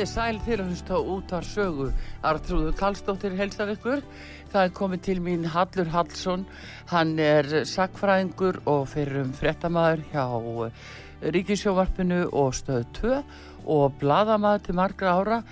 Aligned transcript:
Þið 0.00 0.08
sæl 0.08 0.36
að 0.40 0.60
hlusta 0.64 0.98
út 1.12 1.32
af 1.36 1.44
sögu. 1.44 1.86
Artrúður 2.24 2.72
Kallstóttir 2.78 3.34
helsar 3.36 3.68
ykkur. 3.74 4.00
Það 4.48 4.62
er 4.62 4.72
komið 4.78 5.02
til 5.04 5.16
mín 5.20 5.44
Hallur 5.52 5.90
Hallsson. 5.92 6.46
Hann 6.88 7.18
er 7.20 7.44
sakfræðingur 7.68 8.62
og 8.64 8.86
fyrir 8.88 9.18
um 9.26 9.34
frettamæður 9.36 10.00
hjá 10.08 10.24
Ríkisjóvarpinu 11.36 12.22
og 12.32 12.56
stöðu 12.56 12.88
2 13.02 13.20
og 13.76 14.00
bladamæður 14.00 14.64
til 14.70 14.78
margra 14.80 15.14
ára. 15.20 15.42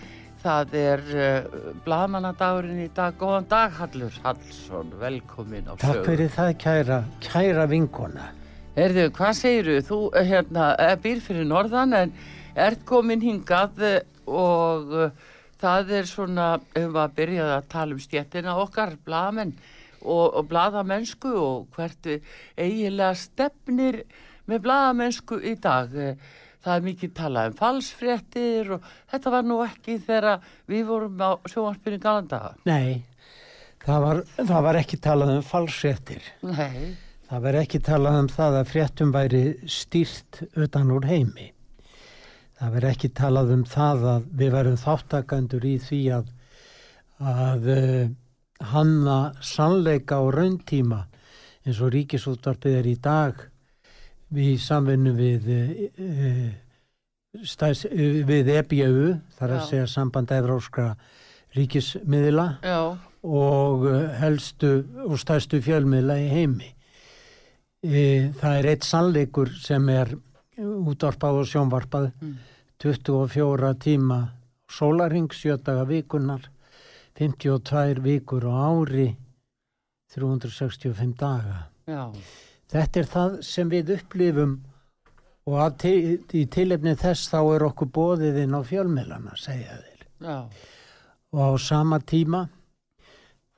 Það 0.40 0.74
er 0.80 1.06
uh, 1.12 1.62
bladamannadagurinn 1.84 2.82
í 2.86 2.90
dag. 2.96 3.20
Góðan 3.20 3.52
dag 3.52 3.76
Hallur 3.76 4.20
Hallsson, 4.24 4.96
velkomin 4.96 5.68
á 5.68 5.76
sögu. 5.76 5.84
Takk 5.84 6.04
fyrir 6.08 6.36
það 6.40 6.58
kæra, 6.64 7.02
kæra 7.20 7.68
vinkona. 7.68 8.32
Erðu, 8.80 9.10
hvað 9.12 9.40
segiru? 9.44 9.80
Þú 9.84 10.04
hérna, 10.16 10.72
býr 11.04 11.20
fyrir 11.20 11.44
norðan 11.52 11.98
en 12.06 12.20
ert 12.56 12.88
komin 12.88 13.20
hingað 13.20 13.84
og 14.28 14.94
uh, 14.94 15.34
það 15.58 15.92
er 15.98 16.08
svona, 16.08 16.48
ef 16.76 16.86
við 16.86 17.02
að 17.02 17.16
byrja 17.18 17.50
að 17.56 17.68
tala 17.72 17.96
um 17.96 18.02
stjettina 18.02 18.56
okkar, 18.62 18.96
bladamenn 19.06 19.54
og, 20.02 20.26
og 20.38 20.48
bladamennsku 20.50 21.32
og 21.34 21.68
hvert 21.76 22.06
við 22.06 22.28
eiginlega 22.56 23.14
stefnir 23.18 24.02
með 24.48 24.62
bladamennsku 24.66 25.40
í 25.42 25.56
dag. 25.60 25.92
Það 26.58 26.74
er 26.74 26.86
mikið 26.86 27.12
talað 27.16 27.50
um 27.50 27.58
falsfréttir 27.58 28.72
og 28.76 28.86
þetta 29.12 29.34
var 29.34 29.44
nú 29.46 29.58
ekki 29.64 29.98
þegar 30.04 30.46
við 30.68 30.88
vorum 30.88 31.20
á 31.22 31.30
sjónvarpinu 31.46 32.00
galanda. 32.02 32.40
Nei, 32.68 33.04
það 33.84 34.06
var, 34.06 34.22
það 34.38 34.64
var 34.68 34.80
ekki 34.80 35.02
talað 35.02 35.36
um 35.36 35.44
falsfréttir. 35.46 36.32
Nei. 36.46 36.96
Það 37.28 37.44
var 37.44 37.60
ekki 37.60 37.78
talað 37.84 38.18
um 38.22 38.28
það 38.32 38.54
að 38.62 38.70
fréttum 38.70 39.10
væri 39.12 39.42
stýrt 39.68 40.42
utan 40.56 40.92
úr 40.94 41.04
heimi. 41.08 41.50
Það 42.58 42.72
verður 42.74 42.90
ekki 42.90 43.10
talað 43.14 43.52
um 43.54 43.60
það 43.68 44.06
að 44.12 44.24
við 44.40 44.54
verðum 44.56 44.80
þáttakandur 44.82 45.66
í 45.68 45.74
því 45.82 46.00
að, 46.16 46.32
að 47.22 47.68
uh, 47.74 48.08
hanna 48.72 49.18
sannleika 49.46 50.18
og 50.24 50.32
rauntíma 50.34 51.04
eins 51.62 51.78
og 51.84 51.92
ríkisúttarpið 51.94 52.80
er 52.80 52.88
í 52.90 52.96
dag 53.04 53.44
við 54.34 54.56
samvinnu 54.64 55.14
við, 55.14 55.46
uh, 56.02 56.48
stæs, 57.46 57.84
uh, 57.86 58.18
við 58.26 58.50
EBU, 58.56 59.14
þar 59.38 59.54
að 59.54 59.62
Já. 59.62 59.68
segja 59.70 59.86
samband 59.94 60.34
evróskra 60.34 60.90
ríkismiðla 61.54 62.48
Já, 62.66 62.80
og 63.22 63.86
helstu 64.18 64.72
og 65.06 65.14
stærstu 65.22 65.62
fjölmiðla 65.62 66.18
í 66.22 66.26
heimi. 66.32 66.74
Það 67.78 68.56
er 68.58 68.66
eitt 68.72 68.86
sannleikur 68.86 69.52
sem 69.54 69.84
er 69.94 70.10
útvarpað 70.58 71.40
og 71.42 71.46
sjónvarpað 71.52 72.10
Mm. 72.20 72.36
24 72.78 73.74
tíma 73.82 74.18
sólaring, 74.70 75.28
sjötaga 75.34 75.84
vikunar 75.88 76.44
52 77.18 77.98
vikur 78.04 78.44
á 78.46 78.54
ári 78.70 79.16
365 80.14 81.14
daga. 81.18 81.68
já, 81.86 82.12
Þetta 82.68 83.00
er 83.00 83.06
það 83.08 83.36
sem 83.42 83.70
við 83.72 83.90
upplifum 83.96 84.58
og 85.48 85.78
til, 85.80 86.18
í 86.36 86.44
tilefni 86.52 86.92
þess 87.00 87.30
þá 87.32 87.38
er 87.56 87.64
okkur 87.70 87.88
bóðið 87.96 88.42
inn 88.44 88.54
á 88.54 88.60
fjölmiðlana, 88.62 89.32
segja 89.40 89.78
þeir 89.80 90.02
já, 90.20 90.38
og 91.32 91.40
á 91.40 91.50
sama 91.58 91.98
tíma 92.00 92.48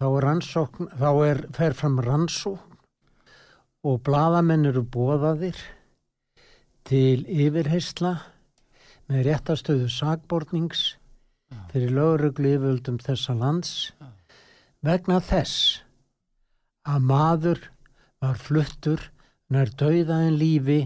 þá 0.01 0.07
er 0.17 0.23
rannsókn, 0.25 0.89
þá 0.97 1.11
er 1.27 1.43
fer 1.53 1.75
fram 1.75 1.99
rannsókn 2.01 2.79
og 3.85 4.01
bladamenn 4.07 4.67
eru 4.71 4.83
bóðaðir 4.85 5.59
til 6.91 7.23
yfirheysla 7.23 8.17
með 9.11 9.27
réttastöðu 9.29 9.87
sakbornings 9.95 10.81
fyrir 11.71 11.93
lögreglu 11.95 12.57
yfirvöldum 12.57 12.97
þessa 13.05 13.37
lands 13.39 13.71
vegna 14.83 15.21
þess 15.23 15.85
að 16.91 17.07
maður 17.13 17.63
var 18.19 18.43
fluttur 18.43 19.07
nær 19.55 19.71
dauðaðin 19.79 20.39
lífi 20.41 20.81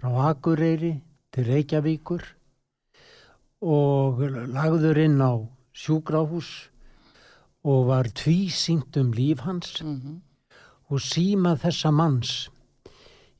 frá 0.00 0.10
Akureyri 0.32 0.96
til 1.30 1.46
Reykjavíkur 1.46 2.26
og 3.62 4.22
lagður 4.50 4.98
inn 5.04 5.18
á 5.22 5.38
sjúkrahús 5.70 6.52
og 7.70 7.90
var 7.92 8.10
tvísýnt 8.18 8.98
um 8.98 9.14
líf 9.14 9.46
hans 9.46 9.76
mhm, 9.84 10.22
og 10.90 11.06
síma 11.06 11.54
þessa 11.60 11.94
manns 11.94 12.48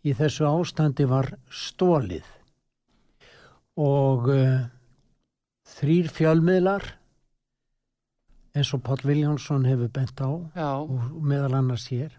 í 0.07 0.15
þessu 0.17 0.47
ástandi 0.49 1.07
var 1.09 1.33
stólið 1.53 2.27
og 3.81 4.31
uh, 4.33 4.63
þrýr 5.77 6.09
fjölmiðlar 6.13 6.87
eins 8.57 8.73
og 8.75 8.83
Páll 8.85 9.05
Viljánsson 9.07 9.69
hefur 9.69 9.93
bent 9.95 10.21
á 10.21 10.31
já, 10.57 10.71
og 10.83 11.21
meðal 11.23 11.55
annars 11.61 11.87
hér 11.93 12.17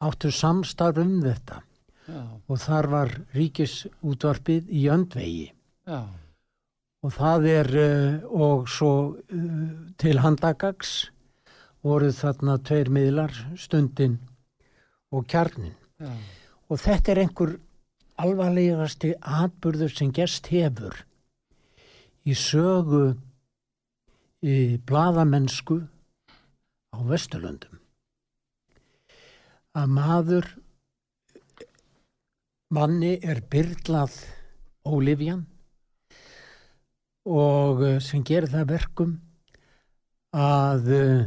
áttu 0.00 0.30
samstarf 0.32 1.00
um 1.00 1.20
þetta. 1.24 1.60
Já, 2.08 2.22
og 2.48 2.58
þar 2.58 2.88
var 2.90 3.12
ríkisútvarpið 3.36 4.70
í 4.72 4.86
öndvegi. 4.90 5.50
Já, 5.86 6.00
og 7.04 7.14
það 7.16 7.46
er 7.52 7.70
uh, 7.80 8.40
og 8.48 8.68
svo 8.68 8.92
uh, 9.14 9.70
til 10.00 10.20
handagags 10.24 11.10
voru 11.84 12.10
þarna 12.12 12.58
tveir 12.64 12.90
miðlar 12.92 13.36
stundin 13.56 14.18
og 15.14 15.24
kjarnin 15.30 15.76
já, 16.00 16.10
og 16.70 16.78
þetta 16.78 17.12
er 17.12 17.22
einhver 17.24 17.56
alvarlegasti 18.20 19.14
atburður 19.20 19.92
sem 19.92 20.12
gerst 20.14 20.50
hefur 20.52 20.94
í 22.28 22.36
sögu 22.36 23.14
í 24.44 24.56
bladamennsku 24.86 25.80
á 26.94 26.98
Vesturlöndum. 27.10 27.80
Að 29.76 29.94
maður 29.96 30.48
manni 32.74 33.16
er 33.22 33.42
byrlað 33.50 34.14
ólifjan 34.86 35.44
og 37.30 37.82
eh, 37.86 37.98
sem 38.02 38.24
gerir 38.26 38.50
það 38.50 38.70
verkum 38.70 39.12
að 40.30 40.88
uh, 40.94 41.22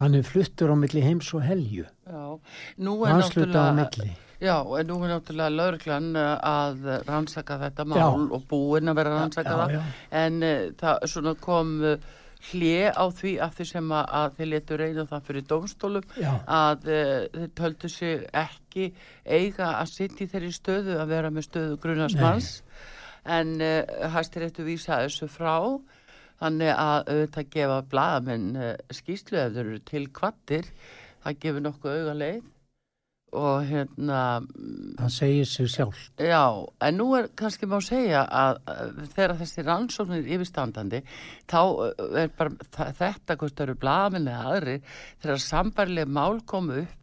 hann 0.00 0.16
er 0.18 0.26
fluttur 0.28 0.72
á 0.72 0.76
milli 0.76 1.00
heims 1.00 1.30
og 1.32 1.40
helju. 1.46 1.86
Nú 2.76 2.96
er 3.08 3.14
hansluta 3.16 3.70
á 3.72 3.76
milli 3.76 4.10
Já, 4.38 4.54
en 4.62 4.86
nú 4.86 5.00
er 5.02 5.10
náttúrulega 5.10 5.50
lauruglan 5.50 6.12
uh, 6.14 6.36
að 6.46 6.84
rannsaka 7.08 7.56
þetta 7.64 7.84
mál 7.90 7.98
Já. 7.98 8.06
og 8.36 8.44
búin 8.46 8.86
að 8.90 9.00
vera 9.00 9.10
að 9.10 9.18
rannsaka 9.18 9.56
það. 9.58 9.72
já, 9.74 9.80
En 10.20 10.36
uh, 10.46 10.68
það 10.78 11.06
svona 11.10 11.32
kom 11.42 11.72
uh, 11.82 11.96
hlje 12.52 12.92
á 12.94 13.04
því 13.18 13.32
af 13.42 13.56
því 13.58 13.64
sem 13.72 13.88
að, 13.98 14.04
að 14.20 14.36
þið 14.36 14.50
letu 14.52 14.78
reyna 14.78 15.04
það 15.10 15.24
fyrir 15.26 15.46
dómstólum 15.50 16.06
já, 16.22 16.30
að 16.46 16.86
uh, 16.86 17.14
þið 17.34 17.48
töldu 17.58 17.90
sig 17.90 18.22
ekki 18.44 18.86
eiga 19.26 19.72
að 19.80 19.90
sitja 19.96 20.22
í 20.22 20.30
þeirri 20.30 20.52
stöðu 20.54 20.98
að 21.02 21.10
vera 21.16 21.32
með 21.34 21.48
stöðu 21.48 21.80
grunasmanns. 21.82 22.52
En 23.28 23.58
hæstir 24.14 24.46
eftir 24.46 24.64
vísa 24.64 25.02
þessu 25.02 25.26
frá 25.28 25.58
þannig 26.38 26.70
að 26.70 27.10
auðvitað 27.10 27.50
gefa 27.56 27.80
blaðamenn 27.90 28.46
uh, 28.54 28.70
skýslu 28.94 29.42
ef 29.42 29.50
þeir 29.56 29.64
eru 29.64 29.82
til 29.90 30.04
kvattir. 30.14 30.70
Það 31.26 31.42
gefur 31.42 31.66
nokkuð 31.66 31.98
auga 31.98 32.14
leið 32.22 32.46
og 33.36 33.66
hérna 33.68 34.20
það 34.98 35.10
segir 35.12 35.48
sig 35.48 35.68
sjálf 35.72 36.04
Já, 36.16 36.64
en 36.80 36.96
nú 36.96 37.10
er 37.18 37.28
kannski 37.36 37.68
má 37.68 37.76
segja 37.84 38.24
að 38.24 38.60
þegar 39.14 39.36
þessi 39.42 39.64
rannsóknir 39.66 40.30
yfirstandandi, 40.36 41.02
þá 41.50 41.60
uh, 41.60 41.90
er 42.24 42.32
bara 42.38 42.92
þetta 42.96 43.36
hvort 43.36 43.56
það 43.58 43.66
eru 43.66 43.76
blaðamenn 43.82 44.30
eða 44.32 44.54
aðri, 44.54 44.78
þegar 45.22 45.44
sambarlega 45.44 46.16
mál 46.18 46.40
komu 46.48 46.82
upp 46.84 46.97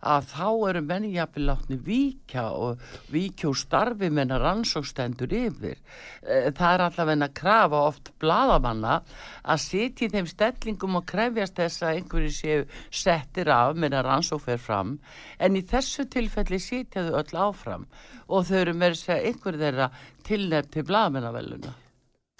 að 0.00 0.28
þá 0.32 0.46
eru 0.70 0.82
menni 0.86 1.12
jafnvel 1.14 1.46
látni 1.50 1.78
víkja 1.86 2.44
og 2.56 2.84
víkja 3.12 3.50
úr 3.50 3.58
starfi 3.58 4.10
menna 4.10 4.38
rannsókstendur 4.40 5.32
yfir. 5.36 5.76
Eh, 6.22 6.50
það 6.56 6.74
er 6.74 6.84
allavega 6.86 7.28
að 7.28 7.34
krafa 7.40 7.82
oft 7.90 8.12
bladamanna 8.22 9.00
að 9.44 9.62
sitja 9.64 10.08
í 10.08 10.14
þeim 10.14 10.30
stellingum 10.30 11.00
og 11.00 11.06
krefjast 11.10 11.58
þess 11.60 11.84
að 11.84 11.98
einhverju 11.98 12.32
séu 12.36 12.64
settir 12.90 13.50
af 13.54 13.76
menna 13.76 14.02
rannsók 14.06 14.44
fer 14.46 14.60
fram 14.60 14.96
en 15.38 15.58
í 15.58 15.62
þessu 15.66 16.06
tilfelli 16.10 16.60
sitja 16.60 17.06
þau 17.08 17.20
öll 17.20 17.44
áfram 17.48 17.86
og 18.28 18.48
þau 18.48 18.58
eru 18.62 18.74
með 18.74 18.96
þess 18.96 19.14
að 19.14 19.28
einhverju 19.30 19.64
þeirra 19.64 19.90
tilnefn 20.26 20.74
til 20.74 20.86
bladamennavelluna. 20.88 21.74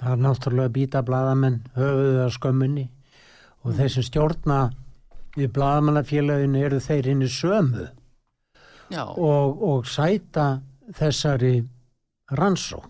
Það 0.00 0.14
er 0.14 0.22
náttúrulega 0.24 0.72
býta 0.72 1.02
bladamenn 1.04 1.58
höfuðið 1.76 2.22
á 2.24 2.28
skömmunni 2.32 2.86
og 3.64 3.74
þeir 3.76 3.92
sem 3.92 4.06
stjórna 4.06 4.60
við 5.36 5.52
blagamannafélaginu 5.56 6.64
eru 6.66 6.80
þeir 6.82 7.10
hinn 7.12 7.26
í 7.26 7.30
sömu 7.30 7.86
og, 8.98 9.62
og 9.62 9.86
sæta 9.86 10.60
þessari 10.98 11.60
rannsók 12.34 12.88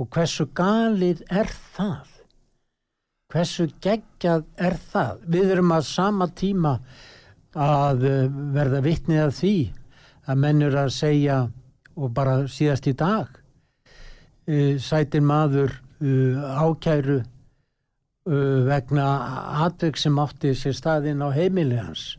og 0.00 0.08
hversu 0.14 0.46
galið 0.56 1.24
er 1.28 1.50
það? 1.74 2.06
Hversu 3.30 3.66
geggjað 3.84 4.46
er 4.58 4.76
það? 4.90 5.20
Við 5.30 5.52
erum 5.54 5.74
að 5.76 5.84
sama 5.90 6.26
tíma 6.34 6.78
að 7.54 8.06
eh, 8.08 8.38
verða 8.54 8.80
vittnið 8.86 9.22
af 9.26 9.36
því 9.36 9.54
að 10.30 10.40
mennur 10.44 10.78
að 10.78 10.92
segja 10.94 11.36
og 12.00 12.14
bara 12.16 12.46
síðast 12.48 12.86
í 12.88 12.94
dag 12.96 13.28
uh, 14.48 14.76
sætir 14.80 15.24
maður 15.26 15.74
uh, 16.00 16.62
ákæru 16.62 17.20
vegna 18.66 19.06
atveg 19.66 19.98
sem 19.98 20.18
átti 20.22 20.54
sér 20.54 20.76
staðinn 20.76 21.22
á 21.24 21.28
heimili 21.34 21.78
hans. 21.80 22.14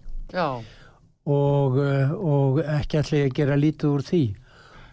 Og, 1.31 1.78
uh, 1.78 2.12
og 2.18 2.62
ekki 2.63 3.00
allir 3.02 3.28
að 3.28 3.36
gera 3.38 3.60
lítið 3.60 3.94
úr 3.94 4.04
því. 4.08 4.24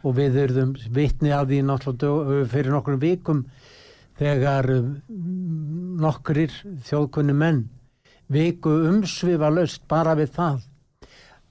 Og 0.06 0.14
við 0.18 0.36
erum 0.44 0.74
vitni 0.94 1.32
að 1.34 1.54
því 1.54 1.62
náttúrulega 1.66 2.38
uh, 2.38 2.44
fyrir 2.52 2.74
nokkrum 2.74 3.02
vikum 3.02 3.42
þegar 4.18 4.68
nokkrir 6.02 6.54
þjóðkunni 6.86 7.34
menn 7.38 7.66
viku 8.28 8.72
umsvifa 8.90 9.48
löst 9.54 9.84
bara 9.88 10.16
við 10.18 10.34
það 10.36 10.64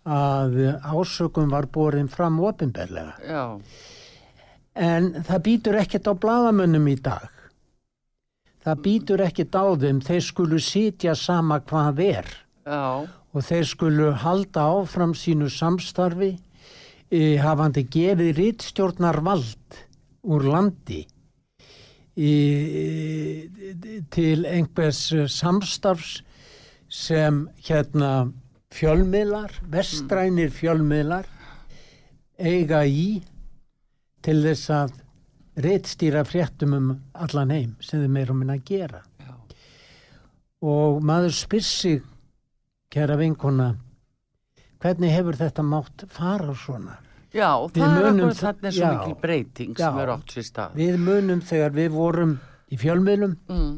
að 0.08 0.58
ásökum 0.84 1.50
var 1.52 1.68
borin 1.74 2.08
fram 2.12 2.40
ofinberlega. 2.44 3.16
En 4.78 5.10
það 5.26 5.44
býtur 5.48 5.80
ekkert 5.82 6.08
á 6.08 6.14
bladamönnum 6.14 6.88
í 6.92 6.96
dag 7.02 7.32
það 8.68 8.82
býtur 8.84 9.24
ekkit 9.24 9.56
á 9.56 9.66
þeim, 9.80 10.02
þeir 10.04 10.24
skulu 10.26 10.60
sitja 10.60 11.16
sama 11.16 11.62
hvað 11.64 12.02
er 12.04 12.28
Já. 12.68 13.08
og 13.08 13.46
þeir 13.48 13.68
skulu 13.70 14.10
halda 14.24 14.66
áfram 14.76 15.14
sínu 15.16 15.48
samstarfi 15.54 16.34
e, 17.08 17.38
hafandi 17.40 17.86
gefið 17.88 18.34
rittstjórnar 18.42 19.22
vald 19.24 19.80
úr 20.28 20.50
landi 20.52 21.06
e, 22.18 23.48
til 24.12 24.44
einhvers 24.44 25.06
samstarfs 25.32 26.20
sem 26.92 27.46
hérna 27.64 28.34
fjölmiðlar, 28.76 29.54
vestrænir 29.72 30.52
fjölmiðlar 30.52 31.28
eiga 32.38 32.84
í 32.84 33.22
til 34.24 34.42
þess 34.44 34.72
að 34.76 34.98
reittstýra 35.58 36.24
fréttum 36.28 36.76
um 36.78 36.94
allan 37.14 37.52
heim 37.54 37.74
sem 37.82 38.04
þið 38.04 38.14
meirum 38.14 38.40
minna 38.42 38.58
að 38.60 38.64
gera. 38.70 39.02
Já. 39.24 39.34
og 40.62 41.02
maður 41.06 41.36
spyr 41.38 41.66
sig 41.66 42.00
kæra 42.94 43.18
vinkona 43.20 43.74
hvernig 44.82 45.14
hefur 45.14 45.38
þetta 45.38 45.66
mátt 45.66 46.06
fara 46.14 46.56
svona? 46.56 46.98
Já, 47.34 47.52
það 47.74 47.98
er 47.98 48.08
okkur 48.12 48.40
þarna 48.40 48.72
svo 48.72 48.94
mikil 48.94 49.20
breyting 49.22 49.74
já, 49.76 49.84
sem 49.84 50.00
er 50.02 50.14
átt 50.14 50.34
sér 50.34 50.48
stað. 50.48 50.78
Við 50.80 50.98
munum 51.02 51.44
þegar 51.46 51.76
við 51.76 51.94
vorum 51.98 52.38
í 52.72 52.80
fjölmiðlum 52.80 53.38
mm 53.50 53.78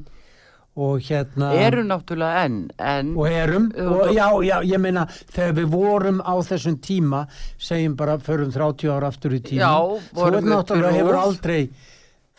og 0.79 1.03
hérna 1.03 1.51
eru 1.59 1.83
náttúrulega 1.87 2.45
enn 2.47 2.59
en, 2.77 3.13
og 3.17 3.29
erum. 3.29 3.69
Og 3.83 4.13
já, 4.15 4.27
já, 4.47 4.55
ég 4.63 4.81
meina 4.81 5.05
þegar 5.11 5.55
við 5.59 5.71
vorum 5.73 6.21
á 6.23 6.33
þessum 6.49 6.79
tíma 6.83 7.23
segjum 7.59 7.95
bara 7.99 8.19
förum 8.23 8.53
30 8.55 8.93
ára 8.95 9.11
aftur 9.11 9.35
í 9.35 9.41
tíma 9.43 9.65
já, 9.65 10.03
þú 10.15 10.27
er 10.29 10.47
náttúrulega 10.47 10.99
hefur 10.99 11.19
aldrei 11.19 11.61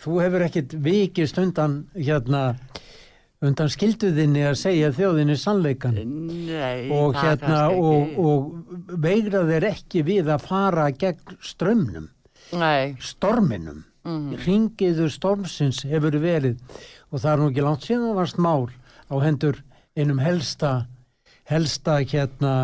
þú 0.00 0.22
hefur 0.24 0.46
ekkit 0.46 0.78
vikist 0.84 1.40
undan 1.40 1.82
hérna 1.96 2.44
undan 3.40 3.70
skilduðinni 3.72 4.42
að 4.50 4.58
segja 4.60 4.90
þjóðinni 4.92 5.36
sannleikan 5.40 5.96
Nei, 5.96 6.88
og 6.92 7.16
hérna 7.16 7.68
og, 7.72 8.16
og 8.20 8.96
veigra 9.00 9.46
þeir 9.48 9.70
ekki 9.70 10.04
við 10.04 10.32
að 10.34 10.48
fara 10.48 10.90
gegn 10.92 11.38
strömmnum 11.40 12.10
Nei. 12.56 12.96
storminum. 13.00 13.86
Mm. 14.00 14.32
ringiður 14.40 15.10
stormsins 15.12 15.82
hefur 15.84 16.14
verið 16.22 16.54
og 17.10 17.18
það 17.18 17.32
er 17.32 17.40
nú 17.40 17.48
ekki 17.50 17.66
langt 17.66 17.86
síðan 17.86 18.06
það 18.08 18.20
varst 18.20 18.38
mál 18.38 18.70
á 19.10 19.14
hendur 19.24 19.58
einum 19.98 20.22
helsta 20.22 20.72
helsta 21.50 21.98
hérna 22.02 22.54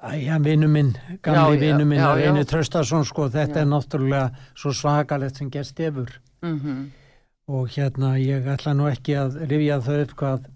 æja, 0.00 0.38
vinnu 0.40 0.68
minn 0.68 0.94
gamli 1.22 1.60
vinnu 1.60 1.84
minn 1.84 2.04
að 2.04 2.22
reyni 2.22 2.46
Tröstason 2.48 3.04
sko, 3.04 3.28
þetta 3.28 3.60
já. 3.60 3.64
er 3.64 3.68
náttúrulega 3.68 4.30
svo 4.54 4.72
svakalegt 4.76 5.40
sem 5.40 5.50
gerst 5.50 5.80
efur 5.80 6.20
mm 6.42 6.60
-hmm. 6.60 6.86
og 7.48 7.68
hérna 7.68 8.16
ég 8.18 8.46
ætla 8.46 8.74
nú 8.74 8.88
ekki 8.88 9.14
að 9.14 9.36
rifja 9.48 9.80
þau 9.80 10.02
upp 10.02 10.16
hvað 10.16 10.48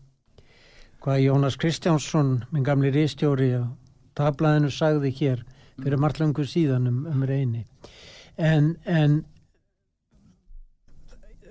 hvað 1.05 1.21
Jónas 1.21 1.57
Kristjánsson 1.57 2.45
minn 2.51 2.65
gamli 2.65 2.91
ristjóri 2.91 3.53
á 3.61 3.65
tablaðinu 4.15 4.71
sagði 4.71 5.11
hér 5.11 5.45
fyrir 5.83 5.99
marglangu 5.99 6.45
síðan 6.45 6.87
um, 6.87 7.07
um 7.07 7.23
reyni 7.23 7.67
en, 8.39 8.77
en 8.85 9.25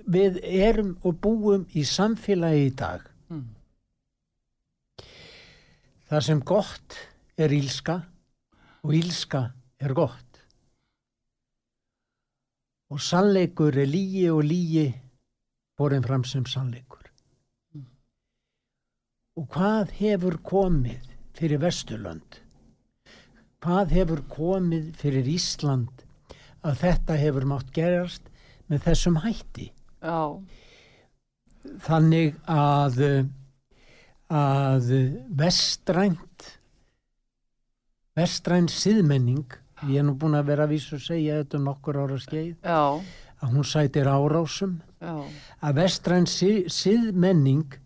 við 0.06 0.40
erum 0.44 0.94
og 1.02 1.20
búum 1.24 1.64
í 1.72 1.84
samfélagi 1.88 2.66
í 2.66 2.72
dag 2.76 3.06
mm. 3.32 3.46
þar 6.10 6.26
sem 6.28 6.42
gott 6.44 6.98
er 7.40 7.54
ílska 7.54 8.00
og 8.84 8.94
ílska 8.94 9.46
er 9.80 9.96
gott 9.96 10.42
og 12.92 13.00
sannleikur 13.00 13.74
er 13.80 13.88
lígi 13.88 14.28
og 14.30 14.44
lígi 14.44 14.86
borin 15.78 16.04
fram 16.04 16.24
sem 16.28 16.44
sannleikur 16.46 17.08
mm. 17.74 17.86
og 19.40 19.48
hvað 19.56 19.96
hefur 19.98 20.38
komið 20.44 21.12
fyrir 21.34 21.62
Vesturlönd 21.64 22.44
hvað 23.64 23.94
hefur 23.96 24.20
komið 24.28 24.92
fyrir 25.00 25.28
Ísland 25.32 26.04
að 26.64 26.82
þetta 26.82 27.16
hefur 27.16 27.46
mátt 27.48 27.72
gerast 27.72 28.28
með 28.68 28.84
þessum 28.90 29.16
hætti 29.24 29.70
Já. 30.04 30.20
Þannig 31.84 32.36
að 32.50 33.00
að 34.34 34.88
vestrænt 35.36 36.48
vestrænt 38.16 38.72
síðmenning 38.72 39.44
ég 39.90 40.00
er 40.00 40.06
nú 40.06 40.14
búin 40.16 40.38
að 40.38 40.48
vera 40.48 40.64
að 40.64 40.74
vísu 40.74 40.96
að 40.96 41.06
segja 41.08 41.38
þetta 41.42 41.58
um 41.58 41.68
nokkur 41.68 41.98
ára 42.00 42.18
skeið 42.22 42.54
Já. 42.64 42.82
að 43.44 43.52
hún 43.52 43.68
sætir 43.68 44.08
árásum 44.08 44.78
Já. 45.02 45.14
að 45.60 45.78
vestrænt 45.82 46.32
síðmenning 46.32 47.78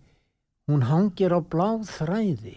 hún 0.68 0.86
hangir 0.86 1.34
á 1.34 1.40
bláð 1.42 1.88
þræði 1.90 2.56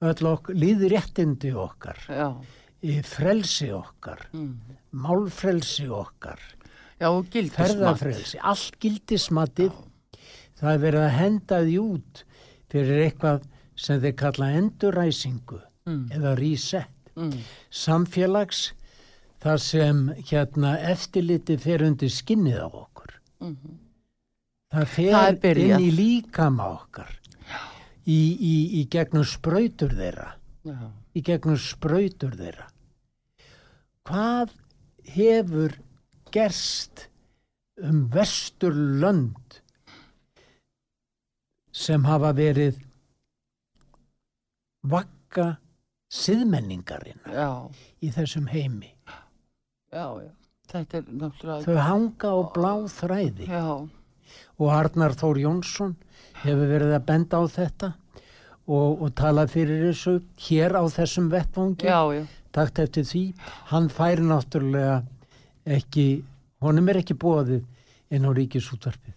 öll 0.00 0.30
okkur 0.34 0.56
líður 0.60 0.96
réttindi 0.96 1.54
okkar 1.56 2.04
frelsi 3.06 3.70
okkar 3.76 4.28
mm. 4.32 4.54
málfrelsi 4.90 5.88
okkar 5.88 6.40
Já, 7.00 7.08
ferðarfrelsi, 7.56 8.38
allt 8.44 8.76
gildismatið. 8.82 9.72
Það 10.60 10.74
er 10.74 10.82
verið 10.82 11.04
að 11.06 11.16
henda 11.16 11.60
því 11.64 11.76
út 11.80 12.24
fyrir 12.70 13.04
eitthvað 13.06 13.46
sem 13.80 14.00
þeir 14.02 14.16
kalla 14.20 14.50
enduræsingu 14.58 15.60
mm. 15.88 16.02
eða 16.18 16.34
reset. 16.38 16.96
Mm. 17.20 17.40
samfélags 17.74 18.70
þar 19.42 19.58
sem 19.60 20.02
hérna 20.30 20.76
eftirliti 20.92 21.56
fer 21.60 21.82
undir 21.84 22.12
skinnið 22.12 22.60
á 22.62 22.68
okkur. 22.68 23.16
Mm 23.40 23.56
-hmm. 23.56 23.78
það 24.72 24.86
fer 24.94 25.12
það 25.12 25.58
inn 25.64 25.80
í 25.80 25.90
líkama 25.96 26.68
okkar. 26.76 27.10
Í, 28.06 28.20
í, 28.38 28.54
í 28.80 28.86
gegnum 28.90 29.24
spröytur 29.24 29.92
þeirra. 29.94 30.34
Já. 30.64 30.92
í 31.16 31.22
gegnum 31.24 31.56
spröytur 31.56 32.34
þeirra. 32.36 32.66
Hvað 34.04 34.52
hefur 35.14 35.78
gerst 36.34 37.06
um 37.80 38.04
vestur 38.12 38.74
lönd 38.74 39.60
sem 41.72 42.04
hafa 42.04 42.32
verið 42.36 42.80
vakka 44.90 45.54
siðmenningarinn 46.10 47.22
í 48.02 48.10
þessum 48.12 48.50
heimi. 48.50 48.92
Já, 49.90 50.06
já. 50.22 50.30
er 50.94 51.64
þau 51.64 51.78
hanga 51.82 52.30
á 52.30 52.38
bláð 52.54 52.84
þræði. 52.94 53.48
Já. 53.50 53.88
og 54.60 54.68
Arnar 54.70 55.16
Þór 55.18 55.40
Jónsson 55.42 55.96
hefur 56.44 56.68
verið 56.70 56.94
að 56.94 57.06
benda 57.08 57.40
á 57.40 57.44
þetta 57.50 57.88
og, 58.70 59.02
og 59.02 59.08
tala 59.18 59.46
fyrir 59.50 59.88
þessu 59.88 60.20
hér 60.46 60.76
á 60.78 60.84
þessum 60.92 61.30
vettvangi. 61.32 61.88
Takt 62.54 62.78
eftir 62.82 63.06
því. 63.06 63.24
Hann 63.70 63.88
fær 63.92 64.22
náttúrulega 64.22 65.00
ekki 65.76 66.06
honum 66.64 66.88
er 66.92 67.00
ekki 67.02 67.16
bóðið 67.22 67.62
inn 68.10 68.26
á 68.26 68.30
ríkisútvarpið 68.36 69.16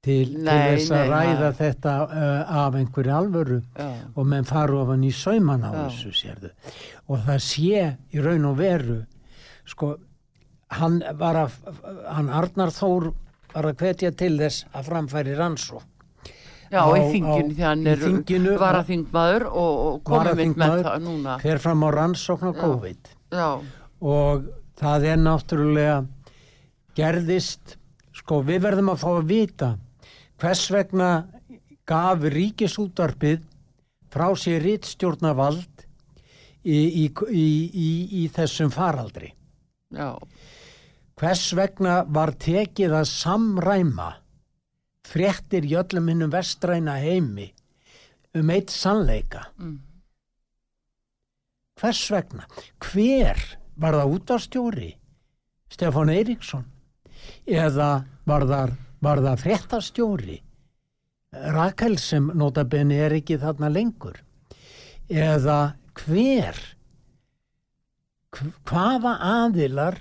til, 0.00 0.26
til 0.32 0.44
þess 0.48 0.92
að 0.96 1.10
ræða 1.12 1.48
nei. 1.50 1.56
þetta 1.58 1.94
uh, 2.06 2.52
af 2.64 2.76
einhverju 2.80 3.12
alvöru 3.16 3.58
já, 3.76 3.88
og 4.16 4.28
menn 4.30 4.46
fara 4.48 4.78
ofan 4.80 5.02
í 5.04 5.10
sauman 5.12 5.66
á 5.66 5.70
Já. 5.74 5.80
þessu 5.88 6.12
sérðu 6.16 6.52
og 7.10 7.24
það 7.26 7.42
sé 7.44 7.82
í 8.16 8.22
raun 8.24 8.46
og 8.48 8.56
veru 8.62 9.00
sko 9.68 9.90
hann 10.78 11.00
var 11.20 11.36
að 11.42 11.58
hann 12.14 12.30
Arnar 12.32 12.70
Þór 12.72 13.10
var 13.52 13.66
að 13.72 13.80
hvetja 13.82 14.12
til 14.16 14.36
þess 14.40 14.64
að 14.72 14.88
framfæri 14.88 15.34
rannsók 15.36 15.84
já, 16.70 16.80
Á- 16.80 16.94
í 16.96 17.02
þinginu 17.10 17.56
því 17.58 17.66
hann 17.66 17.84
er 17.90 18.00
þinginu- 18.06 18.56
varaþingmaður 18.62 19.46
og, 19.50 19.74
og 19.90 20.00
komið 20.06 20.40
mynd 20.44 20.62
með 20.62 20.76
það 20.86 21.04
núna 21.10 21.36
fer 21.42 21.58
fram 21.60 21.82
á 21.84 21.88
rannsókn 21.98 22.54
á. 22.54 22.60
COVID 22.62 23.12
já, 23.34 23.48
og 24.00 24.48
það 24.80 25.06
er 25.12 25.20
náttúrulega 25.20 25.98
gerðist 26.96 27.76
sko 28.16 28.40
við 28.46 28.64
verðum 28.66 28.92
að 28.94 29.02
fá 29.02 29.10
að 29.12 29.28
vita 29.30 29.70
hvers 30.40 30.64
vegna 30.72 31.10
gaf 31.88 32.24
ríkisútvarpið 32.32 33.44
frá 34.10 34.28
sér 34.38 34.62
rittstjórnavald 34.64 35.84
í, 36.64 36.78
í, 36.78 37.04
í, 37.08 37.46
í, 37.70 37.90
í 38.22 38.24
þessum 38.32 38.72
faraldri. 38.74 39.32
Já, 39.94 40.14
hvers 41.20 41.44
vegna 41.58 42.00
var 42.08 42.34
tekið 42.40 42.96
að 43.00 43.06
samræma 43.10 44.10
fréttir 45.10 45.66
í 45.66 45.76
öllum 45.78 46.10
hinnum 46.12 46.32
vestræna 46.32 46.96
heimi 47.02 47.50
um 48.38 48.52
eitt 48.54 48.70
sannleika? 48.70 49.48
Mm. 49.58 49.78
hvers 51.80 52.02
vegna? 52.12 52.44
Hver 52.78 53.40
var 53.80 53.96
það 53.96 54.14
útastjóri 54.16 54.90
Stefán 55.70 56.10
Eiríksson? 56.12 56.64
Eða 57.46 57.90
var 58.26 58.44
það, 58.48 58.72
það 59.26 59.42
fréttastjóri? 59.44 60.38
Rakel 61.54 61.94
sem 62.02 62.26
notabenni 62.34 62.96
er 62.98 63.14
ekki 63.20 63.36
þarna 63.38 63.68
lengur. 63.70 64.16
Eða 65.10 65.58
hver 66.00 66.58
hv- 68.34 68.54
hvaða 68.66 69.12
aðilar 69.30 70.00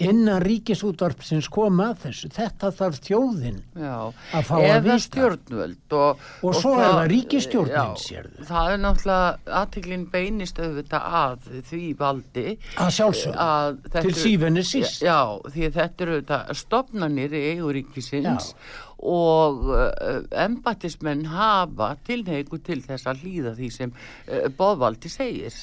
innan 0.00 0.40
ríkisútvarpsins 0.44 1.48
koma 1.52 1.90
að 1.92 2.04
þessu. 2.06 2.30
Þetta 2.34 2.70
þarf 2.78 3.00
þjóðin 3.06 3.58
já. 3.76 3.94
að 4.36 4.46
fá 4.48 4.54
að 4.56 4.66
eða 4.66 4.82
vita. 4.86 4.98
stjórnvöld 5.06 5.96
og, 6.00 6.26
og 6.46 6.58
svo 6.58 6.74
er 6.78 6.86
það 6.86 7.02
ríkisstjórnin 7.14 7.96
sérðu. 8.00 8.46
það 8.50 8.74
er 8.74 8.82
náttúrulega 8.84 9.56
aðteklinn 9.60 10.06
beinist 10.12 10.60
auðvitað 10.60 11.08
að 11.22 11.50
því 11.70 11.82
valdi. 12.00 12.46
Að 12.80 13.82
þetta 13.86 14.04
til 14.06 14.14
sífenni 14.18 14.66
síst. 14.66 15.02
Já, 15.04 15.20
því 15.50 15.66
að 15.68 15.80
þetta 15.80 16.06
eru 16.06 16.20
þetta 16.20 16.60
stopnarnir 16.60 17.36
í 17.36 17.44
eiguríkisins 17.54 18.54
og 19.00 19.70
uh, 19.72 20.24
embatismenn 20.36 21.24
hafa 21.32 21.94
tilneigu 22.04 22.58
til 22.64 22.82
þess 22.84 23.08
að 23.08 23.22
hlýða 23.24 23.54
því 23.56 23.70
sem 23.72 23.94
uh, 23.94 24.48
boðvaldi 24.56 25.12
segir 25.12 25.54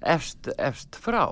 efst, 0.00 0.48
efst 0.56 0.96
frá. 1.00 1.28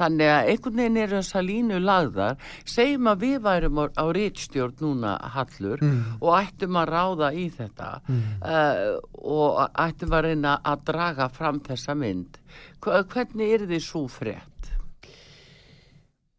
Þannig 0.00 0.30
að 0.32 0.50
einhvern 0.54 0.78
veginn 0.80 0.98
eru 1.04 1.18
þessar 1.20 1.44
línu 1.44 1.78
lagðar, 1.84 2.38
segjum 2.64 3.10
að 3.12 3.24
við 3.26 3.34
værum 3.44 3.80
á, 3.80 3.84
á 4.00 4.04
rítstjórn 4.16 4.78
núna 4.80 5.14
hallur 5.34 5.82
og 6.20 6.30
ættum 6.40 6.78
að 6.80 6.88
ráða 6.94 7.28
í 7.36 7.46
þetta 7.52 7.90
uh, 8.08 8.96
og 9.20 9.60
ættum 9.84 10.16
að 10.16 10.24
reyna 10.30 10.54
að 10.64 10.86
draga 10.88 11.28
fram 11.36 11.60
þessa 11.68 11.94
mynd. 12.00 12.40
Hva- 12.80 13.02
Hvernig 13.12 13.52
er 13.58 13.66
þið 13.68 13.84
svo 13.84 14.06
frétt? 14.08 14.72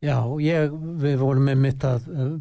Já, 0.01 0.17
ég, 0.41 0.71
við 1.03 1.19
vorum 1.21 1.45
með 1.51 1.59
mitt 1.61 1.83
að 1.85 2.07
uh, 2.09 2.31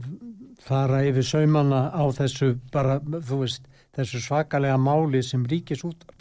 fara 0.65 1.03
yfir 1.09 1.27
saumana 1.29 1.83
á 1.93 2.05
þessu 2.17 2.55
bara, 2.73 2.97
þú 3.05 3.43
veist, 3.43 3.67
þessu 3.97 4.21
svakalega 4.25 4.79
máli 4.81 5.21
sem 5.27 5.45
ríkisútvarp 5.45 6.20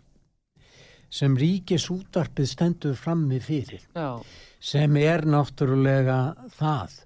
sem 1.09 1.35
ríkisútvarpið 1.37 2.49
stendur 2.49 2.97
frammi 2.97 3.39
fyrir. 3.41 3.81
Já, 3.95 4.21
sem 4.59 4.97
er 5.01 5.25
náttúrulega 5.25 6.19
það 6.57 6.99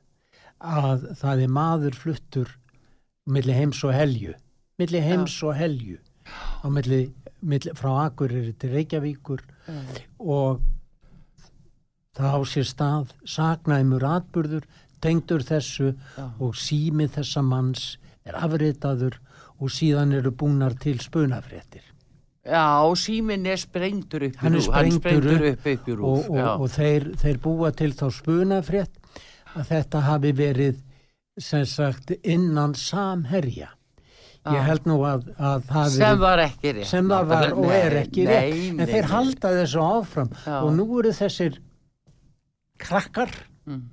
að 0.64 1.08
það 1.20 1.44
er 1.46 1.54
maður 1.58 1.98
fluttur 2.00 2.54
milli 3.30 3.56
heims 3.56 3.84
og 3.88 3.94
helju. 3.96 4.36
Milli 4.80 5.02
heims 5.04 5.36
og 5.46 5.56
helju. 5.58 6.00
Milli, 6.72 7.02
milli 7.44 7.74
frá 7.78 8.08
Akureyri 8.08 8.54
til 8.60 8.74
Reykjavíkur. 8.74 9.44
Og 10.20 10.64
það 12.18 12.40
á 12.40 12.42
sér 12.48 12.68
stað 12.70 13.14
saknæmur 13.28 14.06
atburður 14.08 14.68
tengdur 15.04 15.44
þessu 15.44 15.94
Já. 15.94 16.28
og 16.40 16.56
sími 16.56 17.10
þessa 17.12 17.44
manns 17.44 17.98
er 18.24 18.38
afritaður 18.40 19.20
og 19.60 19.72
síðan 19.72 20.16
eru 20.16 20.32
búnar 20.32 20.78
til 20.80 21.02
spunafréttir 21.04 21.93
Já, 22.44 22.66
síminn 23.00 23.46
er 23.48 23.60
sprengtur 23.62 24.26
upp 24.28 24.34
í 24.36 24.42
hann 24.42 24.58
er 24.58 24.60
rúf, 24.60 24.74
hann 24.76 24.90
sprengtur 24.92 25.30
sprengtur 25.30 25.46
upp, 25.54 25.68
upp, 25.74 25.86
í 25.88 25.94
rúf, 25.96 26.26
og, 26.28 26.34
og, 26.36 26.66
og 26.66 26.74
þeir, 26.74 27.06
þeir 27.22 27.38
búa 27.46 27.70
til 27.72 27.94
þá 27.96 28.04
spunafrétt 28.12 29.14
að 29.54 29.70
þetta 29.70 30.02
hafi 30.10 30.32
verið 30.36 30.82
sem 31.40 31.64
sagt 31.66 32.12
innan 32.24 32.74
samherja 32.76 33.70
ég 34.44 34.58
Já. 34.60 34.64
held 34.68 34.90
nú 34.92 34.98
að, 35.08 35.30
að 35.40 35.64
það 35.70 35.88
sem 35.96 36.20
var 36.20 36.42
ekki 36.44 36.74
rétt. 36.76 36.88
sem 36.90 37.08
það 37.08 37.30
var 37.32 37.54
og 37.56 37.70
er 37.72 37.96
ekki 38.02 38.26
nei, 38.28 38.34
rétt 38.34 38.68
en 38.74 38.76
nei, 38.82 38.86
þeir 38.92 39.06
nei. 39.08 39.12
halda 39.14 39.52
þessu 39.62 39.86
áfram 39.88 40.34
Já. 40.44 40.58
og 40.60 40.70
nú 40.76 40.88
eru 41.00 41.16
þessir 41.22 41.60
krakkar 42.84 43.32
Mm. 43.64 43.86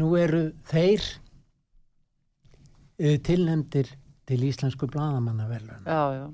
nú 0.00 0.06
eru 0.16 0.38
þeir 0.70 1.02
uh, 3.04 3.16
tilnefndir 3.26 3.90
til 4.26 4.38
íslensku 4.48 4.88
bladamannaverðun 4.88 5.84
Já, 5.84 6.00
já, 6.16 6.24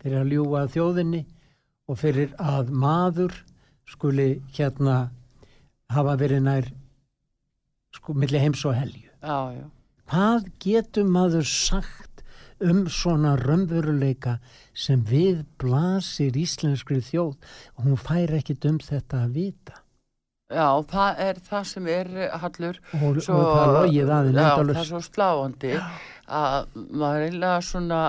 fyrir 0.00 0.20
að 0.22 0.34
ljúga 0.34 0.64
að 0.64 0.74
þjóðinni 0.76 1.22
og 1.90 1.98
fyrir 2.00 2.34
að 2.38 2.70
maður 2.70 3.34
skuli 3.90 4.28
hérna 4.54 4.98
hafa 5.90 6.16
verið 6.20 6.44
nær 6.46 6.70
sko 7.96 8.14
milli 8.14 8.38
heims 8.38 8.62
og 8.68 8.76
helju. 8.78 9.10
já, 9.22 9.38
já. 9.58 9.66
Hvað 10.10 10.46
getur 10.62 11.06
maður 11.06 11.46
sagt 11.46 12.24
um 12.60 12.84
svona 12.90 13.36
raunveruleika 13.40 14.38
sem 14.76 15.02
við 15.06 15.44
blasir 15.60 16.36
íslenskri 16.36 17.00
þjóð 17.04 17.36
og 17.76 17.84
hún 17.86 18.00
fær 18.00 18.34
ekkit 18.40 18.66
um 18.70 18.80
þetta 18.82 19.24
að 19.24 19.38
vita 19.38 19.78
Já, 20.50 20.66
það 20.90 21.20
er 21.22 21.36
það 21.46 21.66
sem 21.70 21.84
er 21.86 22.08
hallur. 22.42 22.78
og, 22.90 23.18
og 23.22 23.22
það 23.22 23.76
er 23.86 23.92
Já, 23.94 24.48
það 24.58 24.70
er 24.74 24.88
svo 24.88 25.02
sláandi 25.06 25.76
að 26.30 26.78
maður 26.90 27.24
eiginlega 27.26 27.64
svona 27.66 28.00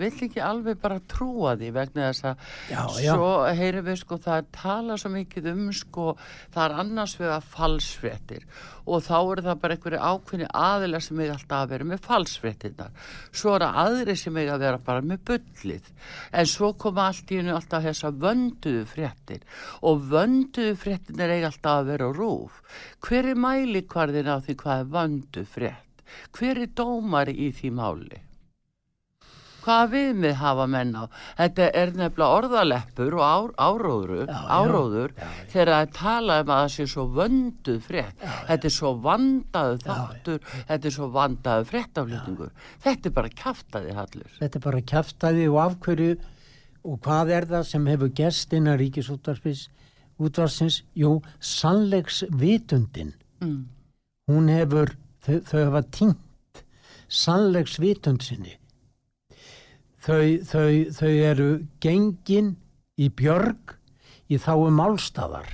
vill 0.00 0.12
ekki 0.28 0.42
alveg 0.44 0.80
bara 0.82 1.00
trúa 1.10 1.54
því 1.60 1.70
vegna 1.76 2.08
þess 2.08 2.26
að 2.30 2.46
Já, 2.72 2.80
já. 3.04 3.12
svo 3.14 3.30
heyrum 3.60 3.86
við 3.88 4.00
sko 4.02 4.18
það 4.24 4.40
er 4.40 4.48
tala 4.58 4.98
svo 4.98 5.12
mikið 5.14 5.50
um 5.52 5.62
sko 5.76 6.08
það 6.54 6.64
er 6.64 6.76
annars 6.84 7.16
vega 7.20 7.38
falsfréttir 7.54 8.46
og 8.88 9.02
þá 9.04 9.16
eru 9.18 9.44
það 9.44 9.58
bara 9.62 9.76
einhverju 9.76 9.98
ákveðni 10.00 10.46
aðilar 10.56 11.04
sem 11.04 11.18
eiga 11.20 11.34
alltaf 11.36 11.58
að 11.60 11.72
vera 11.74 11.88
með 11.90 12.04
falsfréttinnar 12.06 13.10
svo 13.30 13.56
eru 13.58 13.68
aðri 13.84 14.16
sem 14.16 14.38
eiga 14.40 14.54
að 14.56 14.64
vera 14.64 14.80
bara 14.86 15.04
með 15.04 15.20
bullið. 15.28 15.90
En 16.32 16.48
svo 16.48 16.70
koma 16.80 17.08
allt 17.10 17.32
í 17.34 17.40
hennu 17.40 17.52
alltaf 17.56 17.84
þessa 17.84 18.12
vönduðu 18.24 18.86
fréttir 18.88 19.44
og 19.84 20.06
vönduðu 20.12 20.72
fréttinir 20.80 21.34
eiga 21.36 21.50
alltaf 21.52 21.82
að 21.82 21.90
vera 21.92 22.08
rúf. 22.16 22.62
Hver 23.04 23.28
er 23.34 23.42
mælikvarðin 23.44 24.32
á 24.32 24.40
því 24.40 24.56
hvað 24.62 24.80
er 24.84 24.90
vönduð 24.96 25.52
frétt 25.52 25.87
hver 26.38 26.62
er 26.64 26.72
dómari 26.78 27.34
í 27.48 27.52
því 27.58 27.70
máli? 27.78 28.22
Hvaða 29.58 29.88
viðmið 29.92 30.36
hafa 30.38 30.64
menn 30.70 30.92
á? 30.96 31.04
Þetta 31.36 31.64
er 31.76 31.90
nefnilega 31.98 32.36
orðaleppur 32.38 33.16
og 33.18 33.24
ár, 33.26 33.48
áróður, 33.60 34.22
Já, 34.30 34.38
áróður 34.54 35.10
Já, 35.12 35.24
já. 35.26 35.48
þegar 35.52 35.70
það 35.74 35.90
talað 35.98 36.40
um 36.44 36.52
að 36.54 36.60
það 36.62 36.70
sé 36.76 36.86
svo 36.92 37.04
vönduð 37.18 37.80
frétt. 37.84 38.22
Þetta 38.48 38.68
er 38.70 38.74
svo 38.78 38.92
vandaðu 39.04 39.80
þáttur 39.82 40.38
þetta 40.70 40.88
er 40.88 40.94
svo 40.94 41.08
vandaðu 41.18 41.68
fréttaflýtingur 41.72 42.52
þetta 42.86 43.10
er 43.10 43.16
bara 43.18 43.32
kjaftaði 43.42 43.96
hallur. 43.98 44.30
Þetta 44.38 44.60
er 44.62 44.64
bara 44.70 44.84
kjaftaði 44.94 45.48
og 45.50 45.58
af 45.66 45.76
hverju 45.84 46.14
og 46.88 47.00
hvað 47.04 47.34
er 47.36 47.48
það 47.50 47.66
sem 47.74 47.90
hefur 47.92 48.14
gerst 48.22 48.54
innan 48.56 48.78
ríkisútvarpis 48.80 49.66
útvarsins? 50.18 50.80
Jú, 50.96 51.18
sannleiks 51.40 52.22
vitundin. 52.30 53.12
mm. 53.42 53.66
Hún 54.28 54.48
hefur, 54.52 54.90
þau, 55.28 55.36
þau 55.44 55.60
hafa 55.66 55.84
týnt 55.92 56.62
sannleiks 57.08 57.76
vitund 57.80 58.24
sinni. 58.24 58.56
Þau, 60.02 60.40
þau, 60.48 60.72
þau 60.96 61.12
eru 61.12 61.48
gengin 61.84 62.54
í 62.96 63.08
björg 63.12 63.76
í 64.32 64.38
þáu 64.40 64.68
málstæðar 64.72 65.48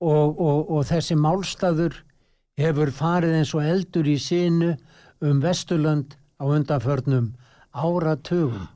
og, 0.00 0.40
og, 0.40 0.70
og 0.70 0.86
þessi 0.88 1.16
málstæður 1.18 2.00
hefur 2.58 2.92
farið 2.94 3.36
eins 3.38 3.52
og 3.56 3.66
eldur 3.66 4.08
í 4.08 4.16
sinu 4.20 4.74
um 5.24 5.42
Vesturlönd 5.44 6.16
á 6.40 6.44
undanförnum 6.44 7.32
áratugum. 7.76 8.66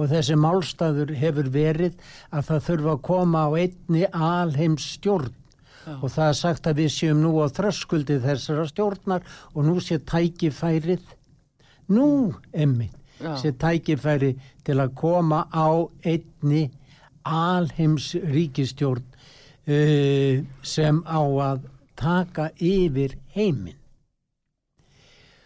Og 0.00 0.08
þessi 0.08 0.36
málstæður 0.40 1.12
hefur 1.18 1.50
verið 1.52 1.98
að 2.32 2.46
það 2.48 2.66
þurfa 2.68 2.92
að 2.94 3.02
koma 3.08 3.42
á 3.44 3.50
einni 3.60 4.06
alheims 4.16 4.86
stjórn 4.96 5.34
og 5.86 6.08
það 6.12 6.26
er 6.28 6.38
sagt 6.38 6.68
að 6.68 6.82
við 6.82 6.90
séum 6.94 7.22
nú 7.24 7.32
á 7.40 7.46
þröskuldi 7.48 8.20
þessara 8.24 8.66
stjórnar 8.68 9.26
og 9.54 9.64
nú 9.66 9.78
sé 9.80 9.98
tækifærið 9.98 11.04
nú, 11.90 12.34
emmi 12.52 12.90
Já. 13.20 13.36
sé 13.36 13.52
tækifæri 13.52 14.34
til 14.64 14.80
að 14.80 14.94
koma 14.96 15.44
á 15.52 15.88
einni 16.04 16.70
alheims 17.24 18.14
ríkistjórn 18.14 19.04
uh, 19.68 20.40
sem 20.62 21.02
á 21.04 21.20
að 21.20 21.68
taka 22.00 22.48
yfir 22.56 23.18
heiminn. 23.34 23.76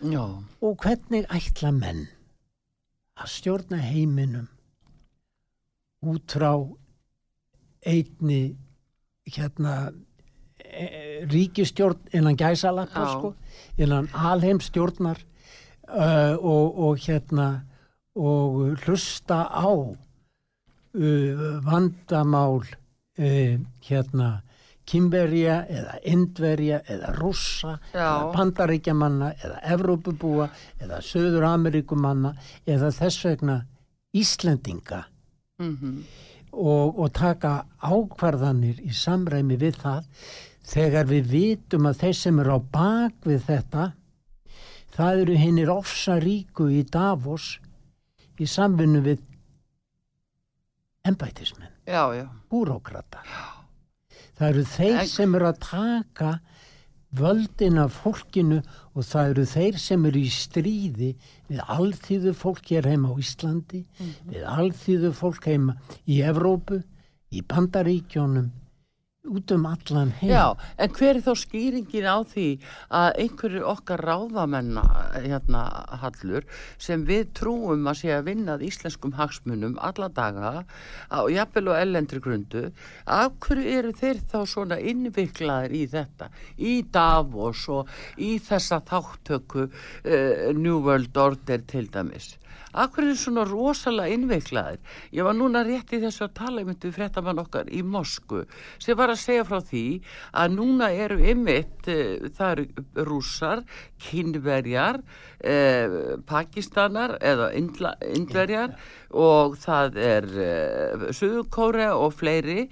Já, 0.05 0.23
og 0.63 0.77
hvernig 0.85 1.27
ætla 1.33 1.73
menn 1.75 2.05
að 3.19 3.31
stjórna 3.33 3.79
heiminum 3.81 4.47
út 6.05 6.35
frá 6.37 6.53
einni 7.89 8.55
hérna 9.25 9.95
ríkistjórn 11.31 11.99
innan 12.13 12.37
gæsalappa 12.37 13.07
sko, 13.13 13.35
innan 13.79 14.09
alheimstjórnar 14.15 15.21
uh, 15.89 16.35
og, 16.39 16.79
og 16.79 16.99
hérna 16.99 17.49
og 18.15 18.79
hlusta 18.85 19.45
á 19.51 19.69
uh, 19.69 19.99
vandamál 21.65 22.63
uh, 23.19 23.61
hérna 23.89 24.31
Kimberja 24.85 25.63
eða 25.65 25.95
Indverja 26.13 26.83
eða 26.85 27.15
Rússa 27.17 27.79
Já. 27.95 28.05
eða 28.05 28.33
Bandaríkjamanna 28.35 29.31
eða 29.41 29.61
Evrópubúa 29.75 30.51
eða 30.81 31.01
Söður 31.01 31.47
Ameríkumanna 31.49 32.35
eða 32.67 32.91
þess 32.93 33.25
vegna 33.25 33.63
Íslendinga. 34.15 35.01
Mhm, 35.59 35.95
og, 36.53 36.99
og 37.01 37.09
taka 37.15 37.65
ákvarðanir 37.83 38.83
í 38.85 38.93
samræmi 38.95 39.57
við 39.59 39.81
það 39.83 40.05
þegar 40.65 41.09
við 41.11 41.29
vitum 41.33 41.87
að 41.91 42.01
þeir 42.03 42.17
sem 42.21 42.41
eru 42.43 42.57
á 42.57 42.61
bak 42.77 43.29
við 43.29 43.45
þetta 43.49 43.85
það 44.95 45.21
eru 45.25 45.37
hinnir 45.43 45.73
ofsaríku 45.75 46.69
í 46.73 46.83
Davos 46.89 47.59
í 48.41 48.47
samvinnu 48.49 49.03
við 49.05 49.21
já, 52.17 52.25
búrókrata. 52.49 53.21
Það 54.39 54.49
eru 54.49 54.63
þeir 54.65 55.01
En- 55.03 55.11
sem 55.11 55.35
eru 55.37 55.49
að 55.51 55.59
taka 55.61 56.31
völdin 57.15 57.79
af 57.79 58.01
fólkinu 58.03 58.63
og 58.95 59.05
það 59.07 59.29
eru 59.35 59.45
þeir 59.53 59.77
sem 59.79 60.07
eru 60.09 60.19
í 60.25 60.31
stríði 60.33 61.11
við 61.51 61.61
alþýðu 61.77 62.33
fólk 62.35 62.73
hér 62.73 62.89
heima 62.91 63.13
á 63.13 63.15
Íslandi, 63.21 63.85
við 64.27 64.49
alþýðu 64.49 65.13
fólk 65.15 65.47
heima 65.47 65.77
í 66.09 66.23
Evrópu, 66.27 66.81
í 67.31 67.43
Bandaríkjónum, 67.47 68.49
út 69.25 69.51
um 69.51 69.67
allan 69.67 70.13
heim. 70.21 70.31
já, 70.31 70.57
en 70.77 70.91
hver 70.93 71.17
er 71.17 71.23
þá 71.25 71.33
skýringin 71.41 72.05
á 72.05 72.19
því 72.29 72.49
að 72.93 73.09
einhverju 73.25 73.63
okkar 73.73 74.03
ráðamenna, 74.05 74.85
hérna, 75.25 75.63
Hallur, 76.03 76.45
sem 76.79 77.07
við 77.09 77.33
trúum 77.39 77.89
að 77.89 78.01
sé 78.03 78.13
að 78.13 78.29
vinna 78.29 78.59
að 78.59 78.67
íslenskum 78.69 79.17
hagsmunum 79.17 79.79
alla 79.81 80.11
daga, 80.13 80.53
á 81.09 81.21
jafnvel 81.33 81.73
og 81.73 81.81
ellendri 81.81 82.21
grundu, 82.21 82.67
af 83.07 83.33
hverju 83.41 83.79
eru 83.79 83.97
þeir 83.97 84.21
þá 84.29 84.39
svona 84.45 84.79
innviklaðir 84.79 85.73
í 85.73 85.85
þetta, 85.89 86.31
í 86.61 86.75
Davos 86.93 87.65
og 87.73 87.89
í 88.21 88.37
þessa 88.39 88.83
þáttöku 88.85 89.69
uh, 89.71 90.53
New 90.53 90.85
World 90.85 91.17
Order 91.17 91.65
til 91.65 91.89
dæmis? 91.89 92.35
Hverju 92.75 93.13
er 93.13 93.19
svona 93.19 93.45
rosalega 93.49 94.15
innveiklaðir? 94.17 94.81
Ég 95.15 95.27
var 95.27 95.37
núna 95.39 95.63
rétt 95.67 95.95
í 95.95 96.01
þessu 96.03 96.27
að 96.27 96.35
tala 96.41 96.65
um 96.65 96.73
þetta 96.73 96.89
við 96.89 96.97
fréttamann 96.99 97.43
okkar 97.43 97.71
í 97.71 97.83
Mosku 97.87 98.43
sem 98.83 98.99
var 98.99 99.13
að 99.13 99.23
segja 99.23 99.47
frá 99.47 99.61
því 99.65 99.85
að 100.43 100.57
núna 100.57 100.91
eru 101.05 101.21
ymitt, 101.33 101.89
uh, 101.89 102.29
það 102.35 102.53
eru 102.55 103.07
rússar, 103.09 103.65
kynverjar, 104.09 105.01
uh, 105.01 105.99
pakistanar 106.29 107.17
eða 107.23 107.53
indverjar 107.55 108.77
og 109.15 109.59
það 109.63 110.01
er 110.03 110.31
uh, 110.35 111.09
Suðukóra 111.15 111.93
og 111.99 112.15
fleiri 112.19 112.69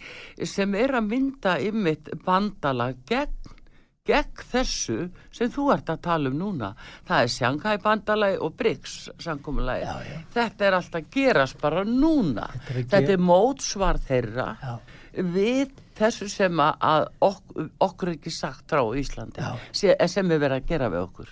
sem 0.49 0.75
er 0.79 0.97
að 0.99 1.11
mynda 1.15 1.59
ymitt 1.63 2.11
bandala 2.27 2.93
gegn 3.09 3.61
gegn 4.09 4.43
þessu 4.51 4.97
sem 5.35 5.51
þú 5.53 5.67
ert 5.77 5.91
að 5.93 6.01
tala 6.03 6.31
um 6.33 6.39
núna. 6.41 6.73
Það 7.07 7.25
er 7.27 7.31
Shanghai 7.31 7.75
bandalagi 7.83 8.39
og. 8.43 9.85
Já, 9.87 10.09
já. 10.09 10.17
Þetta 10.35 10.67
er 10.69 10.77
alltaf 10.79 11.07
gerast 11.15 11.61
bara 11.63 11.85
núna. 11.87 12.49
Þetta 12.67 12.81
er 12.81 12.89
Þetta 12.97 13.13
er 13.17 13.23
mótsvar 13.23 14.01
þeirra 14.09 14.49
Já. 14.63 14.73
við 15.15 15.71
þessu 15.99 16.29
sem 16.31 16.57
að- 16.59 17.09
ok, 17.21 17.55
okkur 17.81 18.09
ekki 18.17 18.31
sagt 18.33 18.67
frá 18.69 18.83
Íslandi 18.99 19.39
sem, 19.73 19.95
sem 20.09 20.31
er 20.33 20.39
verið 20.39 20.63
að 20.63 20.67
gera 20.67 20.91
við 20.91 21.07
okkur. 21.07 21.29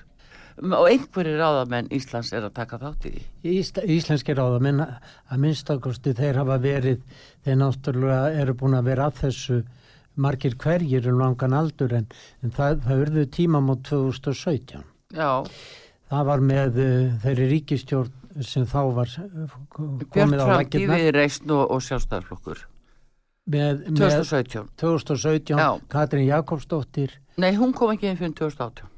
Og 0.60 0.86
einhverjir 0.90 1.38
ráðamenn 1.40 1.88
Íslands 1.90 2.32
er 2.36 2.42
að 2.42 2.52
taka 2.54 2.78
þátt 2.78 3.06
í 3.06 3.10
því. 3.10 3.22
Ísla, 3.44 3.82
íslenski 3.88 4.34
ráðamenn 4.36 4.82
að 4.84 5.38
minnstakosti 5.38 6.12
þeir 6.14 6.36
hafa 6.36 6.58
verið, 6.58 7.00
þeir 7.46 7.56
náttúrulega 7.56 8.40
eru 8.42 8.52
búin 8.54 8.76
að 8.78 8.84
vera 8.84 9.06
að 9.10 9.14
þessu 9.24 9.64
margir 10.16 10.56
hverjir 10.60 11.06
um 11.10 11.20
langan 11.20 11.54
aldur 11.54 11.92
en, 12.00 12.08
en 12.42 12.50
það, 12.56 12.80
það 12.86 13.04
urðu 13.04 13.26
tíma 13.36 13.60
mát 13.64 13.84
2017. 13.88 14.82
Já, 15.16 15.30
Það 16.10 16.26
var 16.26 16.40
með 16.42 16.78
uh, 16.82 17.10
þeirri 17.22 17.44
ríkistjórn 17.52 18.42
sem 18.46 18.64
þá 18.66 18.80
var 18.96 19.10
uh, 19.22 19.52
Björn 19.78 20.08
komið 20.10 20.42
á 20.42 20.46
Framtíð 20.48 20.56
laggirnar 20.56 21.02
við 21.04 21.10
reysn 21.14 21.52
og, 21.54 21.62
og 21.70 21.82
sjálfstæðarflokkur. 21.86 22.64
með, 23.50 23.84
með 23.86 24.00
2017. 24.00 24.64
2017, 24.82 25.58
Já. 25.58 25.68
Katrín 25.92 26.26
Jakobsdóttir 26.26 27.14
Nei, 27.40 27.52
hún 27.56 27.72
kom 27.72 27.94
ekki 27.94 28.10
inn 28.10 28.18
fyrir 28.18 28.34
2018. 28.42 28.90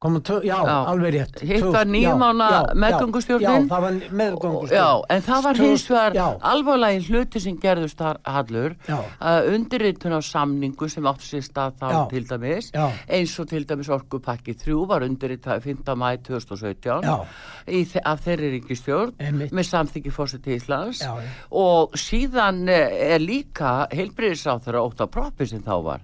tvö- 0.00 0.44
já, 0.44 0.56
Já. 0.64 0.84
alveg 0.86 1.12
rétt 1.14 1.40
Hitt 1.40 1.62
var 1.64 1.84
2000 1.86 1.90
níu 1.90 2.02
já, 2.02 2.16
mánaða 2.16 2.50
já, 2.50 2.66
já, 2.68 2.74
meðgöngustjórnin. 2.74 3.40
Já, 3.40 3.68
það 3.68 3.80
var 3.80 3.92
meðgöngustjórn 4.12 4.76
Já, 4.76 5.02
en 5.08 5.22
það 5.22 5.42
var 5.42 5.54
hins 5.56 5.86
vegar 5.90 6.12
Já. 6.14 6.38
alvarlegin 6.42 7.02
hluti 7.08 7.40
sem 7.40 7.56
gerðust 7.56 7.96
þar 7.96 8.16
hallur 8.26 8.74
að 9.20 9.48
undirritun 9.54 10.12
á 10.12 10.20
samningu 10.20 10.88
sem 10.90 11.02
áttu 11.08 11.24
sér 11.24 11.42
stað 11.48 11.72
þá 11.80 12.10
til 12.10 12.24
dæmis 12.28 12.70
Já. 12.74 12.90
eins 13.08 13.38
og 13.40 13.48
til 13.48 13.64
dæmis 13.64 13.88
orkupakki 13.88 14.54
3 14.54 14.86
var 14.86 15.00
undirritað 15.00 15.62
5. 15.64 15.96
mæ 15.96 16.16
2017 16.22 17.02
Já. 17.02 17.24
í, 17.66 17.84
þe- 17.88 18.02
af 18.04 18.20
þeirri 18.20 18.52
ríkistjórn 18.60 19.14
Einmitt. 19.18 19.50
með 19.52 19.64
samþyggi 19.64 20.12
fórseti 20.12 20.54
Íslands 20.60 21.00
Já, 21.00 21.16
já. 21.16 21.28
og 21.50 21.92
síðan 21.96 22.68
eh, 22.68 23.14
er 23.16 23.18
líka 23.18 23.88
heilbriðisáþur 23.90 24.76
að 24.76 24.92
óta 24.92 25.06
proppi 25.08 25.46
sem 25.48 25.62
þá 25.62 25.82
var 25.82 26.00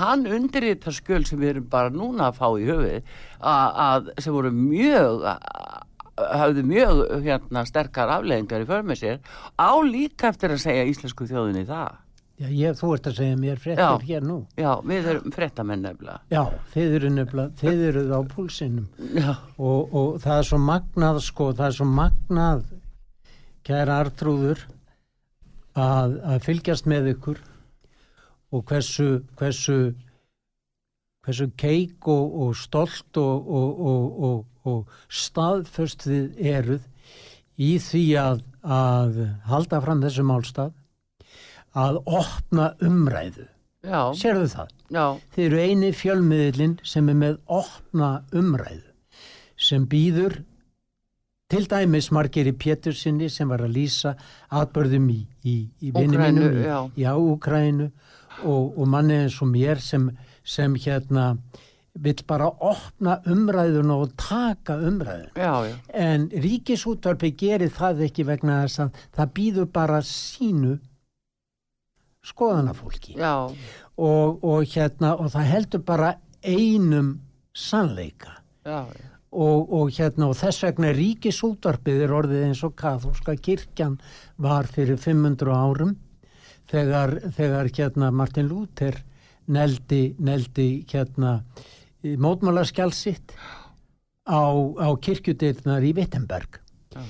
hann 0.00 0.24
undirritar 0.26 0.92
skjöl 0.92 1.26
sem 1.26 1.38
við 1.38 1.48
erum 1.50 1.68
bara 1.68 1.90
núna 1.90 2.32
að 2.32 2.36
fá 2.40 2.48
í 2.56 2.64
höfuð 2.64 3.02
að, 3.40 4.10
sem 4.22 4.34
voru 4.34 4.52
mjög 4.54 5.26
hafðu 6.16 6.64
mjög 6.64 7.00
hérna, 7.26 7.66
sterkar 7.68 8.10
afleðingar 8.16 8.64
í 8.64 8.68
förmið 8.68 9.00
sér 9.02 9.18
á 9.60 9.70
líka 9.84 10.30
eftir 10.32 10.54
að 10.54 10.62
segja 10.64 10.86
íslensku 10.88 11.26
þjóðinni 11.28 11.66
það. 11.68 12.02
Já, 12.36 12.48
ég, 12.52 12.76
þú 12.76 12.88
ert 12.92 13.06
að 13.08 13.14
segja 13.16 13.36
mér 13.40 13.60
fréttir 13.60 13.84
Já. 13.84 14.08
hér 14.10 14.24
nú. 14.28 14.36
Já, 14.60 14.70
við 14.84 15.06
erum 15.12 15.32
frettamenn 15.32 15.84
nefnilega. 15.86 16.18
Já, 16.28 16.42
þið 16.74 16.96
eru 16.98 17.10
nefnilega, 17.14 17.52
þið 17.62 17.84
eruð 17.90 18.10
á 18.12 18.20
púlsinum. 18.32 18.88
Já, 19.16 19.30
og, 19.56 19.94
og 19.96 20.18
það 20.24 20.40
er 20.42 20.48
svo 20.50 20.58
magnað 20.60 21.20
sko, 21.24 21.46
það 21.56 21.68
er 21.70 21.76
svo 21.78 21.86
magnað 21.88 22.66
kæra 23.66 24.00
Artrúður 24.04 24.66
að, 25.76 26.18
að 26.28 26.44
fylgjast 26.44 26.90
með 26.92 27.08
ykkur 27.14 27.40
og 28.52 28.66
hversu 28.68 29.08
hversu 29.40 29.78
hversu 31.26 31.48
keik 31.58 32.08
og, 32.08 32.36
og 32.42 32.56
stolt 32.58 33.20
og, 33.20 33.48
og, 33.60 33.80
og, 33.90 34.22
og, 34.28 34.62
og 34.70 34.98
staðföst 35.10 36.06
þið 36.06 36.40
eruð 36.54 36.86
í 37.56 37.76
því 37.82 38.04
að, 38.22 38.42
að 38.62 39.20
halda 39.50 39.82
fram 39.82 40.02
þessu 40.04 40.26
málstað 40.26 40.74
að 41.76 42.00
opna 42.06 42.70
umræðu. 42.84 43.46
Já, 43.86 44.00
sérðu 44.18 44.48
það? 44.50 44.70
já, 44.90 45.04
Þið 45.34 45.44
eru 45.46 45.62
eini 45.62 45.92
fjölmiðlinn 45.94 46.76
sem 46.86 47.08
er 47.12 47.18
með 47.20 47.40
opna 47.52 48.10
umræðu 48.34 48.84
sem 49.56 49.86
býður 49.88 50.40
til 51.50 51.62
dæmis 51.70 52.10
Margeri 52.10 52.52
Pétursinni 52.52 53.28
sem 53.30 53.48
var 53.48 53.62
að 53.62 53.76
lýsa 53.76 54.16
atbörðum 54.50 55.06
í, 55.14 55.20
í, 55.46 55.56
í 55.78 55.92
vinni 55.94 56.18
Úkraínu, 56.18 56.48
mínum 56.48 56.96
í, 56.98 57.06
Úkrænu 57.06 57.86
og, 58.42 58.64
og 58.74 58.88
manni 58.90 59.20
eins 59.22 59.38
og 59.42 59.52
mér 59.52 59.80
sem, 59.82 60.08
sem 60.46 60.76
hérna 60.78 61.32
vill 61.96 62.20
bara 62.28 62.50
opna 62.60 63.16
umræðuna 63.26 63.96
og 64.04 64.12
taka 64.20 64.76
umræðuna. 64.76 65.32
já, 65.36 65.54
já, 65.68 65.76
En 65.94 66.28
ríkisútvarpi 66.28 67.32
gerir 67.36 67.72
það 67.72 68.04
ekki 68.08 68.26
vegna 68.28 68.62
þess 68.64 68.80
að 68.84 69.02
það 69.16 69.32
býður 69.38 69.66
bara 69.72 70.00
sínu 70.02 70.78
skoðanafólki. 72.26 73.16
Og, 73.96 74.44
og 74.44 74.64
hérna 74.74 75.16
og 75.16 75.30
það 75.32 75.52
heldur 75.52 75.84
bara 75.86 76.14
einum 76.44 77.20
sannleika. 77.56 78.42
Já, 78.66 78.84
og, 79.36 79.72
og 79.72 79.90
hérna 79.92 80.30
og 80.30 80.36
þess 80.38 80.64
vegna 80.64 80.92
ríkisútvarpið 80.96 82.04
er 82.06 82.14
orðið 82.16 82.46
eins 82.48 82.62
og 82.66 82.76
katholska 82.78 83.36
kirkjan 83.36 83.98
var 84.42 84.68
fyrir 84.70 85.00
500 85.00 85.52
árum 85.52 85.96
þegar, 86.70 87.18
þegar 87.36 87.70
hérna 87.76 88.10
Martin 88.14 88.48
Luther 88.48 88.96
neldi, 89.52 90.14
neldi 90.18 90.68
hérna 90.90 91.40
mótmálaskjálsitt 92.02 93.34
á, 94.26 94.42
á 94.78 94.88
kirkjudeirnar 95.00 95.84
í 95.86 95.94
Wittenberg 95.96 96.60
Já. 96.94 97.02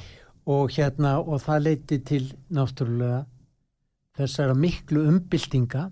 og 0.46 0.72
hérna 0.72 1.18
og 1.20 1.42
það 1.44 1.64
leiti 1.66 1.98
til 2.04 2.24
náttúrulega 2.52 3.24
þessara 4.16 4.56
miklu 4.56 5.04
umbyltinga 5.10 5.90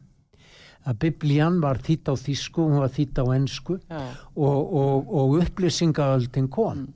að 0.84 0.98
biblían 1.00 1.60
var 1.64 1.80
þýtt 1.80 2.10
á 2.12 2.14
þýsku, 2.20 2.66
hún 2.68 2.82
var 2.84 2.92
þýtt 2.92 3.20
á 3.20 3.24
ensku 3.36 3.78
Já. 3.88 4.02
og, 4.36 4.60
og, 4.60 5.08
og 5.08 5.38
upplýsingaöldin 5.40 6.50
kom. 6.52 6.86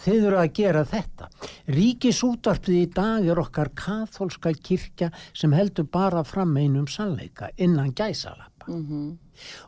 Þið 0.00 0.24
eru 0.28 0.38
að 0.40 0.52
gera 0.56 0.82
þetta. 0.88 1.28
Ríkisútvarpið 1.70 2.78
í 2.78 2.86
dag 2.94 3.26
er 3.28 3.38
okkar 3.42 3.70
katholska 3.76 4.54
kirkja 4.56 5.10
sem 5.36 5.52
heldur 5.52 5.86
bara 5.92 6.24
fram 6.24 6.56
einum 6.56 6.88
sannleika 6.88 7.50
innan 7.56 7.92
gæsalappa. 7.92 8.66
Mm 8.68 9.18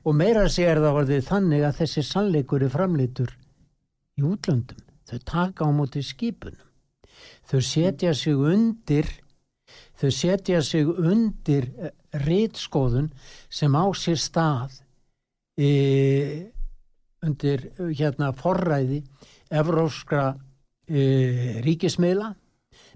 Og 0.04 0.14
meira 0.14 0.44
sér 0.52 0.78
það 0.78 0.96
orðið 1.00 1.28
þannig 1.28 1.62
að 1.64 1.78
þessi 1.80 2.02
sannleikur 2.06 2.62
er 2.62 2.70
framleitur 2.70 3.30
í 4.18 4.22
útlöndum. 4.22 4.80
Þau 5.08 5.18
taka 5.24 5.66
á 5.66 5.70
móti 5.72 6.02
skipunum. 6.04 6.60
Þau 7.48 7.60
setja 7.60 8.14
sig 8.14 8.36
undir 8.36 9.08
þau 10.00 10.10
setja 10.10 10.62
sig 10.62 10.86
undir 10.86 11.68
rítskoðun 12.24 13.10
sem 13.50 13.74
á 13.74 13.84
sér 13.96 14.20
stað 14.20 14.80
e, 15.58 15.70
undir 17.24 17.70
hérna 17.78 18.32
forræði 18.36 19.02
evróskra 19.54 20.34
e, 20.88 21.60
ríkismiðla 21.64 22.32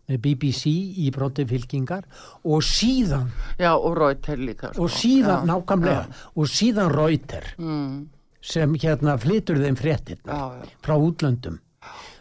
með 0.08 0.20
BBC 0.24 0.70
í 1.04 1.10
broti 1.12 1.44
fylkingar 1.48 2.04
og 2.48 2.62
síðan 2.64 3.28
Já, 3.60 3.74
og 3.76 3.96
Rauter 3.98 4.38
líka. 4.40 4.70
Sko. 4.72 4.84
og 4.86 4.90
síðan, 4.94 5.44
já. 5.44 5.48
nákvæmlega 5.52 6.04
og 6.34 6.46
síðan 6.48 6.92
Reuter 6.94 7.44
Mm. 7.58 8.08
sem 8.40 8.74
hérna 8.74 9.18
flytur 9.20 9.58
þeim 9.60 9.76
fréttirna 9.76 10.32
Já, 10.32 10.62
já. 10.62 10.68
frá 10.82 10.94
útlöndum 10.96 11.58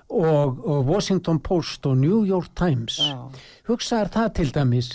og, 0.10 0.60
og 0.65 0.86
Washington 0.88 1.39
Post 1.39 1.86
og 1.86 1.97
New 1.97 2.23
York 2.26 2.50
Times 2.56 3.00
Já. 3.00 3.30
hugsaðar 3.67 4.10
það 4.12 4.34
til 4.34 4.52
dæmis 4.56 4.93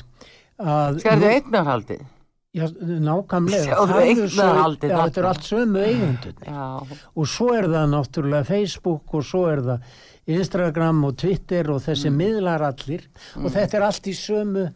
nú- 0.59 1.29
eignarhaldið? 1.33 2.05
Já, 2.55 2.67
nákvæmlega. 3.09 3.77
Þetta 4.81 5.21
er 5.23 5.29
allt 5.31 5.47
sömu 5.49 5.83
eigundunni 5.83 6.49
og 7.17 7.27
svo 7.29 7.53
er 7.57 7.69
það 7.73 7.87
náttúrulega 7.95 8.45
Facebook 8.49 9.15
og 9.15 9.25
svo 9.25 9.47
er 9.53 9.63
það 9.67 9.81
Instagram 10.27 11.05
og 11.09 11.17
Twitter 11.19 11.71
og 11.75 11.81
þessi 11.83 12.11
Mm. 12.11 12.17
miðlar 12.21 12.63
allir. 12.63 13.07
Og 13.37 13.51
þetta 13.51 13.75
er 13.79 13.83
allt 13.89 14.07
í 14.07 14.15
sömu 14.15 14.67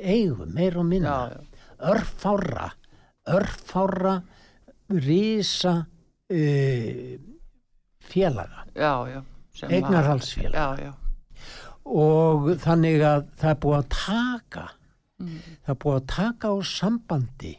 eigum, 0.00 0.48
meir 0.54 0.76
og 0.78 0.84
minna. 0.86 1.08
Já, 1.08 1.30
já. 1.30 1.40
örfára 1.94 2.70
örfára 3.28 4.22
rísa 4.90 5.86
uh, 6.30 7.18
félaga. 8.00 8.64
Var- 8.74 9.22
Já, 10.52 10.76
já. 10.82 10.92
og 11.86 12.48
þannig 12.58 13.00
að 13.04 13.24
það 13.38 13.50
er 13.50 13.58
búið 13.62 13.78
að 13.78 13.88
taka 13.94 14.64
það 15.20 15.74
er 15.74 15.78
búið 15.84 15.98
að 16.00 16.06
taka 16.14 16.48
á 16.50 16.56
sambandi 16.66 17.52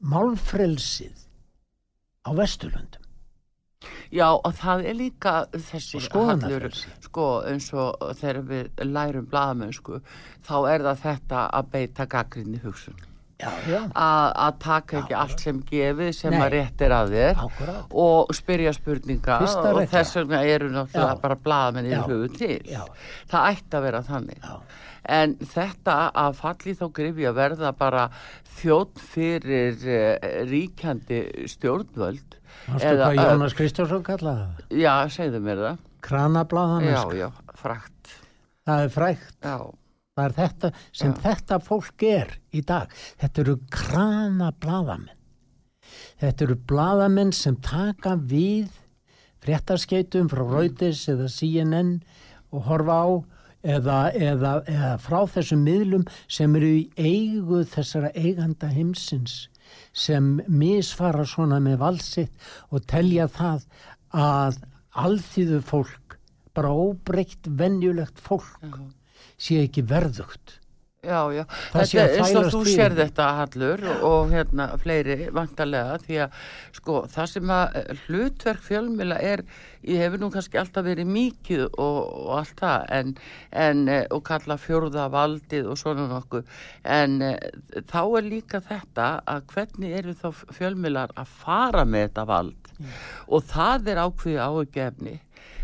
málfrelsið 0.00 1.26
á 2.26 2.30
Vesturlöndum 2.36 3.06
Já, 4.12 4.26
og 4.34 4.50
það 4.58 4.82
er 4.90 4.96
líka 4.98 5.32
þessi 5.54 6.00
hallur, 6.12 6.66
sko, 7.00 7.26
eins 7.48 7.70
og 7.72 8.02
þegar 8.18 8.40
við 8.50 8.82
lærum 8.90 9.28
blaðamennsku, 9.30 10.00
þá 10.44 10.52
er 10.72 10.82
það 10.84 10.98
þetta 11.04 11.44
að 11.56 11.70
beita 11.72 12.06
gaggrinni 12.10 12.60
hugsun. 12.60 12.98
já, 13.40 13.48
já, 13.70 13.78
Að 13.94 14.58
taka 14.60 14.98
ekki 15.00 15.16
allt 15.16 15.40
sem 15.40 15.62
gefið 15.70 16.10
sem 16.18 16.34
Nei. 16.34 16.40
að 16.42 16.50
rétt 16.58 16.84
er 16.84 16.92
að 16.98 17.14
þér 17.14 17.40
Akkurát. 17.46 17.86
og 18.04 18.34
spyrja 18.36 18.74
spurninga 18.76 19.38
og 19.46 19.80
þess 19.94 20.16
vegna 20.18 20.42
eru 20.44 20.68
náttúrulega 20.74 21.14
Já. 21.16 21.20
bara 21.22 21.36
Já. 21.96 22.02
hugum 22.10 22.36
til. 22.36 22.60
Já. 22.68 22.84
Það 23.32 23.48
ætti 23.54 23.78
að 23.80 23.86
vera 23.88 24.02
þannig. 24.10 24.44
Já. 25.00 25.12
En 25.16 25.34
þetta 25.40 25.96
að 26.22 26.36
falli 26.40 26.74
þá 26.76 26.84
grifi 27.00 27.26
að 27.30 27.38
verða 27.40 27.72
bara 27.78 28.04
þjótt 28.60 29.00
fyrir 29.00 29.80
uh, 29.88 30.30
ríkjandi 30.50 31.20
stjórnvöld. 31.50 32.38
Eða 32.76 33.10
hvað 33.14 33.32
Jónas 33.32 33.56
Kristjánsson 33.58 34.04
kallaði 34.06 34.46
það? 34.46 34.64
Já, 34.82 34.94
segðu 35.16 35.40
mér 35.44 35.62
það. 35.64 35.76
Já, 35.80 36.00
Kranablaðamensk. 36.06 37.14
já, 37.18 37.28
frakt. 37.60 38.16
Það 38.68 38.84
er 38.84 38.92
frægt. 38.94 39.36
Já, 39.44 39.58
Það 40.20 40.26
er 40.26 40.34
þetta 40.36 40.68
sem 40.92 41.12
Já. 41.14 41.20
þetta 41.22 41.56
fólk 41.64 42.02
er 42.04 42.32
í 42.52 42.60
dag. 42.66 42.90
Þetta 43.22 43.40
eru 43.40 43.54
kranablaðamenn. 43.72 45.16
Þetta 46.20 46.44
eru 46.44 46.56
blaðamenn 46.68 47.32
sem 47.32 47.56
taka 47.64 48.16
við 48.18 48.68
fréttaskeitum 49.40 50.28
frá 50.28 50.42
Reuters 50.44 51.06
eða 51.08 51.28
CNN 51.32 51.94
og 52.52 52.66
horfa 52.68 52.98
á 53.00 53.08
eða, 53.62 54.10
eða, 54.14 54.52
eða 54.68 54.92
frá 55.02 55.20
þessum 55.34 55.64
miðlum 55.66 56.06
sem 56.28 56.54
eru 56.56 56.70
í 56.80 56.84
eigu 56.96 57.62
þessara 57.68 58.12
eiganda 58.14 58.70
heimsins 58.72 59.48
sem 59.92 60.38
misfara 60.48 61.26
svona 61.26 61.60
með 61.62 61.80
valsitt 61.82 62.48
og 62.70 62.86
telja 62.90 63.28
það 63.30 63.66
að 64.16 64.62
alþýðu 65.00 65.60
fólk, 65.66 66.16
bara 66.54 66.72
óbreykt 66.74 67.46
venjulegt 67.46 68.18
fólk 68.18 68.58
sé 69.40 69.62
ekki 69.64 69.84
verðugt. 69.86 70.59
Já, 71.10 71.20
já. 71.32 71.44
Þetta 71.72 72.02
er 72.02 72.14
eins 72.18 72.34
og 72.36 72.46
þú 72.52 72.60
fyrir. 72.64 72.74
sér 72.76 72.94
þetta, 72.98 73.26
Hallur, 73.38 73.82
og, 74.06 74.32
hérna 74.32 74.66
fleiri 74.80 75.16
vantarlega, 75.34 75.98
því 76.04 76.18
að 76.24 76.38
sko, 76.76 76.96
það 77.10 77.30
sem 77.32 77.52
að 77.56 77.78
eh, 77.80 78.02
hlutverk 78.04 78.62
fjölmila 78.66 79.18
er, 79.30 79.42
ég 79.88 80.02
hefur 80.04 80.22
nú 80.22 80.30
kannski 80.34 80.60
alltaf 80.60 80.86
verið 80.86 81.10
mikið 81.10 81.64
og, 81.70 81.98
og 82.04 82.30
allt 82.40 82.60
það, 82.60 82.86
en, 82.98 83.14
en, 83.64 83.82
eh, 83.88 84.04
og 84.12 84.24
kalla 84.28 84.58
fjórða 84.60 85.08
valdið 85.14 85.72
og 85.72 85.80
svona 85.80 86.06
nokkuð, 86.10 86.54
en 86.98 87.18
eh, 87.30 87.50
þá 87.90 88.00
er 88.04 88.28
líka 88.28 88.62
þetta 88.68 89.10
að 89.24 89.44
hvernig 89.54 89.98
eru 90.02 90.16
þá 90.20 90.30
fjölmilar 90.56 91.16
að 91.16 91.36
fara 91.42 91.86
með 91.88 92.08
þetta 92.08 92.28
vald 92.30 92.72
og 93.28 93.44
það 93.44 93.92
er 93.92 93.98
ákveði 94.06 94.40
ágefni 94.40 95.18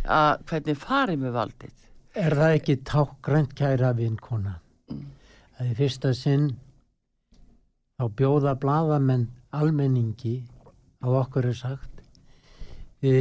að 0.04 0.44
hvernig 0.50 0.78
farið 0.78 1.22
með 1.22 1.32
valdið. 1.40 1.74
Er 2.16 2.36
það 2.36 2.54
ekki 2.58 2.76
tákgrænt 2.88 3.56
kæra 3.56 3.90
vinkona? 3.96 4.60
Það 5.56 5.68
er 5.70 5.76
fyrsta 5.78 6.12
sinn 6.12 6.48
þá 7.96 8.04
bjóða 8.12 8.52
bladamenn 8.60 9.28
almenningi 9.56 10.36
á 11.00 11.08
okkur 11.08 11.48
er 11.48 11.56
sagt 11.56 12.02
e, 13.00 13.12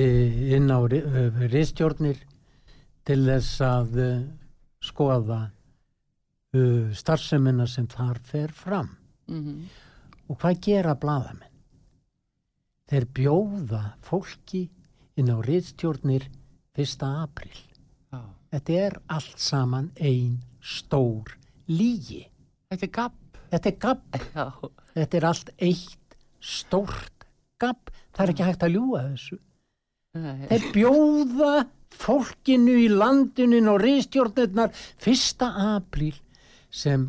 inn 0.56 0.68
á 0.68 0.84
ristjórnir 0.84 2.20
til 3.08 3.22
þess 3.24 3.62
að 3.64 4.00
e, 4.04 4.10
skoða 4.84 5.40
e, 6.52 6.60
starfsemina 6.92 7.70
sem 7.72 7.88
þar 7.88 8.20
fer 8.20 8.52
fram. 8.52 8.92
Mm 9.32 9.66
Og 10.26 10.40
hvað 10.42 10.60
gera 10.66 10.96
bladamenn? 10.98 11.52
Þeir 12.90 13.06
bjóða 13.14 13.82
fólki 14.02 14.64
inn 15.16 15.30
á 15.30 15.38
ristjórnir 15.38 16.26
1. 16.74 17.04
april. 17.06 17.54
Já. 18.10 18.22
Þetta 18.52 18.74
er 18.74 18.98
allt 19.06 19.40
saman 19.40 19.92
ein 20.02 20.40
stór 20.62 21.38
lígi. 21.72 22.24
Þetta 22.72 22.88
er 22.88 22.94
gabb. 22.98 23.40
Þetta 23.52 23.72
er 23.72 23.78
gabb. 23.86 24.20
Já. 24.36 24.46
Þetta 24.96 25.18
er 25.20 25.28
allt 25.30 25.52
eitt 25.58 26.18
stórt 26.44 27.28
gabb. 27.62 27.92
Það 28.16 28.24
er 28.26 28.34
ekki 28.34 28.48
hægt 28.50 28.66
að 28.66 28.76
ljúga 28.76 29.04
þessu. 29.10 29.40
Nei. 30.16 30.48
Þeir 30.50 30.68
bjóða 30.76 31.54
fólkinu 31.96 32.76
í 32.80 32.88
landinu 32.92 33.62
og 33.72 33.80
riðstjórnirnar 33.84 34.72
1. 35.04 35.46
apríl 35.76 36.16
sem 36.72 37.08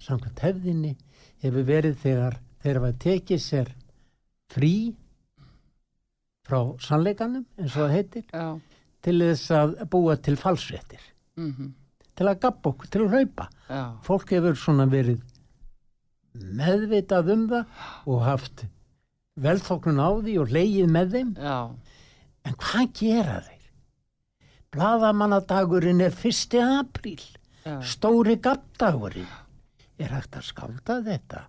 samkvæmt 0.00 0.42
hefðinni 0.44 0.94
hefur 1.44 1.66
verið 1.68 1.98
þegar 2.00 2.38
þeir 2.60 2.80
hafa 2.80 2.92
tekið 3.04 3.42
sér 3.44 3.72
frí 4.52 4.74
frá 6.46 6.60
sannleikanum 6.82 7.44
eins 7.60 7.76
og 7.76 7.84
það 7.84 7.94
heitir 7.96 8.24
Já. 8.32 8.46
til 9.04 9.16
þess 9.22 9.52
að 9.56 9.76
búa 9.92 10.16
til 10.20 10.36
falsréttir 10.40 11.06
Mm 11.40 11.74
til 12.20 12.28
að 12.28 12.40
gappa 12.42 12.68
okkur, 12.74 12.88
til 12.92 13.06
að 13.06 13.14
hlaupa 13.14 13.46
Já. 13.70 13.82
fólk 14.04 14.34
hefur 14.34 14.58
svona 14.60 14.84
verið 14.92 15.22
meðvitað 16.36 17.30
um 17.32 17.46
það 17.48 17.86
og 18.12 18.20
haft 18.26 18.64
velþóknun 19.40 20.02
á 20.04 20.10
því 20.20 20.34
og 20.42 20.52
leið 20.52 20.90
með 20.92 21.14
þeim 21.16 21.30
Já. 21.40 21.56
en 22.44 22.58
hvað 22.60 22.92
gera 23.00 23.38
þeir? 23.46 23.56
Blaðamannadagurinn 24.76 26.04
er 26.04 26.12
1. 26.12 26.60
apríl 26.60 27.24
Já. 27.64 27.80
stóri 27.88 28.36
gappdagurinn 28.36 29.32
er 30.00 30.12
hægt 30.12 30.36
að 30.36 30.44
skálda 30.52 31.00
þetta 31.08 31.46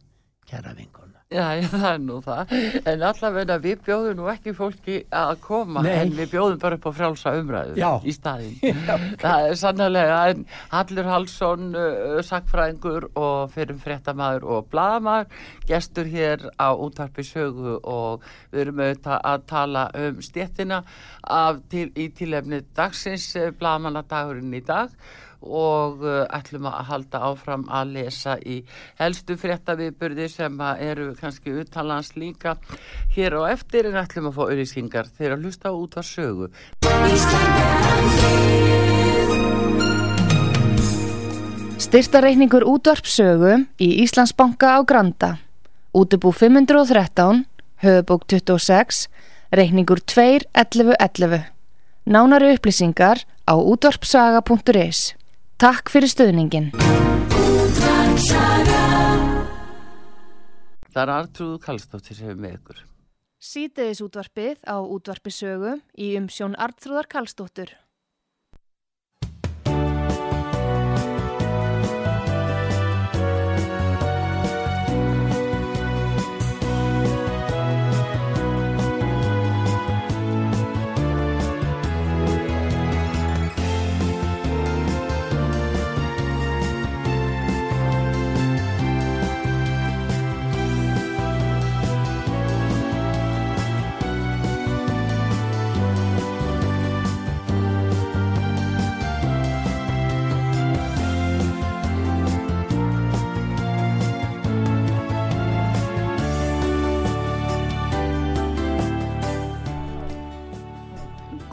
kæra 0.48 0.72
vinkona. 0.80 1.11
Já, 1.32 1.46
já, 1.56 1.68
það 1.72 1.86
er 1.88 2.02
nú 2.04 2.16
það. 2.26 2.50
En 2.92 3.04
allavega 3.08 3.56
við 3.64 3.84
bjóðum 3.86 4.18
nú 4.20 4.26
ekki 4.28 4.52
fólki 4.56 4.98
að 5.16 5.30
koma, 5.46 5.84
Nei. 5.86 5.94
en 6.02 6.12
við 6.18 6.34
bjóðum 6.34 6.60
bara 6.60 6.76
upp 6.76 6.88
á 6.88 6.92
frjálsa 6.98 7.32
umræðu 7.40 7.78
Já. 7.80 7.92
í 8.04 8.16
staðinn. 8.16 8.82
það 9.22 9.48
er 9.48 9.56
sannlega, 9.62 10.18
en 10.34 10.44
Hallur 10.74 11.08
Hallsson, 11.08 11.70
uh, 11.72 12.20
sakfræðingur 12.28 13.08
og 13.16 13.56
fyrir 13.56 13.80
fréttamaður 13.80 14.50
og 14.58 14.70
bladamaður, 14.76 15.32
gestur 15.72 16.12
hér 16.12 16.46
á 16.60 16.76
útarpi 16.76 17.24
sögu 17.24 17.80
og 17.80 18.28
við 18.52 18.66
erum 18.66 18.84
auðvitað 18.84 19.26
að 19.32 19.50
tala 19.56 19.88
um 20.04 20.22
stjettina 20.28 20.84
til, 21.72 21.88
í 21.96 22.12
tilefni 22.12 22.60
dagsins, 22.76 23.32
bladamannadagurinn 23.56 24.60
í 24.60 24.66
dag 24.68 24.92
og 25.42 26.04
uh, 26.06 26.24
ætlum 26.30 26.68
að 26.70 26.86
halda 26.92 27.22
áfram 27.32 27.66
að 27.70 27.94
lesa 27.98 28.38
í 28.40 28.62
helstu 29.02 29.38
fréttaviðburði 29.42 30.30
sem 30.30 30.62
eru 30.78 31.12
kannski 31.20 31.56
uttalans 31.64 32.14
líka 32.16 32.56
hér 33.16 33.40
á 33.42 33.52
eftir 33.52 33.90
en 33.90 34.00
ætlum 34.02 34.30
að 34.30 34.38
fá 34.38 34.44
auðlýsingar 34.48 35.12
þegar 35.18 35.38
að 35.38 35.48
hlusta 35.48 35.74
út 35.74 35.98
var 35.98 36.08
sögu. 36.08 36.52
Styrtareikningur 41.82 42.64
útvarpsögu 42.70 43.66
í 43.82 43.88
Íslandsbanka 44.04 44.78
á 44.78 44.80
Granda. 44.88 45.32
Útubú 45.92 46.32
513, 46.32 47.42
höfubók 47.84 48.24
26, 48.30 49.10
reikningur 49.52 50.00
2.11.11. 50.06 51.50
Nánari 52.06 52.54
upplýsingar 52.56 53.26
á 53.44 53.54
útvarpsaga.is. 53.60 55.21
Takk 55.62 55.92
fyrir 55.94 56.10
stöðningin. 56.10 56.72
Það 60.90 61.02
er 61.04 61.12
Artrúðu 61.14 61.60
Kallstóttir 61.62 62.18
sem 62.18 62.32
er 62.34 62.40
með 62.42 62.56
ykkur. 62.56 62.80
Sýteðis 63.38 64.02
útvarpið 64.02 64.58
á 64.66 64.82
útvarpisögu 64.82 65.76
í 66.02 66.08
umsjón 66.18 66.58
Artrúðar 66.58 67.06
Kallstóttur. 67.14 67.76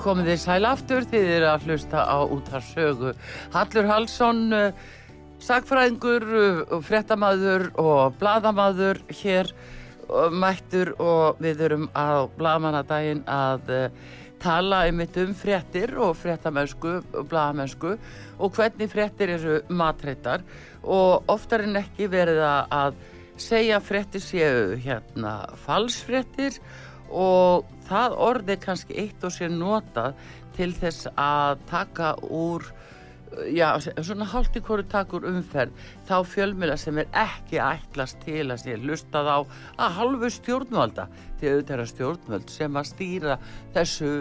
Komið 0.08 0.30
þið 0.30 0.38
sæl 0.40 0.64
aftur 0.64 1.04
þið 1.04 1.26
eru 1.34 1.46
að 1.50 1.64
hlusta 1.68 2.00
á 2.00 2.16
út 2.24 2.46
var 2.48 2.62
sögu. 2.64 3.10
Hallur 3.52 3.88
Hallsson, 3.90 4.38
uh, 4.56 4.86
sagfræðingur, 5.44 6.24
uh, 6.24 6.78
fréttamaður 6.86 7.66
og 7.76 8.16
bladamaður 8.16 9.02
hér 9.18 9.52
mættur 10.32 10.94
og 10.96 11.42
við 11.44 11.60
erum 11.66 11.84
á 11.92 12.24
bladamannadaginn 12.38 13.20
að 13.28 13.68
uh, 13.68 14.16
tala 14.40 14.86
einmitt 14.88 15.20
um 15.20 15.36
fréttir 15.36 15.92
og 16.00 16.16
fréttamennsku 16.16 16.94
og 17.02 17.28
bladamennsku 17.28 17.92
og 18.38 18.56
hvernig 18.56 18.88
fréttir 18.88 19.34
eru 19.36 19.60
matreitar 19.68 20.46
og 20.80 21.28
oftar 21.28 21.68
en 21.68 21.76
ekki 21.84 22.08
verið 22.08 22.40
að- 22.48 22.96
segja 23.38 23.78
fréttir 23.84 24.24
séu 24.24 24.76
hérna 24.82 25.44
falsfréttir 25.66 26.56
og 27.08 27.68
það 27.88 28.18
orð 28.28 28.52
er 28.54 28.60
kannski 28.62 28.98
eitt 29.00 29.24
og 29.24 29.34
sér 29.34 29.54
notað 29.54 30.18
til 30.56 30.72
þess 30.76 31.08
að 31.14 31.64
taka 31.70 32.14
úr 32.24 32.66
já, 33.52 33.76
svona 33.80 34.26
í 34.28 34.62
hverju 34.64 34.86
takur 34.90 35.26
umferð 35.28 35.84
þá 36.08 36.16
fjölmjöla 36.32 36.78
sem 36.80 36.98
er 36.98 37.10
ekki 37.12 37.60
ætlast 37.62 38.20
til 38.24 38.48
að 38.48 38.64
sé 38.64 38.78
hlustað 38.80 39.28
á 39.28 39.38
að 39.84 39.94
halvu 39.98 40.30
stjórnvalda 40.32 41.06
því 41.38 41.52
auðvitað 41.52 41.76
er 41.76 41.84
að 41.84 41.92
stjórnvöld 41.92 42.50
sem 42.52 42.80
að 42.80 42.90
stýra 42.92 43.38
þessu, 43.76 44.12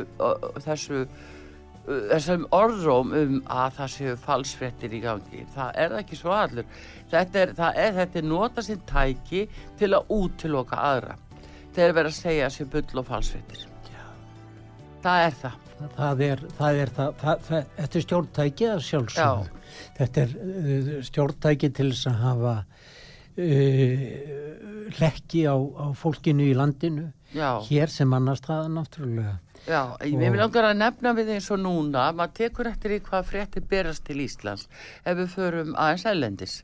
þessu 0.65 1.05
þessum 1.87 2.43
orðróm 2.51 3.13
um 3.15 3.37
að 3.47 3.77
það 3.77 3.91
séu 3.93 4.15
falsfrettir 4.19 4.95
í 4.97 4.99
gangi. 5.05 5.45
Það 5.55 5.77
er 5.83 5.95
ekki 6.01 6.17
svo 6.19 6.33
allur. 6.35 6.65
Þetta 7.13 7.45
er, 7.45 7.53
er, 7.79 8.01
er 8.03 8.27
nota 8.27 8.63
sinn 8.65 8.81
tæki 8.89 9.45
til 9.79 9.93
að 9.95 10.11
útiloka 10.11 10.81
aðra 10.89 11.15
þegar 11.77 11.97
verið 12.01 12.11
að 12.11 12.19
segja 12.19 12.51
sér 12.57 12.69
bull 12.73 13.01
og 13.03 13.07
falsfrettir 13.13 13.65
það 15.05 15.29
er 15.29 15.39
það 15.45 15.63
Það 15.77 16.21
er, 16.25 16.39
það 16.57 16.79
er, 16.81 16.91
það, 16.97 17.09
það, 17.21 17.41
það, 17.47 17.65
þetta 17.77 17.97
er 17.99 18.03
stjórntæki 18.05 18.67
að 18.71 18.79
sjálfsögðu. 18.87 19.65
Þetta 19.99 20.23
er 20.23 20.31
uh, 20.41 20.87
stjórntæki 21.05 21.69
til 21.77 21.89
þess 21.91 22.09
að 22.09 22.15
hafa 22.23 22.53
uh, 23.37 24.07
lekki 24.97 25.43
á, 25.45 25.53
á 25.53 25.85
fólkinu 26.01 26.47
í 26.47 26.55
landinu, 26.57 27.11
já. 27.29 27.61
hér 27.67 27.93
sem 27.93 28.17
annars 28.17 28.41
það 28.47 28.71
náttúrulega. 28.79 29.35
Já, 29.67 29.81
ég 30.01 30.15
Og- 30.15 30.21
vil 30.23 30.41
langar 30.41 30.69
að 30.71 30.77
nefna 30.81 31.13
við 31.17 31.33
eins 31.35 31.51
og 31.53 31.61
núna, 31.61 32.09
maður 32.15 32.35
tekur 32.41 32.69
eftir 32.71 32.97
í 32.97 33.01
hvað 33.03 33.29
fréttir 33.29 33.69
berast 33.69 34.05
til 34.07 34.21
Íslands 34.23 34.65
ef 35.03 35.17
við 35.17 35.33
förum 35.33 35.73
aðeins 35.75 36.09
ælendis. 36.09 36.59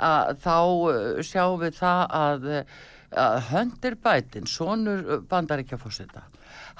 Að, 0.00 0.36
þá 0.46 0.56
uh, 0.56 1.24
sjáum 1.26 1.60
við 1.60 1.80
það 1.82 2.04
að, 2.24 2.52
að 2.56 2.94
Hunter 3.14 3.94
Biden, 4.02 4.48
sonur 4.50 5.22
bandaríkjafósita, 5.30 6.24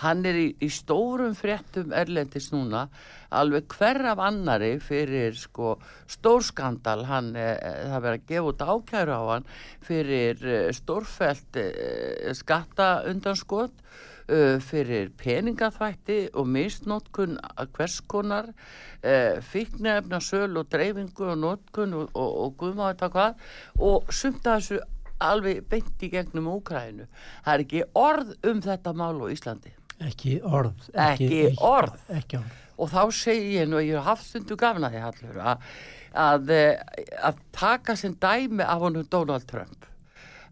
hann 0.02 0.24
er 0.26 0.38
í, 0.40 0.46
í 0.58 0.68
stórum 0.72 1.36
fréttum 1.38 1.94
erlendis 1.94 2.50
núna, 2.52 2.86
alveg 3.30 3.70
hver 3.76 4.02
af 4.12 4.22
annari 4.26 4.74
fyrir 4.82 5.36
sko 5.38 5.76
stórskandal, 6.10 7.06
hann, 7.08 7.30
eh, 7.38 7.54
það 7.86 8.04
verið 8.08 8.18
að 8.18 8.26
gefa 8.32 8.50
út 8.52 8.66
ákæru 8.66 9.16
á 9.16 9.22
hann 9.30 9.48
fyrir 9.86 10.44
eh, 10.44 10.68
stórfælt 10.74 11.62
eh, 11.62 12.34
skatta 12.34 12.90
undanskot 13.10 13.86
uh, 14.28 14.58
fyrir 14.62 15.10
peningaþvætti 15.18 16.18
og 16.34 16.48
misnótkun 16.50 17.36
að 17.46 17.70
hvers 17.76 18.00
konar 18.10 18.50
uh, 18.50 19.38
fíknefna 19.42 20.20
söl 20.22 20.58
og 20.60 20.70
dreifingu 20.72 21.30
og 21.32 21.40
nótkun 21.42 21.94
og, 21.96 22.10
og, 22.14 22.36
og 22.44 22.56
guðmáðu 22.60 22.94
þetta 22.94 23.10
hvað. 23.14 23.48
Og 23.90 24.14
sumt 24.14 24.46
að 24.46 24.60
þessu 24.60 24.80
alveg 25.18 25.64
beint 25.70 26.02
í 26.02 26.10
gegnum 26.12 26.48
Úkrænu. 26.52 27.08
Það 27.44 27.54
er 27.54 27.64
ekki 27.64 27.82
orð 27.94 28.36
um 28.50 28.62
þetta 28.64 28.92
mál 28.96 29.16
á 29.22 29.26
Íslandi 29.32 29.72
Ekki 30.04 30.38
orð. 30.44 30.88
Ekki 30.92 31.28
eitt 31.46 31.60
orð. 31.64 31.98
Ekki 32.12 32.40
orð. 32.42 32.62
og 32.76 32.90
þá 32.92 33.02
segi 33.16 33.54
ég 33.56 33.68
nú 33.70 33.80
ég 33.80 34.04
haft 34.04 34.26
stundu 34.26 34.56
gafna 34.60 34.90
því 34.92 35.00
hallur 35.00 35.36
að, 35.40 35.68
að, 36.12 36.50
eh, 36.52 37.04
að 37.24 37.38
taka 37.56 37.94
sinn 37.96 38.18
dæmi 38.20 38.60
af 38.66 38.82
honum 38.82 39.06
Donald 39.08 39.46
Trump 39.48 39.86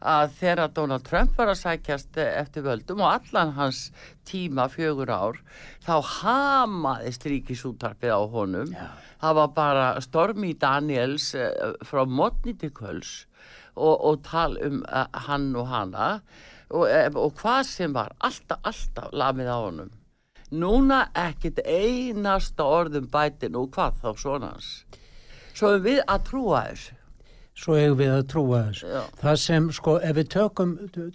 að 0.05 0.33
þegar 0.39 0.73
Donald 0.77 1.05
Trump 1.05 1.37
var 1.37 1.53
að 1.53 1.61
sækjast 1.61 2.17
eh, 2.21 2.33
eftir 2.41 2.65
völdum 2.65 3.03
og 3.05 3.11
allan 3.11 3.53
hans 3.59 3.91
tíma 4.25 4.71
fjögur 4.73 5.13
ár 5.13 5.41
þá 5.85 5.95
hamaðist 6.23 7.29
ríkisútarpið 7.29 8.17
á 8.17 8.21
honum 8.33 8.73
Já. 8.73 8.89
það 9.21 9.39
var 9.43 9.55
bara 9.61 9.87
Stormi 10.05 10.55
Daniels 10.57 11.35
eh, 11.37 11.53
frá 11.85 12.05
Modni 12.09 12.57
til 12.57 12.73
Köls 12.73 13.27
og, 13.75 13.95
og 14.05 14.23
tal 14.27 14.59
um 14.65 14.83
uh, 14.87 15.07
hann 15.27 15.51
og 15.57 15.69
hana 15.69 16.09
og, 16.71 16.89
eh, 16.89 17.11
og 17.15 17.35
hvað 17.41 17.63
sem 17.69 17.95
var 17.95 18.15
alltaf, 18.21 18.61
alltaf 18.63 19.13
lamið 19.13 19.51
á 19.51 19.59
honum 19.59 19.93
núna 20.55 21.05
ekkit 21.19 21.63
einasta 21.67 22.67
orðum 22.67 23.09
bætin 23.11 23.57
og 23.59 23.73
hvað 23.75 24.03
þá 24.03 24.11
svona 24.19 24.53
hans 24.55 24.85
svo 25.55 25.75
erum 25.75 25.89
við 25.89 26.05
að 26.07 26.29
trúa 26.31 26.67
þessu 26.69 27.01
Svo 27.55 27.77
eigum 27.79 28.01
við 28.01 28.11
að 28.11 28.25
trúa 28.33 28.61
þessu. 28.67 28.87
Já. 28.91 29.03
Það 29.21 29.37
sem, 29.39 29.67
sko, 29.77 29.93
ef 30.03 30.17
við 30.19 30.31
tökum, 30.35 30.73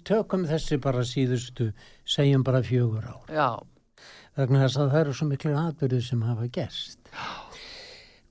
tökum 0.08 0.46
þessi 0.48 0.78
bara 0.80 1.02
síðustu, 1.04 1.66
segjum 2.08 2.44
bara 2.46 2.62
fjögur 2.64 3.04
ár. 3.04 3.20
já, 3.28 3.48
vegna 4.40 4.62
þess 4.64 4.80
að 4.80 4.92
það 4.94 5.00
eru 5.00 5.16
svo 5.18 5.28
miklu 5.28 5.52
atbyrðið 5.60 6.06
sem 6.06 6.22
hafa 6.24 6.48
gerst. 6.54 7.12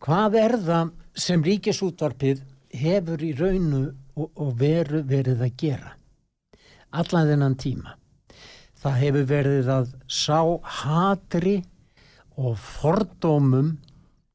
Hvað 0.01 0.39
er 0.41 0.55
það 0.65 0.91
sem 1.13 1.43
ríkisútvarpið 1.45 2.41
hefur 2.81 3.25
í 3.25 3.31
raunu 3.37 3.83
og, 4.19 4.29
og 4.35 4.53
veru 4.59 5.01
verið 5.07 5.45
að 5.47 5.55
gera? 5.63 5.95
Allan 6.91 7.29
þennan 7.29 7.57
tíma. 7.61 7.95
Það 8.79 8.99
hefur 9.03 9.25
verið 9.29 9.71
að 9.71 9.89
sá 10.07 10.39
hatri 10.81 11.57
og 12.39 12.55
fordómum 12.59 13.73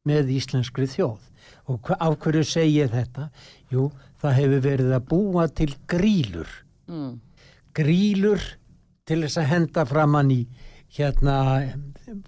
með 0.04 0.34
íslenskri 0.36 0.88
þjóð 0.90 1.30
Og 1.72 1.90
af 1.96 2.18
hverju 2.20 2.44
segi 2.44 2.80
ég 2.82 2.90
þetta? 2.92 3.30
Jú, 3.72 3.88
það 4.20 4.36
hefur 4.38 4.64
verið 4.66 4.90
að 4.96 5.06
búa 5.08 5.46
til 5.48 5.70
grílur. 5.88 6.50
mm, 6.88 7.20
Grílur 7.74 8.42
til 9.04 9.22
þess 9.24 9.38
að 9.38 9.48
henda 9.50 9.84
framann 9.84 10.30
í 10.30 10.46
hérna 10.96 11.36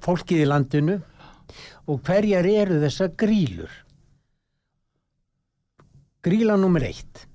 fólkið 0.03 0.43
í 0.43 0.49
landinu 0.49 0.97
og 1.87 2.01
hverjar 2.03 2.47
eru 2.47 2.81
þessar 2.83 3.13
grílur? 3.15 3.71
Gríla 6.25 6.57
nummer 6.59 6.83
eitt 6.83 7.26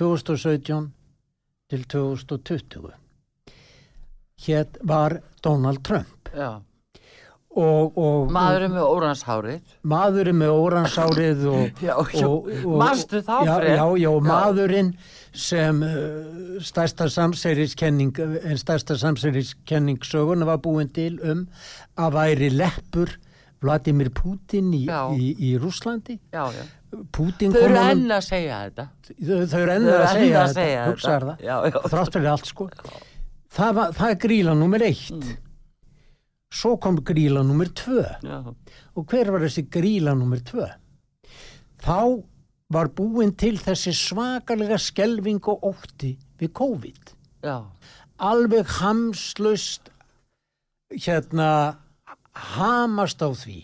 2017 0.00 0.90
til 1.70 1.84
2020 1.92 2.90
hér 4.46 4.66
var 4.82 5.20
Donald 5.44 5.84
Trump 5.84 6.30
já. 6.34 6.60
og, 7.50 7.98
og 7.98 8.30
Maðurinn 8.32 8.72
með 8.72 8.86
óranshárið. 8.88 9.74
maðurinn 9.82 10.38
með 10.40 10.52
óransárið 10.56 11.46
og, 11.54 11.82
og, 12.24 12.50
Manstu 12.80 13.20
þá, 13.26 13.36
já, 13.44 13.54
já, 13.68 13.74
já, 13.76 14.10
Já. 14.10 14.20
maðurinn 14.24 14.92
sem 15.30 15.82
uh, 15.84 16.60
stærsta 16.64 17.08
samsæriskenning 17.12 18.16
en 18.18 18.58
stærsta 18.58 18.96
samsæriskenning 18.98 20.00
söguna 20.06 20.48
var 20.48 20.62
búin 20.64 20.88
til 20.94 21.20
um 21.22 21.44
að 22.00 22.16
væri 22.16 22.50
leppur 22.56 23.12
Vladimir 23.60 24.08
Putin 24.16 24.70
í, 24.72 24.84
í, 24.88 25.26
í 25.50 25.50
Rúslandi 25.60 26.16
Já, 26.32 26.44
já. 26.54 26.62
Putin 27.14 27.52
Þau 27.54 27.60
eru 27.68 27.78
enn 27.78 28.10
að 28.10 28.24
segja 28.26 28.56
þetta. 28.64 28.86
þau, 29.10 29.36
þau 29.52 29.60
eru 29.60 29.74
enn 29.76 29.86
að 29.86 30.00
enn 30.00 30.16
segja 30.16 30.40
að 30.40 30.56
þetta, 30.56 30.94
þetta. 30.96 31.20
það. 31.26 31.44
Já, 31.44 31.54
já. 31.68 31.76
þrátt 31.92 32.16
fyrir 32.16 32.30
allt 32.32 32.50
sko. 32.50 32.66
Það, 33.50 33.70
var, 33.76 33.92
það 33.98 34.14
er 34.14 34.18
gríla 34.24 34.56
nummer 34.58 34.84
eitt. 34.86 35.12
Mm. 35.14 35.36
svo 36.50 36.72
kom 36.82 36.98
gríla 37.06 37.44
nummer 37.46 37.70
tvö. 37.78 38.02
Já, 38.26 38.38
og 38.98 39.06
hver 39.06 39.30
var 39.30 39.44
þessi 39.46 39.66
gríla 39.70 40.16
nummer 40.18 40.42
tvö? 40.42 40.66
Þá 41.80 41.98
var 42.74 42.90
búin 42.94 43.32
til 43.38 43.54
þessi 43.58 43.94
svakalega 43.94 44.78
skelving 44.78 45.46
og 45.50 45.62
ótti 45.70 46.16
við 46.40 46.52
COVID. 46.58 47.14
Já, 47.46 47.56
alveg 48.18 48.66
hamslaust 48.80 49.92
hérna 50.90 51.78
hamast 52.34 53.22
á 53.22 53.30
því 53.30 53.58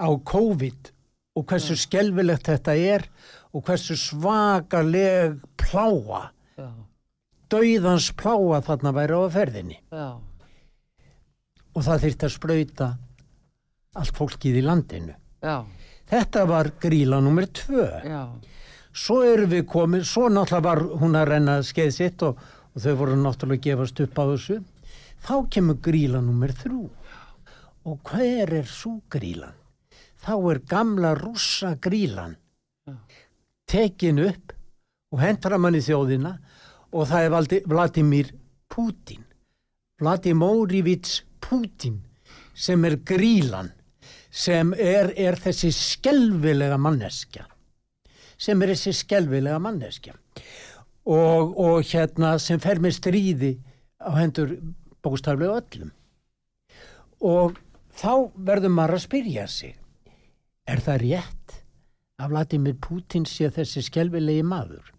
á 0.00 0.08
COVID 0.32 0.90
og 1.38 1.46
hversu 1.46 1.76
skelvilegt 1.78 2.48
þetta 2.50 2.74
er 2.74 3.06
og 3.54 3.64
hversu 3.66 3.96
svakaleg 3.98 5.38
pláa 5.60 6.30
já, 6.58 6.70
dauðans 7.52 8.10
pláa 8.18 8.62
þarna 8.66 8.94
væri 8.96 9.20
á 9.20 9.26
ferðinni 9.30 9.78
já, 9.78 10.08
og 11.74 11.86
það 11.86 12.04
þyrfti 12.06 12.26
að 12.26 12.34
sprauta 12.34 12.90
allt 13.98 14.14
fólkið 14.14 14.60
í 14.60 14.62
landinu. 14.64 15.14
Þetta 16.10 16.44
var 16.46 16.72
gríla 16.82 17.20
nummer 17.22 17.46
tvö. 17.54 17.86
Svo 18.90 19.20
erum 19.26 19.50
við 19.52 19.64
komið, 19.70 20.04
svo 20.06 20.28
náttúrulega 20.30 20.66
var 20.66 20.80
hún 21.00 21.18
að 21.18 21.28
renna 21.30 21.56
skeið 21.66 21.90
sitt 21.94 22.22
og, 22.26 22.38
og 22.74 22.82
þau 22.82 22.94
voru 22.98 23.18
náttúrulega 23.18 23.64
gefast 23.68 24.02
upp 24.02 24.18
á 24.18 24.24
þessu. 24.32 24.58
Þá 25.26 25.34
kemur 25.54 25.78
gríla 25.82 26.22
nummer 26.24 26.54
þrjú. 26.54 26.88
Og 27.88 28.00
hver 28.04 28.52
er 28.60 28.68
svo 28.68 28.98
grílan? 29.12 29.56
Þá 30.20 30.34
er 30.52 30.60
gamla 30.68 31.14
rússa 31.16 31.74
grílan 31.80 32.36
Já. 32.86 32.96
tekin 33.66 34.20
upp 34.20 34.52
og 35.10 35.22
hendur 35.22 35.56
að 35.56 35.62
manni 35.64 35.80
þjóðina 35.80 36.34
og 36.92 37.06
það 37.08 37.24
er 37.24 37.32
valdi, 37.34 37.60
Vladimir 37.66 38.32
Putin. 38.68 39.24
Vladimórivíts 40.00 41.22
Putin 41.40 42.02
sem 42.54 42.84
er 42.84 42.98
grílan 43.06 43.72
sem 44.30 44.74
er, 44.74 45.10
er 45.16 45.38
þessi 45.40 45.72
skelvilega 45.74 46.76
manneskja 46.78 47.46
sem 48.40 48.60
er 48.62 48.72
þessi 48.72 48.92
skelvilega 49.00 49.58
manneskja 49.62 50.14
og, 51.10 51.56
og 51.58 51.80
hérna 51.90 52.36
sem 52.42 52.60
fer 52.62 52.80
með 52.82 52.96
stríði 53.00 53.50
á 54.00 54.14
hendur 54.16 54.54
bóstaflega 55.04 55.58
öllum 55.60 55.90
og 57.20 57.58
þá 57.96 58.30
verður 58.36 58.74
maður 58.74 58.98
að 58.98 59.04
spyrja 59.06 59.46
sig 59.50 59.76
er 60.70 60.82
það 60.84 61.02
rétt 61.04 61.56
að 62.20 62.34
Vladimir 62.34 62.76
Putin 62.80 63.26
sé 63.28 63.50
þessi 63.52 63.82
skelvilegi 63.86 64.44
maður 64.46 64.92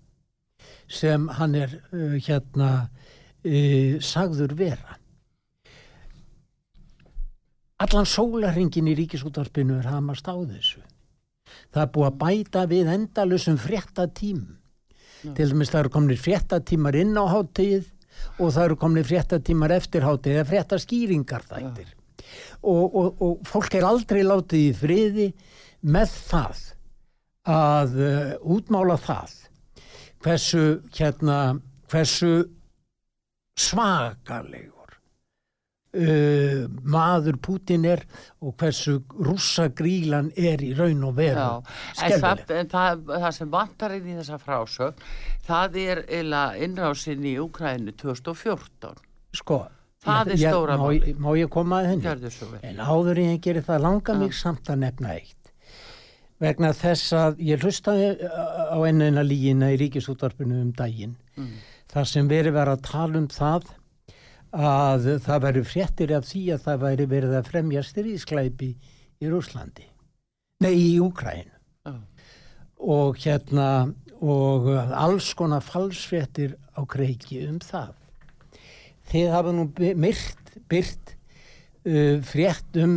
sem 0.92 1.28
hann 1.38 1.56
er 1.56 1.76
uh, 1.94 2.18
hérna 2.20 2.72
uh, 2.88 4.02
sagður 4.04 4.56
vera? 4.60 4.98
Allan 7.82 8.06
sólarringin 8.06 8.90
í 8.92 8.98
ríkisúttarpinu 9.00 9.80
er 9.80 9.88
hamast 9.90 10.28
á 10.30 10.38
þessu. 10.38 10.84
Það 11.74 11.82
er 11.82 11.94
búið 11.96 12.10
að 12.10 12.20
bæta 12.22 12.66
við 12.70 12.92
endalusum 12.94 13.58
fréttatímum. 13.58 14.60
Til 15.22 15.48
dæmis 15.50 15.72
það 15.72 15.80
eru 15.80 15.94
komnir 15.96 16.22
fréttatímar 16.22 16.98
inn 16.98 17.18
á 17.18 17.26
hátíð 17.30 17.90
og 18.38 18.54
það 18.54 18.64
eru 18.68 18.78
komnir 18.84 19.08
fréttatímar 19.10 19.74
eftir 19.74 20.06
hátíð 20.06 20.38
eða 20.38 20.50
fréttaskýringar 20.52 21.48
þættir 21.50 21.90
og, 22.62 22.96
og, 22.96 23.22
og 23.22 23.48
fólk 23.48 23.76
er 23.78 23.88
aldrei 23.88 24.22
látið 24.26 24.68
í 24.68 24.74
friði 24.78 25.28
með 25.82 26.14
það 26.30 26.66
að 27.52 27.96
uh, 27.98 28.34
útmála 28.54 28.98
það 29.02 29.38
hversu 30.22 30.66
hérna 30.94 31.38
hversu 31.90 32.46
svakalegur 33.58 34.94
uh, 35.98 36.70
maður 36.86 37.42
Putin 37.42 37.88
er 37.90 38.06
og 38.40 38.54
hversu 38.62 39.00
rússagrílan 39.18 40.30
er 40.38 40.62
í 40.62 40.72
raun 40.78 41.04
og 41.10 41.18
veru 41.18 41.50
það, 41.98 42.46
það, 42.70 43.06
það 43.10 43.30
sem 43.40 43.54
vantar 43.58 43.98
inn 43.98 44.14
í 44.14 44.18
þessa 44.22 44.42
frásögn, 44.42 45.06
það 45.50 45.84
er 45.88 46.06
eila 46.08 46.48
innrásin 46.62 47.26
í 47.26 47.40
Úkrænu 47.42 47.98
2014. 47.98 49.02
sko 49.42 49.64
Það 50.02 50.32
er 50.34 50.40
stóra 50.42 50.78
má, 50.78 50.86
málið. 50.88 51.04
ég- 51.12 51.18
má 51.22 51.30
ég 51.38 51.50
koma 51.54 51.82
að 51.82 51.90
henni? 51.92 52.62
En 52.64 52.78
áður 52.78 53.18
ég 53.22 53.42
gerir 53.42 53.62
það 53.64 53.82
langar 53.82 54.18
mig 54.18 54.32
samt 54.34 54.64
að 54.66 54.80
nefna 54.80 55.10
eitt. 55.14 55.52
Vegna 56.42 56.72
þess 56.74 57.12
að 57.14 57.38
ég 57.38 57.60
hlustaði 57.62 58.08
á 58.74 58.78
ennina 58.90 59.22
lígina 59.22 59.70
í 59.70 59.78
ríkisútvarpinu 59.78 60.62
um 60.62 60.72
daginn 60.74 61.16
Mm. 61.38 61.52
þar 61.88 62.06
sem 62.08 62.28
verið 62.28 62.54
var 62.54 62.68
að 62.68 62.82
tala 62.82 63.18
um 63.18 63.28
það 63.28 63.64
að 64.54 65.20
það 65.22 65.42
væri 65.46 65.62
fréttir 65.64 66.12
af 66.18 66.26
því 66.26 66.42
að 66.56 66.62
það 66.66 66.80
væri 66.82 67.06
verið 67.08 67.36
að 67.38 67.46
fremja 67.48 67.84
styrðisklæpi 67.84 68.76
í 69.22 69.30
Rúslandi 69.30 69.86
nei, 70.62 70.74
í 70.76 71.00
Úkræn 71.00 71.46
Já. 71.86 71.94
og 72.80 73.16
hérna 73.18 73.94
og 74.22 74.68
alls 74.92 75.34
konar 75.34 75.62
falsfréttir 75.62 76.56
á 76.76 76.82
kreiki 76.86 77.48
um 77.48 77.60
það 77.60 77.94
þið 79.12 79.32
hafa 79.34 79.54
nú 79.56 79.68
myrt, 80.00 80.56
byrt 80.72 81.14
uh, 81.86 82.18
frétt 82.26 82.80
um, 82.82 82.96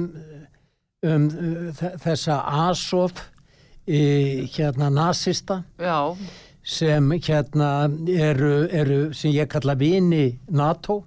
um 1.04 1.26
uh, 1.28 1.84
þessa 2.04 2.40
Asof 2.68 3.18
uh, 3.18 4.46
hérna 4.54 4.90
nasista. 4.94 5.62
Já, 5.78 6.14
sem 6.64 7.10
hérna 7.18 7.90
eru, 8.08 8.54
eru 8.72 9.02
sem 9.12 9.34
ég 9.34 9.50
kalla 9.52 9.76
vini 9.76 10.30
NATO. 10.48 11.02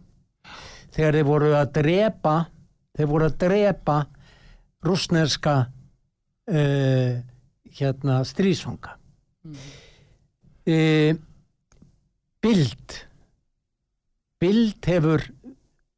Þegar 0.93 1.17
þeir 1.17 1.27
voru 1.27 1.49
að 1.57 1.73
drepa 1.79 2.37
þeir 2.97 3.09
voru 3.11 3.27
að 3.29 3.37
drepa 3.43 3.97
rúsneska 4.85 5.55
uh, 5.67 7.17
hérna 7.77 8.19
strísfanga 8.25 8.95
uh, 9.47 11.11
Bild 12.41 12.97
Bild 14.41 14.85
hefur 14.85 15.23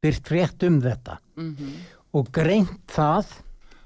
byrt 0.00 0.28
frétt 0.28 0.64
um 0.64 0.80
þetta. 0.80 1.18
Mhm, 1.36 1.72
og 2.16 2.30
greint 2.34 2.86
það 2.90 3.26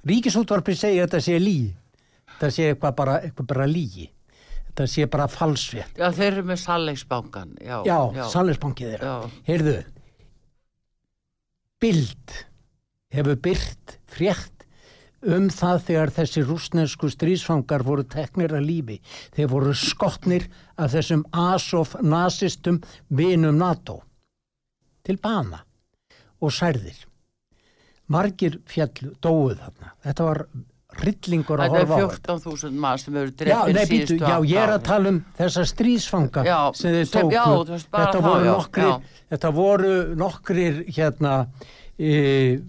Ríkisútvarpi 0.05 0.75
segir 0.77 1.05
að 1.05 1.09
þetta 1.09 1.21
sé 1.25 1.39
lí 1.41 1.59
þetta 2.35 2.51
sé 2.53 2.69
eitthvað 2.73 2.97
bara, 2.99 3.17
bara 3.49 3.67
lígi 3.69 4.11
þetta 4.69 4.87
sé 4.91 5.07
bara 5.11 5.29
falsfrétt. 5.31 5.97
Já, 5.97 6.09
þeir 6.13 6.27
eru 6.33 6.45
með 6.51 6.61
salleiksbankan. 6.65 7.53
Já, 7.63 7.77
já, 7.87 7.99
já, 8.17 8.25
sannleysbankið 8.33 8.95
þeirra. 8.95 9.13
Já, 9.13 9.45
heyrðu 9.49 9.77
Bild 11.85 12.35
hefur 13.15 13.37
byrt 13.45 13.99
frétt 14.11 14.65
um 15.25 15.49
það 15.53 15.83
þegar 15.89 16.13
þessi 16.19 16.45
rúsnesku 16.45 17.09
strísfangar 17.13 17.85
voru 17.87 18.05
teknir 18.09 18.53
að 18.57 18.67
lífi. 18.69 18.97
Þeir 19.37 19.49
voru 19.53 19.75
skotnir 19.77 20.49
af 20.77 20.93
þessum 20.93 21.25
Asof 21.33 21.95
nazistum 22.03 22.81
vinum 23.09 23.57
NATO 23.61 24.03
til 25.05 25.19
bana 25.23 25.63
og 26.45 26.53
særðir 26.55 27.03
margir 28.13 28.59
fjallu 28.69 29.15
dóuð 29.25 29.59
þarna 29.63 29.93
þetta 30.05 30.29
var 30.29 30.45
hryllingur 30.95 31.59
að 31.65 31.65
er 31.65 31.87
horfa 31.89 31.97
á 31.97 32.07
þetta 32.15 32.35
14.000 32.39 32.79
mann 32.85 33.01
sem 33.03 33.17
eru 33.19 33.33
Já, 33.49 33.57
býtu, 33.67 33.87
síðustu 33.91 34.19
já, 34.21 34.27
átta 34.29 34.51
ég 34.51 34.61
er 34.63 34.73
að 34.75 34.85
tala 34.87 35.11
um 35.11 35.21
þessa 35.39 35.65
strísfanga 35.67 36.45
Já, 36.47 36.59
sem 36.79 36.99
sem- 37.05 37.31
tóku. 37.31 37.35
já, 37.35 37.45
þetta, 37.89 38.21
voru 38.23 38.45
já, 38.45 38.53
nokkrir, 38.53 38.91
já. 38.93 39.19
þetta 39.35 39.53
voru 39.57 39.95
nokkrir, 40.21 40.79
hérna, 40.95 41.33
e, 41.99 42.13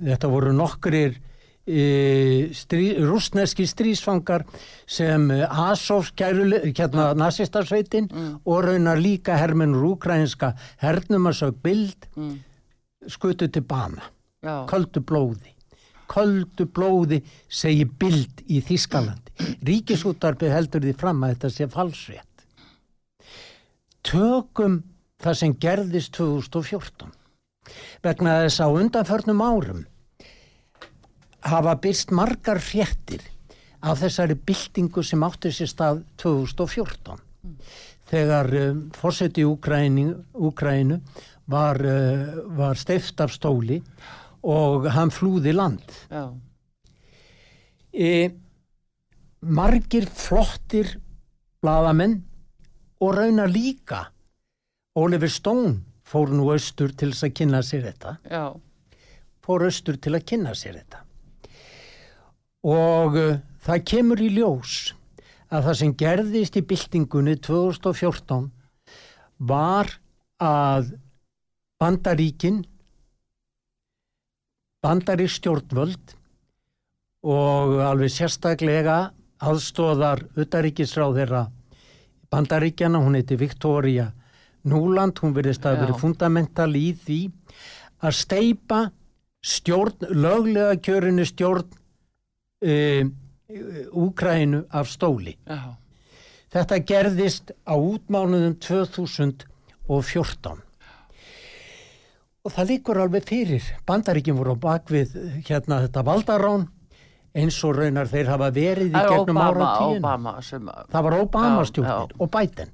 þetta 0.10 0.32
voru 0.32 0.55
nokkrir 0.57 1.20
strí, 1.66 2.93
rúsneski 3.01 3.66
strísfangar 3.66 4.45
sem 4.86 5.32
e, 5.32 5.41
Azov 5.49 6.11
kæru 6.16 6.45
hérna 6.70 7.13
nazistasveitin 7.18 8.09
og 8.45 8.63
raunar 8.68 8.97
líka 9.01 9.38
hermenur 9.38 9.95
úkrænska 9.95 10.53
hernumarsög 10.82 11.57
bild 11.63 12.05
Mm. 12.16 12.39
skutu 13.07 13.47
til 13.47 13.61
bana. 13.61 14.01
Köldu 14.70 15.01
blóði. 15.01 15.51
Köldu 16.07 16.66
blóði 16.66 17.24
segi 17.49 17.86
bild 17.86 18.41
í 18.47 18.61
Þískalandi 18.61 19.26
ríkisúttarpið 19.66 20.53
heldur 20.53 20.82
því 20.82 20.93
fram 20.97 21.24
að 21.24 21.34
þetta 21.34 21.49
sé 21.49 21.68
falsrétt. 21.68 22.45
Tökum 24.05 24.84
það 25.24 25.34
sem 25.39 25.53
gerðist 25.59 26.13
2014 26.13 27.11
vegna 28.05 28.38
þess 28.45 28.61
að 28.61 28.78
undanförnum 28.84 29.41
árum 29.41 29.86
hafa 31.46 31.76
byrst 31.82 32.14
margar 32.16 32.60
fréttir 32.64 33.24
af 33.86 34.02
þessari 34.02 34.38
byltingu 34.48 35.04
sem 35.06 35.24
átti 35.26 35.52
sér 35.54 35.70
stað 35.70 36.02
2014 36.22 37.22
þegar 38.10 38.52
um, 38.60 38.82
fórseti 38.93 39.43
í 39.43 39.48
Úkrænu, 39.50 41.00
var, 41.50 41.82
uh, 41.82 42.41
var 42.58 42.78
steift 42.78 43.22
af 43.22 43.34
stóli 43.34 43.80
og 44.46 44.89
hann 44.93 45.14
flúði 45.14 45.54
land 45.56 45.86
Já. 46.10 46.30
e, 47.93 48.30
margir 49.41 50.06
flottir 50.10 50.96
bladamenn 51.62 52.20
og 53.02 53.18
raunar 53.18 53.50
líka 53.50 54.06
Oliver 54.96 55.30
Stone 55.30 55.80
fór 56.06 56.30
nú 56.34 56.52
austur 56.54 56.93
til 56.98 57.12
að 57.14 57.34
kynna 57.38 57.64
sér 57.66 57.89
þetta 57.89 58.18
Já. 58.30 58.46
fór 59.46 59.66
austur 59.70 59.98
til 59.98 60.14
að 60.18 60.30
kynna 60.30 60.54
sér 60.58 60.82
þetta 60.82 61.05
og 62.66 63.18
uh, 63.20 63.39
það 63.66 63.84
kemur 63.91 64.22
í 64.26 64.30
ljós 64.34 64.95
að 65.53 65.68
það 65.68 65.80
sem 65.80 65.95
gerðist 65.99 66.57
í 66.57 66.63
byltingunni 66.66 67.36
2014 67.45 68.49
var 69.45 69.91
að 70.41 70.95
bandaríkin 71.82 72.63
bandarík 74.86 75.32
stjórnvöld 75.34 76.16
og 77.26 77.78
alveg 77.86 78.13
sérstaklega 78.13 78.97
aðstóðar 79.45 80.24
utaríkisráð 80.38 81.20
þeirra 81.20 81.45
bandaríkjana, 82.34 83.01
hún 83.01 83.18
heiti 83.18 83.38
Victoria 83.39 84.11
Núland, 84.66 85.20
hún 85.22 85.36
verðist 85.36 85.66
að 85.70 85.84
vera 85.84 85.97
fundamental 85.99 86.72
í 86.74 86.88
því 86.97 87.20
að 88.01 88.16
steipa 88.18 88.80
stjórn, 89.45 90.07
löglega 90.09 90.80
kjörinu 90.82 91.26
stjórn 91.30 91.68
uh, 92.64 93.03
Úkrænu 93.93 94.64
af 94.74 94.88
stóli. 94.89 95.36
Já. 95.45 95.76
Þetta 96.56 96.80
gerðist 96.88 97.51
á 97.68 97.76
útmánuðum 97.76 98.56
2014 98.64 100.66
og 102.45 102.53
það 102.53 102.70
líkur 102.70 103.01
alveg 103.01 103.26
fyrir. 103.28 103.66
Bandaríkin 103.86 104.38
voru 104.38 104.56
á 104.56 104.64
bakvið 104.64 105.16
hérna 105.47 105.82
þetta 105.86 106.03
valdarán 106.06 106.68
eins 107.36 107.58
og 107.68 107.76
raunar 107.80 108.10
þeir 108.10 108.30
hafa 108.32 108.51
verið 108.56 108.93
í 108.93 108.95
gegnum. 108.95 109.39
Obama 109.97 110.36
sem 110.45 110.70
Það 110.91 111.08
var 111.08 111.18
Obama 111.20 111.66
stjórnir 111.68 112.16
og 112.22 112.32
Biden. 112.32 112.72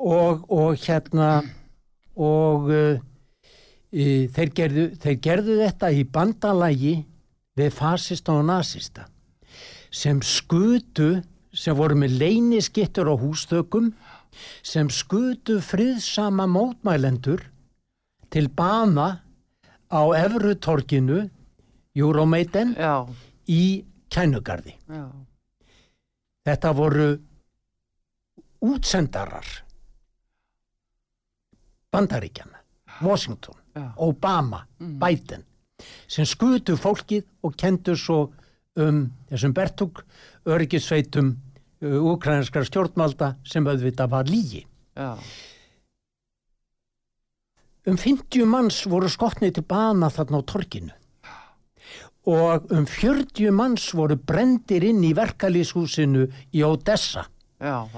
Og, 0.00 0.44
og 0.50 0.74
hérna 0.80 1.30
og 2.20 2.68
uh, 2.72 2.98
í, 3.92 4.26
þeir, 4.34 4.52
gerðu, 4.56 4.84
þeir 5.00 5.18
gerðu 5.24 5.56
þetta 5.62 5.92
í 5.94 6.04
bandalagi 6.04 6.94
við 7.60 7.74
fasista 7.76 8.34
og 8.36 8.46
nazista 8.48 9.06
sem 9.90 10.20
skutu 10.22 11.18
sem 11.52 11.76
voru 11.76 11.98
með 11.98 12.18
leyniskittur 12.20 13.10
á 13.10 13.14
hústökum 13.18 13.90
sem 14.62 14.90
skutu 14.90 15.58
friðsama 15.64 16.46
mótmælendur 16.46 17.42
til 18.30 18.46
bana 18.54 19.08
á 19.90 20.02
Evrutorkinu 20.14 21.24
Euromaiden 21.98 22.76
í 23.50 23.64
Kænugarði. 24.10 24.76
Já. 24.86 25.10
Þetta 26.46 26.70
voru 26.74 27.08
útsendarar 28.62 29.46
Bandaríkjana, 31.90 32.62
Washington, 33.02 33.58
Já. 33.74 33.90
Obama, 33.98 34.62
Biden 34.78 35.42
sem 36.10 36.28
skutu 36.28 36.76
fólkið 36.80 37.26
og 37.46 37.56
kendu 37.60 37.96
svo 37.98 38.28
um 38.80 39.06
þessum 39.30 39.54
Bertug 39.56 40.02
öryggisveitum 40.48 41.32
uh, 41.34 41.98
úkrænskar 42.12 42.66
stjórnvalda 42.68 43.34
sem 43.44 43.66
auðvitað 43.66 44.12
var 44.14 44.30
lígi. 44.30 44.64
Já. 44.96 45.16
Um 47.88 47.96
50 47.96 48.44
manns 48.46 48.84
voru 48.86 49.08
skotnið 49.08 49.56
til 49.56 49.66
bana 49.66 50.10
þarna 50.12 50.42
á 50.44 50.48
torkinu 50.48 50.94
og 52.28 52.72
um 52.74 52.86
40 52.86 53.50
manns 53.56 53.86
voru 53.96 54.16
brendir 54.16 54.84
inn 54.84 55.00
í 55.06 55.14
verkalýshúsinu 55.16 56.26
í 56.52 56.62
Odessa 56.66 57.24
Já. 57.60 57.88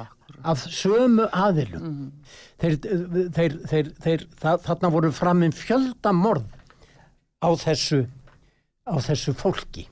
af 0.42 0.62
sömu 0.70 1.26
aðilum. 1.34 2.12
Þeir, 2.62 2.78
þeir, 3.34 3.56
þeir, 3.66 3.90
þeir, 4.02 4.26
það, 4.38 4.62
þarna 4.68 4.90
voru 4.94 5.12
framinn 5.14 5.54
fjöldamorð 5.54 6.46
á 7.42 7.48
þessu, 7.58 8.04
á 8.86 8.94
þessu 9.02 9.34
fólki 9.36 9.86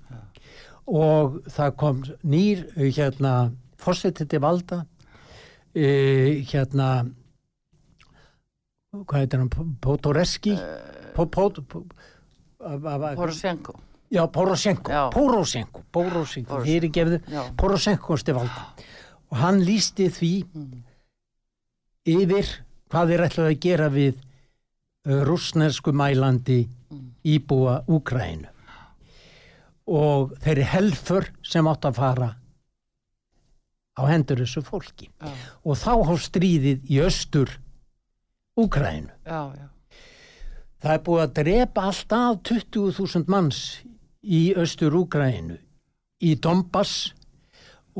og 0.90 1.40
það 1.50 1.74
kom 1.78 2.02
nýr 2.26 2.64
eh, 2.76 2.88
hérna 2.94 3.50
fórsetið 3.80 4.30
til 4.32 4.40
valda 4.42 4.80
e, 5.74 6.42
hérna 6.50 6.88
hvað 8.90 9.20
heitir 9.20 9.42
hann 9.42 9.52
po, 9.52 9.66
po, 9.80 9.96
Poroshenko. 13.16 13.76
Já. 14.10 14.24
Poroshenko, 14.34 14.90
Poroshenko, 15.14 15.84
Poroshenko. 15.94 16.58
fyrirgefðu, 16.66 17.20
Já. 17.30 17.44
Poroshenko 17.56 18.16
stivalda. 18.18 18.64
Og 19.30 19.38
hann 19.38 19.62
lísti 19.62 20.08
því 20.10 20.32
yfir 22.10 22.50
hvað 22.90 23.12
þeir 23.12 23.24
ætlaði 23.28 23.54
að 23.54 23.62
gera 23.62 23.88
við 23.94 24.18
rússnesku 25.30 25.94
mælandi 25.94 26.64
íbúa 27.24 27.80
Úkrænu. 27.88 28.48
Og 29.90 30.36
þeirri 30.42 30.66
helfur 30.70 31.26
sem 31.42 31.66
átt 31.66 31.88
að 31.88 31.98
fara 31.98 32.30
á 33.98 34.02
hendur 34.06 34.40
þessu 34.42 34.62
fólki. 34.64 35.10
Já. 35.20 35.32
Og 35.66 35.76
þá 35.78 35.92
á 36.06 36.14
stríðið 36.22 36.90
í 36.90 37.00
östur 37.04 37.56
Úkrænu. 38.60 39.12
Það 40.80 40.92
er 40.94 41.02
búið 41.04 41.22
að 41.22 41.34
drepa 41.36 41.86
alltaf 41.90 42.38
20.000 42.48 43.28
manns 43.30 43.80
í 44.24 44.52
austur 44.56 44.96
Úgrænu, 44.96 45.58
í 46.24 46.34
Donbass 46.40 47.12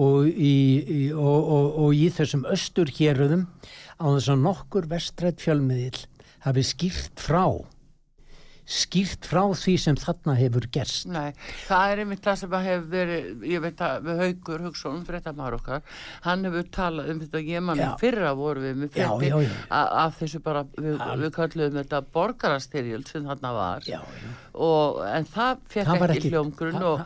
og 0.01 0.29
í, 0.29 0.55
í, 0.81 1.01
og, 1.13 1.51
og, 1.57 1.67
og 1.85 1.97
í 1.97 2.09
þessum 2.15 2.47
austur 2.49 2.93
héröðum 2.97 3.47
á 4.01 4.05
þess 4.15 4.33
að 4.33 4.45
nokkur 4.47 4.89
vestrætt 4.89 5.45
fjölmiðil 5.45 6.07
hafi 6.47 6.65
skýrt 6.65 7.21
frá 7.21 7.45
skýrt 8.71 9.27
frá 9.27 9.41
því 9.59 9.73
sem 9.83 9.97
þarna 9.99 10.37
hefur 10.39 10.67
gerst. 10.71 11.09
Nei, 11.11 11.33
það 11.67 11.93
er 11.95 12.03
einmitt 12.05 12.21
það 12.23 12.37
sem 12.39 12.53
hefur 12.55 12.85
verið, 12.93 13.25
ég 13.51 13.63
veit 13.65 13.81
að 13.83 14.05
við 14.07 14.21
haugur 14.23 14.63
Hugson, 14.69 15.01
fréttamaður 15.09 15.57
okkar, 15.59 15.81
hann 16.27 16.45
hefur 16.47 16.69
talað 16.77 17.09
um 17.11 17.23
þetta, 17.25 17.43
ég 17.51 17.65
mann 17.67 17.83
fyrra 17.99 18.31
voru 18.39 18.63
við 18.63 18.79
með 18.85 19.01
a- 19.75 19.83
af 20.05 20.21
þessu 20.21 20.39
bara, 20.45 20.63
við, 20.79 21.01
við 21.25 21.33
kalluðum 21.35 21.81
þetta 21.81 22.01
borgarastyrjöld 22.15 23.11
sem 23.11 23.27
þarna 23.27 23.53
var 23.57 23.89
Já, 23.91 23.99
já. 23.99 24.31
og 24.55 25.01
en 25.09 25.27
það 25.35 25.65
fekk 25.75 25.89
Það 25.91 26.05
ekki, 26.07 26.19
ekki- 26.21 26.31
hljómgrunn 26.37 26.85
og, 26.87 27.01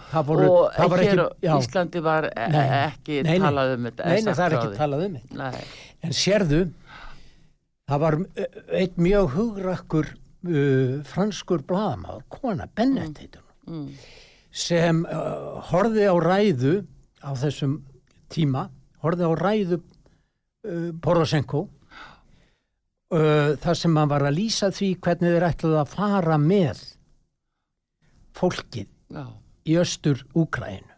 og 0.44 0.98
hér 1.00 1.22
á. 1.24 1.56
Íslandi 1.56 2.02
var 2.04 2.28
e 2.28 2.48
Nei. 2.52 2.66
ekki 2.90 3.22
Nei, 3.24 3.38
talað 3.40 3.72
um 3.78 3.88
þetta 3.88 4.10
Nei, 4.10 4.20
nei, 4.20 4.34
það 4.34 4.44
er 4.50 4.56
ekki 4.58 4.76
talað 4.82 5.06
um 5.08 5.16
þetta. 5.16 5.38
Nei, 5.40 5.64
En 6.04 6.12
sérðu, 6.12 6.60
það 7.88 8.02
var 8.04 8.16
uh, 8.20 8.44
einn 8.80 8.94
mjög 9.06 9.32
hugrakkur 9.38 10.12
uh, 10.44 11.00
franskur 11.08 11.64
blaðamaður, 11.68 12.24
kona, 12.32 12.68
Bennett 12.74 13.20
heitur 13.22 13.42
hún, 13.66 13.86
mm, 13.86 14.06
sem 14.54 15.04
uh, 15.08 15.60
horfði 15.70 16.08
á 16.08 16.14
ræðu 16.20 16.74
á 17.24 17.30
þessum 17.40 17.78
tíma, 18.32 18.68
horfði 19.04 19.30
á 19.30 19.32
ræðu 19.40 19.80
uh, 19.80 20.90
Poroshenko 21.02 21.66
uh, 23.14 23.54
þar 23.60 23.78
sem 23.78 23.96
hann 23.96 24.10
var 24.10 24.26
að 24.26 24.38
lýsa 24.38 24.70
því 24.74 24.90
hvernig 25.04 25.36
þeir 25.36 25.48
ætluðu 25.50 25.80
að 25.82 25.94
fara 25.94 26.38
með 26.40 26.82
fólkið 28.34 28.88
já, 29.14 29.26
í 29.70 29.76
östur 29.80 30.24
Úkrænu. 30.34 30.90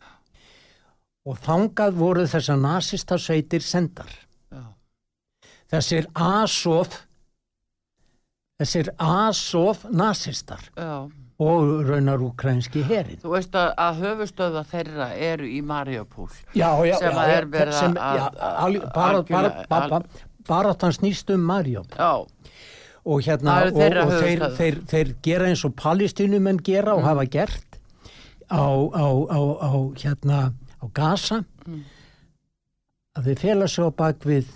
Og 1.27 1.41
þangað 1.43 1.97
voru 1.99 2.25
þessar 2.31 2.61
nasista 2.63 3.19
sveitir 3.19 3.65
sendar. 3.65 4.13
já, 4.53 4.63
Þessir 5.73 6.07
Azov, 6.15 7.01
þessir 8.61 8.89
Azov 9.03 9.83
nasistar, 9.93 10.63
já, 10.77 11.07
og 11.39 11.83
raunar 11.89 12.23
ukrainski 12.25 12.81
herin. 12.89 13.19
Þú 13.21 13.35
veist 13.35 13.57
að, 13.59 13.73
að 13.77 13.99
höfustöða 14.05 14.63
þeirra 14.71 15.09
eru 15.33 15.49
í 15.53 15.59
Mariupol. 15.67 16.31
Já, 16.57 16.71
já, 16.89 16.95
Sem 17.03 17.13
já, 17.19 17.27
er 17.37 17.49
verið 17.53 17.77
sem- 17.77 17.99
að- 18.01 18.17
já, 18.17 18.31
alveg- 18.65 18.87
bara, 18.95 19.23
bara, 19.29 19.51
bara, 19.69 20.01
bara, 20.49 20.71
að 20.73 20.87
hann 20.87 20.97
snýst 20.97 21.31
um 21.35 21.45
Marjón 21.45 21.89
Já, 21.93 22.25
og 23.07 23.21
hérna 23.23 23.59
Það 23.59 23.67
og, 23.67 23.97
og 24.07 24.15
þeir, 24.23 24.45
þeir, 24.57 24.79
þeir 24.95 25.15
gera 25.23 25.51
eins 25.51 25.65
og 25.69 25.75
palestínumenn 25.77 26.63
gera 26.65 26.95
og 26.97 27.05
hafa 27.05 27.27
gert 27.27 27.77
á, 28.49 28.65
á, 28.97 29.07
á, 29.29 29.41
á 29.61 29.71
hérna 30.01 30.41
á 30.81 30.87
Gaza. 30.95 31.45
Að 33.17 33.29
þeir 33.29 33.39
fela 33.45 33.67
á 33.69 33.91
bak 33.97 34.25
við 34.25 34.49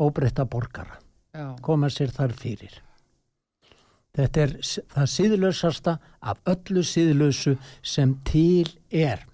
óbreytta 0.00 0.44
borgara 0.50 0.98
já, 1.34 1.54
koma 1.62 1.86
sér 1.90 2.10
þar 2.10 2.32
fyrir 2.34 2.80
þetta 4.14 4.44
er 4.44 4.52
það 4.94 5.08
síðlausasta 5.14 5.94
af 6.22 6.42
öllu 6.50 6.84
síðlausu 6.86 7.56
sem 7.82 8.14
til 8.26 8.68
er 8.90 9.24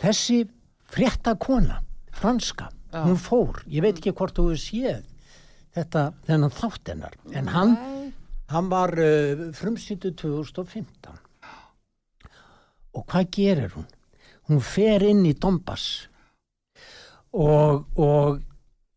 þessi 0.00 0.44
frétta 0.86 1.36
kona 1.40 1.82
franska, 2.16 2.70
Já. 2.92 3.04
hún 3.04 3.20
fór 3.20 3.60
ég 3.68 3.84
veit 3.84 3.98
ekki 3.98 4.14
hvort 4.16 4.36
þú 4.36 4.50
hefur 4.52 4.62
séð 4.62 5.04
þetta, 5.76 6.08
þennan 6.28 6.56
þáttennar 6.56 7.18
en 7.36 7.52
hann, 7.52 7.76
hann 8.52 8.72
var 8.72 8.96
uh, 8.96 9.48
frumsýndu 9.56 10.14
2015 10.16 11.22
og 12.96 13.04
hvað 13.04 13.30
gerir 13.36 13.74
hún? 13.76 13.88
hún 14.48 14.62
fer 14.62 15.04
inn 15.04 15.24
í 15.26 15.34
Donbass 15.36 16.06
og, 17.36 17.84
og, 18.00 18.38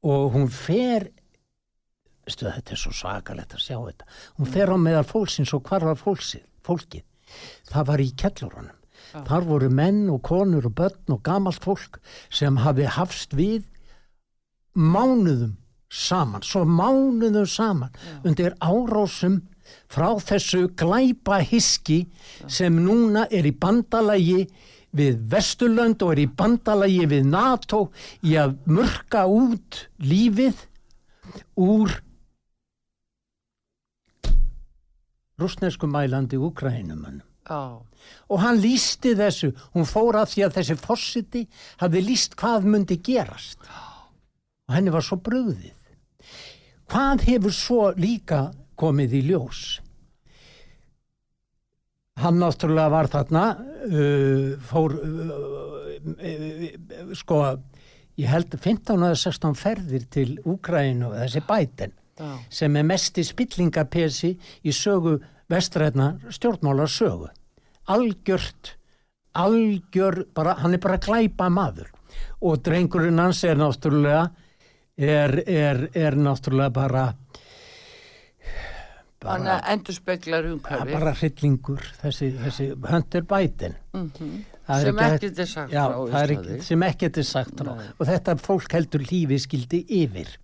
og 0.06 0.28
hún 0.36 0.48
fer 0.54 1.10
veistu, 2.30 2.50
þetta 2.50 2.76
er 2.76 2.80
svo 2.80 2.94
svakalegt 2.96 3.56
að 3.58 3.64
sjá 3.66 3.78
þetta. 3.78 4.10
Hún 4.38 4.52
fer 4.54 4.74
á 4.74 4.78
meðal 4.78 5.06
fólksins 5.10 5.54
og 5.58 5.64
hvar 5.68 5.86
var 5.88 5.98
fólksið, 6.00 6.46
fólkið. 6.66 7.06
Það 7.70 7.90
var 7.90 8.04
í 8.04 8.10
kellurunum. 8.18 8.76
Þar 9.10 9.46
voru 9.48 9.70
menn 9.74 10.04
og 10.12 10.22
konur 10.26 10.68
og 10.70 10.76
börn 10.78 11.16
og 11.16 11.22
gamalt 11.26 11.64
fólk 11.64 11.98
sem 12.30 12.60
hafi 12.62 12.86
hafst 12.86 13.34
við 13.34 13.64
mánuðum 14.78 15.56
saman, 15.90 16.44
svo 16.46 16.62
mánuðum 16.68 17.48
saman 17.50 17.96
undir 18.22 18.54
árásum 18.62 19.40
frá 19.90 20.12
þessu 20.22 20.68
glæpa 20.78 21.40
hiski 21.42 22.04
sem 22.46 22.78
núna 22.84 23.26
er 23.34 23.48
í 23.50 23.54
bandalagi 23.56 24.44
við 24.94 25.18
Vesturlönd 25.32 26.02
og 26.06 26.14
er 26.14 26.24
í 26.26 26.30
bandalagi 26.30 27.08
við 27.10 27.26
NATO 27.30 27.88
í 28.26 28.36
að 28.42 28.60
mörka 28.70 29.26
út 29.30 29.86
lífið 30.02 30.66
úr 31.58 31.98
rúsnesku 35.40 35.90
mælandi 35.90 36.38
Ukraínumannum 36.38 37.26
já, 37.50 37.82
og 38.30 38.42
hann 38.44 38.62
lísti 38.62 39.16
þessu, 39.18 39.52
hún 39.74 39.88
fór 39.90 40.20
að 40.22 40.34
því 40.34 40.46
að 40.46 40.56
þessi 40.60 40.80
fossiti 40.80 41.44
hafði 41.82 42.04
líst 42.06 42.36
hvað 42.40 42.68
myndi 42.70 43.00
gerast. 43.04 43.62
Og 44.70 44.76
henni 44.78 44.94
var 44.94 45.06
svo 45.06 45.18
bröðið 45.24 45.76
hvað 46.90 47.26
hefur 47.28 47.54
svo 47.54 47.84
líka 47.98 48.50
komið 48.80 49.20
í 49.20 49.22
ljós? 49.30 49.64
Hann 52.20 52.40
náttúrulega 52.42 52.92
var 52.92 53.08
þarna 53.12 53.44
uh, 53.56 54.56
fór 54.68 54.96
uh, 54.98 55.36
uh, 56.12 57.14
sko 57.16 57.40
ég 58.20 58.28
held 58.28 58.58
15 58.58 58.98
eða 58.98 59.20
16 59.22 59.56
ferðir 59.56 60.08
til 60.12 60.34
Úgrænu 60.44 61.14
þessi 61.16 61.46
bæten 61.48 61.96
já, 62.20 62.32
sem 62.50 62.76
er 62.76 62.84
mesti 62.88 63.24
spillingapesi 63.24 64.34
í 64.64 64.74
sögu 64.76 65.18
vestræðna 65.50 66.12
stjórnmálar 66.34 66.92
sögu. 66.92 67.30
Algjört, 67.90 68.76
algjör, 69.40 70.26
bara, 70.36 70.58
hann 70.62 70.76
er 70.78 70.84
bara 70.84 71.00
glæpa 71.02 71.50
maður. 71.50 71.90
Og 72.46 72.62
drengurinn 72.66 73.20
hans 73.22 73.42
er 73.48 73.58
náttúrulega, 73.60 74.28
er, 74.98 75.40
er, 75.48 75.88
er 75.96 76.18
náttúrulega 76.20 76.74
bara, 76.76 77.06
bara, 79.24 79.58
endur 79.74 79.96
speklar 79.96 80.48
umhverfi 80.48 80.96
bara 80.96 81.16
hryllingur, 81.18 81.84
þessi, 82.04 82.32
þessi 82.44 82.70
Hunter 82.90 83.26
Biden. 83.28 83.76
Mhm. 83.94 84.40
Það 84.70 84.84
sem 84.86 85.00
ekkert 85.02 85.40
er 85.42 85.48
sagt 85.50 85.72
já, 85.74 85.84
frá 86.14 86.20
er 86.22 86.62
sem 86.62 86.84
ekkert 86.86 87.18
er 87.18 87.26
sagt 87.26 87.56
frá. 87.58 87.72
Og 87.98 88.06
þetta 88.06 88.36
fólk 88.38 88.76
heldur 88.78 89.02
lífi 89.02 89.40
skildi 89.42 89.80
yfir 90.04 90.36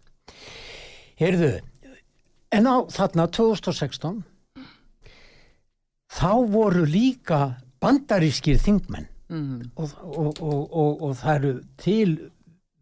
heyrðu 1.19 1.51
en 2.55 2.69
á 2.69 2.75
þarna 2.91 3.27
2016 3.31 4.23
þá 6.15 6.31
voru 6.51 6.85
líka 6.87 7.57
bandarískir 7.83 8.59
þingmenn. 8.61 9.09
Mhm. 9.25 9.71
og, 9.75 9.93
og, 10.03 10.41
og, 10.41 10.59
og, 10.69 11.01
og 11.01 11.15
það 11.17 11.35
eru 11.35 11.53
til 11.81 12.11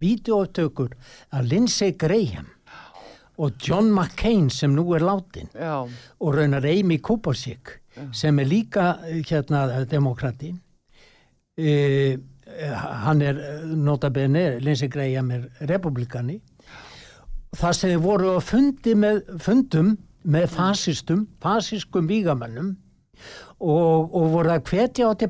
vídeotökur 0.04 0.92
að 1.32 1.54
Lindsey 1.54 1.94
Graham 1.96 2.50
og 3.40 3.56
John 3.64 3.94
McCain 3.94 4.50
sem 4.52 4.74
nú 4.76 4.84
er 4.94 5.06
látin 5.08 5.48
já, 5.56 5.88
og 6.20 6.36
raunar 6.36 6.68
Amy 6.68 7.00
Kubasik 7.00 7.80
sem 8.12 8.40
er 8.40 8.50
líka 8.50 9.00
eh, 9.08 9.22
hérna 9.24 9.86
demokrati 9.90 10.52
e, 11.58 12.18
hann 13.06 13.22
er 13.22 13.40
eh, 13.40 13.64
nota 13.78 14.10
bene, 14.10 14.60
Lindsey 14.60 14.90
Graham 14.90 15.32
er 15.32 15.48
republikani 15.70 16.42
það 17.58 17.76
sem 17.80 18.02
voru 18.02 18.36
að 18.38 18.46
fundi 18.48 18.96
með 18.98 19.22
fundum 19.44 19.96
með 20.24 20.48
fasistum 20.54 21.28
fasiskum 21.44 22.08
vígamannum 22.08 22.74
og, 23.64 24.14
og 24.16 24.30
voru 24.34 24.54
að 24.56 24.72
hvetja 24.72 25.10
á 25.10 25.12
til, 25.20 25.30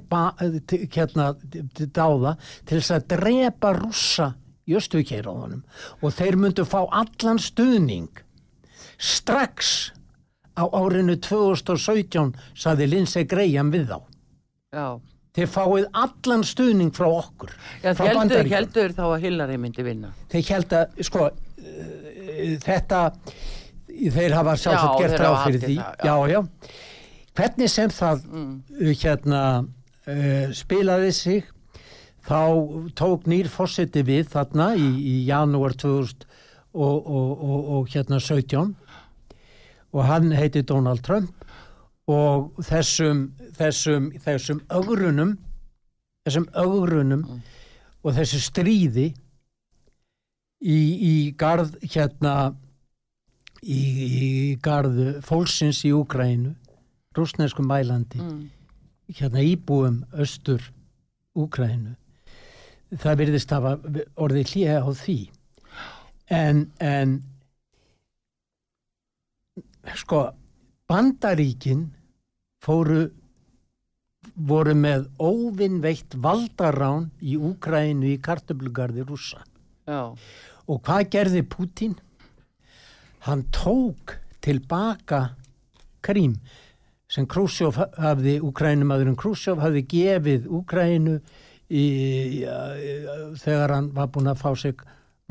til, 0.70 0.86
hérna, 0.94 1.34
til 1.78 1.90
dáða 1.94 2.36
til 2.66 2.80
þess 2.80 2.96
að 2.98 3.08
drepa 3.16 3.74
rússa 3.78 4.34
í 4.70 4.78
östuðkeiróðunum 4.80 5.64
og 6.02 6.16
þeir 6.16 6.40
myndu 6.40 6.66
fá 6.68 6.82
allan 6.86 7.42
stuðning. 7.42 8.12
Strax 8.98 9.92
á 10.56 10.64
árinu 10.70 11.18
2017 11.20 12.36
saði 12.56 12.88
Lindsey 12.88 13.28
Graham 13.28 13.74
við 13.74 13.90
þá. 13.90 13.98
Já. 14.74 14.88
Þeir 15.34 15.50
fáið 15.50 15.86
allan 15.98 16.44
stuðning 16.46 16.92
frá 16.94 17.08
okkur 17.10 17.50
Já, 17.82 17.96
frá 17.98 18.06
heldur, 18.06 18.50
heldur 18.52 18.92
þá 18.94 19.04
að 19.08 19.24
Hillary 19.26 19.58
myndi 19.58 19.86
vinna. 19.86 20.12
Þeir 20.30 20.52
held 20.52 20.76
að 20.78 21.00
sko 21.08 21.32
þetta 22.64 23.02
þeir 24.14 24.36
hafa 24.38 24.56
sjálfsagt 24.58 24.94
Já, 24.94 25.02
gert 25.04 25.22
ráð 25.22 25.38
fyrir 25.46 25.64
því 25.64 25.76
það, 25.78 25.96
já. 26.04 26.16
Já, 26.34 26.42
hvernig 27.38 27.70
sem 27.74 27.90
það 27.94 28.24
Mm. 28.34 28.54
uh, 28.82 28.94
hérna 29.04 29.42
uh, 29.64 30.54
spilaði 30.56 31.12
sig 31.14 31.44
þá 32.24 32.40
tók 32.96 33.26
nýr 33.28 33.50
fórseti 33.52 34.04
við 34.08 34.30
þarna 34.32 34.74
í, 34.80 34.88
í 34.88 35.16
janúar 35.28 35.76
2000 35.76 36.26
og, 36.74 37.06
og, 37.06 37.32
og, 37.44 37.72
og 37.78 37.90
hérna 37.94 38.20
17 38.20 38.76
og 39.94 40.06
hann 40.10 40.32
heiti 40.34 40.64
Donald 40.66 41.04
Trump 41.06 41.44
og 42.10 42.56
þessum 42.66 43.28
þessum, 43.60 44.08
þessum 44.24 44.62
ögrunum 44.74 45.36
þessum 46.26 46.48
ögrunum 46.58 47.22
og 48.04 48.16
þessu 48.18 48.40
stríði 48.44 49.12
í, 50.64 50.78
í 51.12 51.16
garð 51.38 51.76
hérna 51.84 52.54
í, 53.64 53.80
í 53.80 54.30
garð 54.64 55.00
fólksins 55.28 55.84
í 55.88 55.92
Úgrænu 55.96 56.56
rúsneskum 57.16 57.68
mælandi 57.70 58.20
Mm. 58.24 58.50
hérna 59.14 59.44
íbúum 59.44 60.02
austur 60.16 60.64
Úgrænu 61.36 61.96
það 62.94 63.20
virðist 63.20 63.52
hafa 63.54 63.76
orðið 64.22 64.52
hlýja 64.54 64.80
á 64.86 64.90
því. 64.94 65.18
En, 66.30 66.60
en 66.80 67.16
sko 70.00 70.20
bandaríkin 70.90 71.88
fóru 72.64 73.08
voru 74.34 74.74
með 74.78 75.08
óvinnveitt 75.20 76.16
valdarán 76.24 77.10
í 77.22 77.36
Úgrænu 77.38 78.14
í 78.14 78.20
kartöflugarði 78.24 79.04
rússa. 79.10 79.44
Já, 79.90 80.14
og 80.68 80.82
hvað 80.86 81.10
gerði 81.14 81.44
Putin? 81.48 81.96
Hann 83.28 83.46
tók 83.56 84.18
tilbaka 84.44 85.30
Krím 86.04 86.36
sem 87.08 87.28
Krúsjóf 87.30 87.78
hafði, 87.78 88.40
Úkrænumadurinn 88.44 89.18
Krúsjóf 89.20 89.62
hafði 89.64 89.84
gefið 89.92 90.50
Úkrænu 90.50 91.20
í, 91.70 91.86
í, 92.42 92.42
þegar 93.44 93.78
hann 93.78 93.92
var 93.96 94.10
búinn 94.12 94.32
að 94.32 94.42
fá 94.42 94.50
sig 94.60 94.82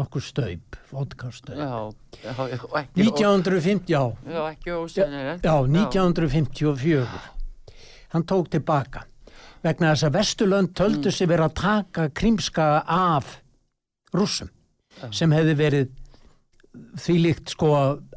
nokkur 0.01 0.24
staup, 0.24 0.78
vodkastaup. 0.91 1.59
já, 1.59 1.93
já, 2.24 2.33
já, 2.33 2.59
og 2.64 2.78
ekki, 2.80 3.03
1950, 3.03 3.93
já, 3.93 4.03
já, 4.24 4.43
ekki 4.51 4.72
ósennilegt. 4.72 5.45
já, 5.45 5.57
1954. 5.68 7.07
Hann 8.14 8.24
tók 8.24 8.49
tilbaka 8.53 9.05
vegna 9.62 9.93
þess 9.93 10.09
að 10.09 10.16
Vesturlönd 10.16 10.72
töldu 10.78 11.12
sig 11.12 11.28
verið 11.28 11.51
að 11.51 11.59
taka 11.61 12.09
krímska 12.09 12.70
af 12.89 13.39
rússum 14.14 14.51
sem 15.11 15.32
hefði 15.34 15.55
verið 15.59 15.88
þvílíkt 17.03 17.53
sko 17.57 17.70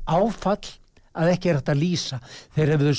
áfall 0.06 0.70
að 1.16 1.32
ekki 1.34 1.50
er 1.52 1.60
þetta 1.62 1.74
að 1.76 1.82
lýsa 1.82 2.20
þeir 2.56 2.72
hefðu 2.76 2.94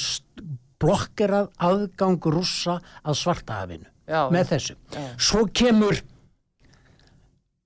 blokkerað 0.82 1.50
aðgang 1.68 2.18
rússa 2.34 2.78
að 3.04 3.18
svartahafinu 3.22 3.88
Já. 4.08 4.26
með 4.30 4.50
þessu 4.52 4.76
Já. 4.92 5.04
svo 5.18 5.46
kemur 5.52 6.00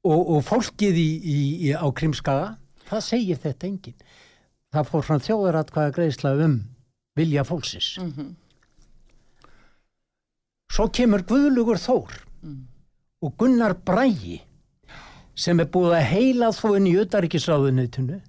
og, 0.05 0.21
og 0.37 0.45
fólkið 0.47 0.97
í, 1.01 1.09
í, 1.21 1.39
í, 1.69 1.73
á 1.77 1.87
Krimskaga 1.93 2.53
það 2.91 3.03
segir 3.09 3.41
þetta 3.43 3.67
enginn 3.69 3.99
það 4.71 4.89
fór 4.93 5.03
fram 5.09 5.21
þjóðaratkvæða 5.27 5.95
greiðsla 5.99 6.35
um 6.47 6.61
vilja 7.19 7.43
fólksins 7.45 7.97
Mhm. 8.01 8.31
svo 10.71 10.87
kemur 10.95 11.25
Guðlugur 11.27 11.79
Þór 11.83 12.21
Mm. 12.41 12.61
og 13.23 13.35
Gunnar 13.37 13.75
Brægi 13.85 14.39
sem 15.41 15.61
er 15.63 15.69
búið 15.73 15.97
að 15.99 16.09
heila 16.11 16.51
þó 16.53 16.67
inn 16.77 16.89
í 16.91 16.97
utaríkisráðunitinu 17.01 18.21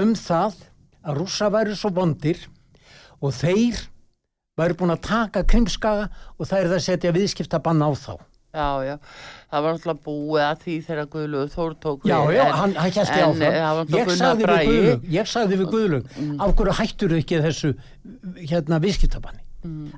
um 0.00 0.14
það 0.18 0.62
að 1.04 1.18
rússa 1.20 1.50
væri 1.52 1.76
svo 1.76 1.90
vondir 1.94 2.40
og 3.20 3.34
þeir 3.36 3.82
væri 4.58 4.76
búin 4.78 4.94
að 4.94 5.02
taka 5.08 5.42
krimskaga 5.48 6.08
og 6.38 6.46
það 6.46 6.60
er 6.60 6.70
það 6.70 6.78
að 6.78 6.86
setja 6.86 7.12
viðskiptabann 7.14 7.84
á 7.84 7.90
þá. 7.92 8.14
Já, 8.54 8.68
já, 8.86 8.94
það 9.50 9.64
var 9.64 9.72
náttúrulega 9.74 10.04
búið 10.06 10.42
að 10.46 10.60
því 10.62 10.74
þegar 10.86 11.06
Guðlúður 11.10 11.48
Þór 11.50 11.72
tók 11.82 12.04
Já, 12.06 12.18
já, 12.30 12.42
hann, 12.54 12.74
en, 12.78 12.84
ég 12.86 12.98
eh, 13.48 13.56
það 13.58 13.96
Ég 13.96 14.12
sagði 14.14 14.46
við. 14.46 14.68
Guðlug, 14.68 15.08
ég 15.10 15.30
sagði 15.32 15.58
við 15.58 15.72
Guðlug, 15.72 16.12
af 16.38 16.52
hverju 16.60 16.76
hættur 16.78 17.16
ekki 17.18 17.40
þessu 17.48 17.72
hérna 18.44 18.78
viðskiptabanni? 18.84 19.42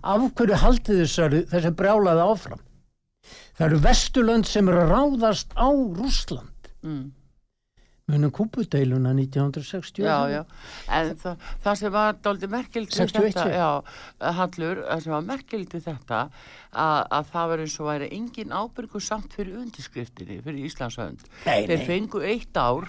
Af 0.01 0.24
hverju 0.41 0.61
haldið 0.62 1.03
þessari, 1.03 1.43
þessi 1.53 1.74
brjálaði 1.76 2.24
áfram? 2.24 2.64
Það 3.57 3.66
eru 3.70 3.84
Vesturlönd 3.86 4.48
sem 4.48 4.68
eru 4.68 4.82
að 4.84 4.90
ráðast 4.92 5.54
á 5.57 5.68
Rússland. 5.72 6.72
Mm. 6.84 7.07
Munum 8.07 8.30
kúpudeiluna 8.30 9.11
1960. 9.18 10.04
Já, 10.07 10.28
já, 10.30 10.42
en 10.94 11.09
það, 11.18 11.72
sem 11.80 11.90
var 11.90 12.20
dálítið 12.22 12.52
merkild 12.52 12.92
við 12.92 13.00
61, 13.00 13.32
þetta, 13.34 13.46
já. 13.50 13.57
já, 13.59 14.28
Hallur, 14.36 14.82
það 14.86 15.00
sem 15.02 15.14
var 15.16 15.24
merkild 15.26 15.74
við 15.74 15.82
þetta, 15.88 16.20
að, 16.84 17.00
að 17.18 17.32
það 17.32 17.50
var 17.50 17.64
eins 17.64 17.74
og 17.80 17.88
væri 17.88 18.11
engin 18.14 18.54
ábyrgu 18.54 19.02
samt 19.02 19.34
fyrir 19.34 19.59
undirskriftinni, 19.59 20.38
fyrir 20.44 20.68
Íslandshönd. 20.68 21.26
Nei, 21.48 21.66
Þeir 21.66 21.82
fengu 21.88 22.22
eitt 22.30 22.62
ár 22.62 22.86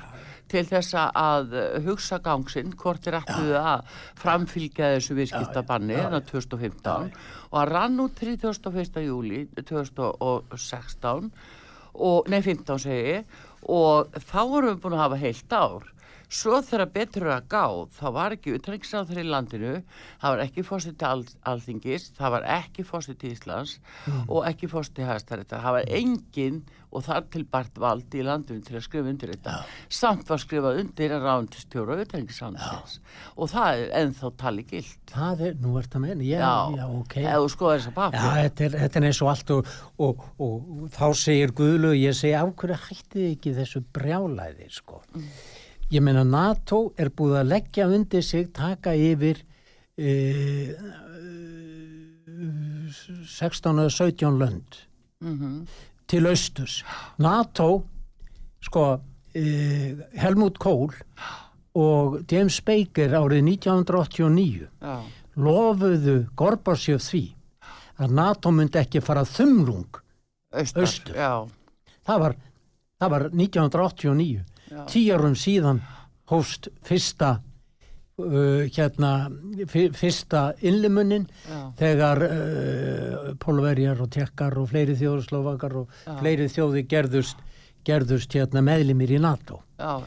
til 0.52 0.64
þess 0.68 0.95
að 0.98 1.56
hugsa 1.86 2.22
gangsinn, 2.24 2.74
hvort 2.80 3.04
þeir 3.04 3.20
ætluðu 3.22 3.58
að 3.60 4.00
framfylgja 4.22 4.93
þessu 4.95 5.18
viðskiptabanni, 5.18 5.98
þannig 6.00 6.22
að 6.22 6.32
2015, 6.32 7.12
og 7.52 7.60
að 7.62 7.70
rann 7.74 8.02
út 8.04 8.24
31. 8.24 9.04
júli 9.08 9.43
2016, 9.60 11.32
og, 11.98 12.28
nei 12.30 12.41
15 12.45 12.84
segi 12.84 13.22
og 13.74 14.12
þá 14.22 14.41
vorum 14.48 14.74
við 14.76 14.82
búin 14.84 14.98
að 14.98 15.04
hafa 15.04 15.22
heilt 15.22 15.56
ár 15.58 15.88
svo 16.28 16.61
þegar 16.65 16.91
betur 16.95 17.28
er 17.28 17.34
að 17.38 17.49
gáð 17.53 17.84
þá 17.97 18.07
var 18.17 18.36
ekki 18.36 18.55
utrengisáð 18.57 19.11
þeirri 19.11 19.28
landinu 19.32 19.75
það 20.21 20.34
var 20.34 20.43
ekki 20.43 20.65
fórstið 20.67 20.97
til 20.99 21.09
al, 21.11 21.23
alþingis 21.53 22.09
það 22.17 22.34
var 22.36 22.47
ekki 22.57 22.88
fórstið 22.88 23.21
til 23.21 23.32
Íslands 23.36 23.78
og 24.28 24.41
ekki 24.49 24.69
fórstið 24.71 24.97
til 24.97 25.07
hæstaréttar. 25.11 25.63
Það 25.63 25.78
var 25.78 25.93
engin 25.99 26.59
og 26.88 27.03
þar 27.03 27.25
til 27.32 27.43
bært 27.51 27.80
vald 27.82 28.15
í 28.15 28.23
landinu 28.23 28.63
til 28.63 28.78
að 28.78 28.86
skrifa 28.86 29.11
undir 29.11 29.34
þetta. 29.34 29.55
Samt 29.91 30.30
var 30.32 30.41
skrifað 30.41 30.80
undir 30.82 31.13
að 31.15 31.25
ráðundistjóra 31.28 31.97
utrengisáðins 32.03 32.97
og 33.36 33.51
það 33.51 33.82
er 33.82 33.91
ennþá 34.01 34.32
tali 34.39 34.65
gilt. 34.67 35.01
Það 35.11 35.43
er, 35.49 35.57
nú 35.63 35.75
ert 35.82 35.97
að 35.97 36.05
menna, 36.05 36.25
já, 36.28 36.53
já, 36.78 36.86
ok. 36.88 37.17
ef 37.23 37.43
þú 37.43 37.51
skoðar 37.53 37.84
þessa 37.84 37.91
Já, 37.91 37.97
papir 37.99 38.25
þetta 38.38 38.65
er, 38.67 38.80
þetta 38.84 38.99
er 38.99 39.07
eins 39.09 39.21
og 39.21 39.32
allt 39.34 39.53
og, 39.55 39.71
og, 40.07 40.25
og, 40.47 40.73
þá 40.95 41.05
segir 41.21 41.55
Guðlaug, 41.57 41.99
ég 41.99 42.17
segi, 42.17 42.36
af 42.39 42.51
hverju 42.61 42.82
hættið 42.88 43.30
ekki 43.34 43.55
þessu 43.57 43.84
brjálæði, 43.95 44.71
sko. 44.80 45.01
Ég 45.91 46.03
meina, 46.03 46.23
NATO 46.27 46.91
er 46.99 47.09
búið 47.15 47.38
að 47.41 47.51
leggja 47.53 47.88
undir 47.88 48.23
sig, 48.25 48.49
taka 48.55 48.91
yfir 48.91 49.39
e, 49.95 50.73
16 53.38 53.83
eða 53.83 53.93
17 53.93 54.41
lönd 54.41 54.81
mm 55.23 55.61
til 56.07 56.27
austurs. 56.29 56.83
NATO, 57.19 57.83
sko, 58.63 58.85
e, 59.35 59.95
Helmut 60.15 60.57
Kohl 60.57 60.93
og 61.77 62.21
James 62.31 62.61
Baker 62.63 63.11
árið 63.19 63.43
1989 63.51 64.69
já, 64.81 64.95
lofuðu 65.35 66.17
Gorbachev 66.39 67.01
því 67.03 67.23
að 67.99 68.15
NATO 68.17 68.53
myndi 68.55 68.79
ekki 68.79 69.01
fara 69.03 69.25
þumrung 69.27 69.99
Austur. 70.55 70.88
það 72.07 72.23
var, 72.23 72.38
það 73.01 73.13
var 73.13 73.27
1989 73.33 74.45
Árum 74.72 75.36
síðan 75.39 75.82
hóst 76.28 76.68
fyrsta 76.86 77.38
uh, 78.20 78.65
hérna 78.74 79.30
fyr, 79.70 79.93
fyrsta 79.95 80.51
innlimunin 80.61 81.28
já, 81.47 81.59
þegar 81.80 82.24
uh, 82.28 83.36
pólverjar 83.39 84.01
og 84.03 84.11
tekkar 84.13 84.57
og 84.59 84.70
fleiri 84.72 84.97
þjóðslófakar 84.99 85.78
og 85.84 85.93
Já. 86.05 86.18
fleiri 86.20 86.49
þjóði 86.51 86.88
gerðust 86.89 87.43
gerðust 87.88 88.34
hérna 88.36 88.59
meðlimir 88.65 89.13
í 89.15 89.20
NATO. 89.24 89.61
Já, 89.80 90.01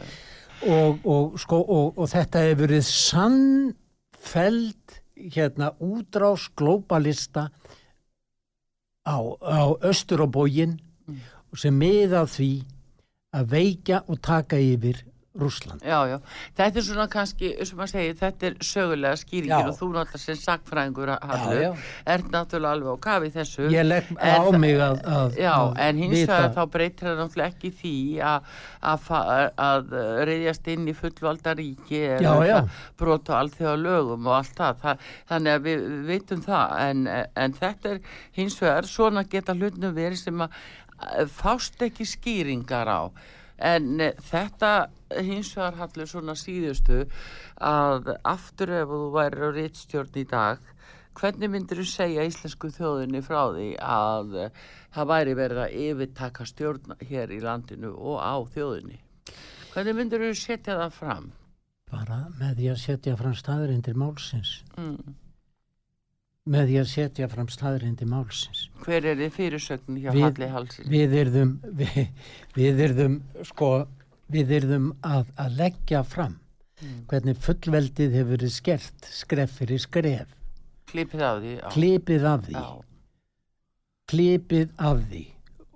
og, 0.68 1.06
og, 1.08 1.38
sko, 1.40 1.62
og, 1.64 1.96
og 1.96 2.10
þetta 2.12 2.42
hefur 2.44 2.66
verið 2.66 2.84
sannfeld 2.90 4.98
hérna 5.20 5.70
útrás 5.80 6.50
glóbalista 6.56 7.48
á, 9.04 9.16
á 9.16 9.60
östur 9.86 10.26
og 10.26 10.34
bógin 10.36 10.76
sem 11.56 11.74
miða 11.74 12.26
því 12.30 12.50
að 13.36 13.54
veikja 13.54 14.02
og 14.10 14.20
taka 14.22 14.58
yfir 14.58 15.04
Rússland. 15.38 15.84
Já, 15.86 16.08
já, 16.10 16.16
þetta 16.58 16.80
er 16.80 16.82
svona 16.82 17.04
kannski, 17.10 17.50
sem 17.62 17.78
maður 17.78 17.92
segir, 17.92 18.14
þetta 18.18 18.46
er 18.48 18.54
sögulega 18.66 19.18
skýringin 19.20 19.52
Já. 19.52 19.68
og 19.70 19.76
þú 19.78 19.90
náttúrulega 19.94 20.18
sem 20.18 20.38
já. 21.62 21.68
er 22.10 22.24
náttúrulega 22.32 22.72
alveg 22.74 22.90
á 22.90 23.04
kafi 23.04 23.30
þessu. 23.36 23.68
Ég 23.70 23.86
legg 23.86 24.10
á 24.18 24.42
mig 24.58 24.74
að, 24.82 24.98
að, 25.06 25.38
Já, 25.38 25.52
að 25.54 25.78
en 25.86 26.02
hins 26.02 26.24
vegar 26.24 26.50
þá 26.56 26.60
breytir 26.74 27.06
það 27.06 27.22
náttúrulega 27.22 27.54
ekki 27.54 27.72
því 27.78 27.94
að, 28.32 28.50
að, 28.90 29.14
að 29.68 29.96
reyðjast 30.32 30.72
inn 30.74 30.90
í 30.90 30.96
fullvalda 30.98 31.56
ríki 31.62 32.02
eða 32.18 32.60
brota 32.98 33.38
alþjóða 33.38 33.78
lögum 33.86 34.26
og 34.26 34.38
allt 34.40 34.58
það. 34.58 34.82
það 34.82 35.08
þannig 35.30 35.54
að 35.54 35.66
við 35.70 35.88
veitum 36.10 36.44
það 36.50 36.76
en, 36.88 37.06
en 37.46 37.58
þetta 37.62 37.94
er 37.94 38.04
hins 38.34 38.58
vegar 38.58 38.90
svona 38.98 39.22
geta 39.30 39.54
hlutnum 39.54 39.94
verið 39.94 40.24
sem 40.26 40.42
að 40.42 40.58
að 40.89 40.89
fást 41.32 41.82
ekki 41.82 42.06
skýringar 42.08 42.88
á 42.90 43.02
en 43.60 44.00
eh, 44.00 44.16
þetta 44.30 44.90
hins 45.20 45.52
vegar 45.56 45.78
hallur 45.80 46.08
svona 46.08 46.36
síðustu 46.38 47.04
að 47.60 48.12
aftur 48.24 48.72
ef 48.80 48.92
þú 48.92 49.00
væri 49.14 49.42
á 49.44 49.48
réttstjórn 49.56 50.20
í 50.20 50.26
dag 50.30 50.62
hvernig 51.20 51.52
myndir 51.52 51.82
þú 51.82 51.86
segja 51.90 52.26
íslensku 52.28 52.70
þjóðinni 52.72 53.22
frá 53.26 53.42
því 53.52 53.70
að 53.84 54.36
eh, 54.46 54.62
það 54.94 55.10
væri 55.12 55.36
verið 55.38 55.62
að 55.64 55.76
yfirtaka 55.86 56.46
stjórn 56.48 56.96
hér 57.10 57.34
í 57.34 57.42
landinu 57.44 57.92
og 57.94 58.22
á 58.22 58.36
þjóðinni 58.54 59.00
hvernig 59.74 59.98
myndir 59.98 60.24
þú 60.24 60.32
setja 60.38 60.78
það 60.80 60.96
fram 60.96 61.28
bara 61.90 62.22
með 62.38 62.60
því 62.60 62.70
að 62.70 62.80
setja 62.84 63.16
fram 63.18 63.34
staðrindir 63.34 63.98
málsins. 63.98 64.60
mm. 64.78 65.16
Með 66.50 66.66
því 66.66 66.76
að 66.80 66.88
setja 66.90 67.28
fram 67.30 67.46
staðrindir 67.52 68.08
málsins. 68.10 68.64
hver 68.82 69.04
er 69.06 69.16
þið 69.20 69.32
fyrirsögn 69.36 69.98
hjá 70.02 70.10
Við- 70.16 70.24
Halli 70.24 70.48
Halsin 70.50 70.88
við 70.90 71.12
yrðum 71.20 71.52
við, 71.78 72.08
við 72.56 72.80
yrðum 72.88 73.16
sko 73.46 73.68
við 74.30 74.50
yrðum 74.58 74.88
að, 75.02 75.26
að 75.38 75.56
leggja 75.62 76.02
fram 76.04 76.36
Mm. 76.80 77.02
hvernig 77.10 77.36
fullveldið 77.44 78.14
hefur 78.16 78.30
verið 78.38 78.50
skert 78.54 79.04
skref 79.12 79.50
fyrir 79.58 79.78
skref 79.82 80.28
klipið 80.88 81.20
af 81.26 81.40
því 81.42 81.50
já. 81.58 81.66
klipið 81.74 82.24
af 82.24 82.40
því 82.46 82.54
Já. 82.54 82.62
klipið 84.08 84.70
af 84.78 85.02
því 85.10 85.24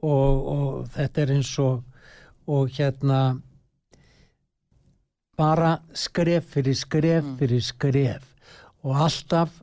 og, 0.03 0.47
og 0.55 0.87
þetta 0.97 1.23
er 1.27 1.33
eins 1.37 1.51
og 1.59 1.85
og 2.49 2.69
hérna 2.73 3.19
bara 5.37 5.75
skref 5.93 6.49
fyrir 6.55 6.75
skref 6.79 7.25
Mm. 7.25 7.37
fyrir 7.39 7.61
skref 7.63 8.25
og 8.85 8.97
alltaf 8.97 9.61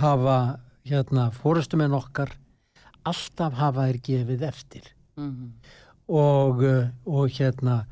hafa 0.00 0.38
hérna 0.88 1.28
fórustumenn 1.32 1.94
okkar 1.96 2.32
alltaf 3.06 3.52
hafa 3.60 3.86
þær 3.88 3.98
gefið 4.08 4.42
eftir 4.50 4.90
Mhm. 5.16 5.52
og, 6.08 6.62
uh, 6.62 6.88
og 7.06 7.28
hérna 7.30 7.86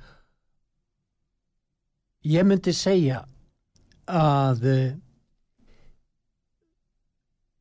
ég 2.27 2.45
myndi 2.47 2.73
segja 2.75 3.21
að 4.09 4.65
uh, 4.67 4.97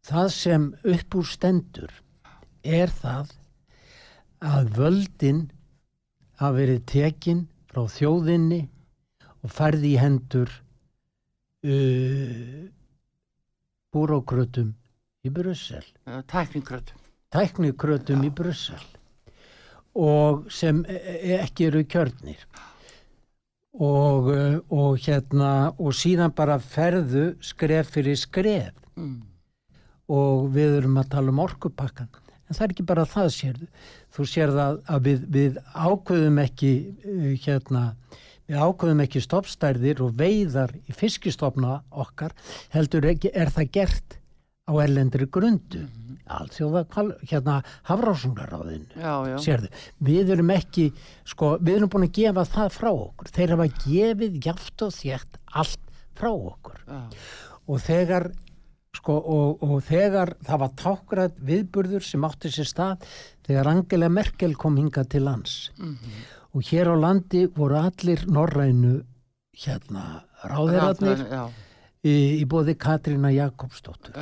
það 0.09 0.29
sem 0.33 0.65
upp 0.95 1.15
úr 1.19 1.27
stendur 1.29 1.93
er 2.65 2.89
það 3.01 3.31
að 4.41 4.71
völdin 4.79 5.43
hafa 6.41 6.55
verið 6.57 6.81
tekin 6.89 7.43
frá 7.69 7.85
þjóðinni 7.93 8.63
og 9.43 9.53
færði 9.53 9.93
í 9.93 9.99
hendur 10.01 10.49
uh, 11.63 12.65
búrókrötum 13.93 14.73
í 15.25 15.29
Brussel. 15.29 15.85
Tækningröð 16.05 16.95
tæknikrötum. 17.31 18.25
Í 18.25 18.31
Brussel. 18.35 18.83
Og 19.95 20.51
sem 20.51 20.85
e- 20.87 20.99
e- 20.99 21.39
ekki 21.41 21.67
eru 21.67 21.83
kjörnir. 21.83 22.39
Og, 23.73 24.27
og 24.69 24.97
hérna 24.99 25.73
og 25.79 25.95
síðan 25.95 26.33
bara 26.35 26.59
ferðu 26.59 27.35
skref 27.41 27.93
fyrir 27.95 28.19
skref. 28.19 28.75
Mm. 28.95 29.21
og 30.11 30.49
við 30.51 30.73
erum 30.81 30.97
að 30.99 31.11
tala 31.13 31.31
um 31.31 31.37
orkupakkan 31.39 32.09
en 32.51 32.57
það 32.57 32.65
er 32.65 32.71
ekki 32.73 32.83
bara 32.83 33.05
það 33.07 33.27
sérðu. 33.31 33.67
Þú 34.11 34.25
sérð 34.27 34.57
að, 34.59 34.79
að 34.91 35.05
við, 35.05 35.21
við 35.31 35.59
ákveðum 35.71 36.39
ekki 36.43 36.71
hérna 37.45 37.83
við 38.51 38.59
ákveðum 38.67 39.03
ekki 39.05 39.21
stoppstærðir 39.23 40.01
og 40.03 40.15
veiðar 40.19 40.73
í 40.83 40.95
fiskistofna 40.95 41.77
okkar 42.03 42.35
heldur 42.75 43.07
ekki 43.13 43.31
er 43.33 43.51
það 43.55 43.71
gert 43.79 44.17
á 44.67 44.73
erlendri 44.83 45.25
grundu 45.31 45.85
Mhm. 45.87 46.19
alþjóða 46.31 46.83
kval- 46.91 47.17
hérna 47.27 47.61
hafrásungaráðinu 47.89 48.87
sérðu, 49.41 49.69
við 50.03 50.29
erum 50.35 50.51
ekki 50.53 50.91
sko, 51.27 51.57
við 51.59 51.77
erum 51.79 51.89
búin 51.89 52.05
að 52.07 52.13
gefa 52.19 52.45
það 52.45 52.69
frá 52.77 52.89
okkur 52.91 53.31
þeir 53.35 53.49
hafa 53.55 53.67
gefið 53.85 54.37
jaft 54.45 54.81
og 54.85 54.93
þétt 54.95 55.39
allt 55.55 55.79
frá 56.15 56.29
okkur 56.31 56.77
Já. 56.87 57.01
og 57.67 57.79
þegar 57.81 58.31
sko, 58.95 59.13
og, 59.17 59.63
og 59.63 59.81
þegar 59.87 60.33
það 60.43 60.59
var 60.59 60.73
tákræð 60.83 61.31
viðburður 61.47 62.03
sem 62.03 62.21
átti 62.27 62.51
sér 62.51 62.67
stað 62.69 63.05
þegar 63.47 63.67
Angela 63.71 64.09
Merkel 64.09 64.53
kom 64.55 64.75
hinga 64.77 65.03
til 65.09 65.23
lands 65.25 65.71
Mhm. 65.79 65.97
Og 66.51 66.65
hér 66.67 66.91
á 66.91 66.95
landi 66.99 67.45
voru 67.55 67.79
allir 67.79 68.25
norrænu 68.27 69.01
hérna 69.61 70.23
ráðherarnir 70.43 71.23
Já, 71.29 71.43
í, 72.03 72.15
í 72.41 72.45
bóði 72.49 72.75
Katrína 72.79 73.31
Jakobsdóttur. 73.35 74.17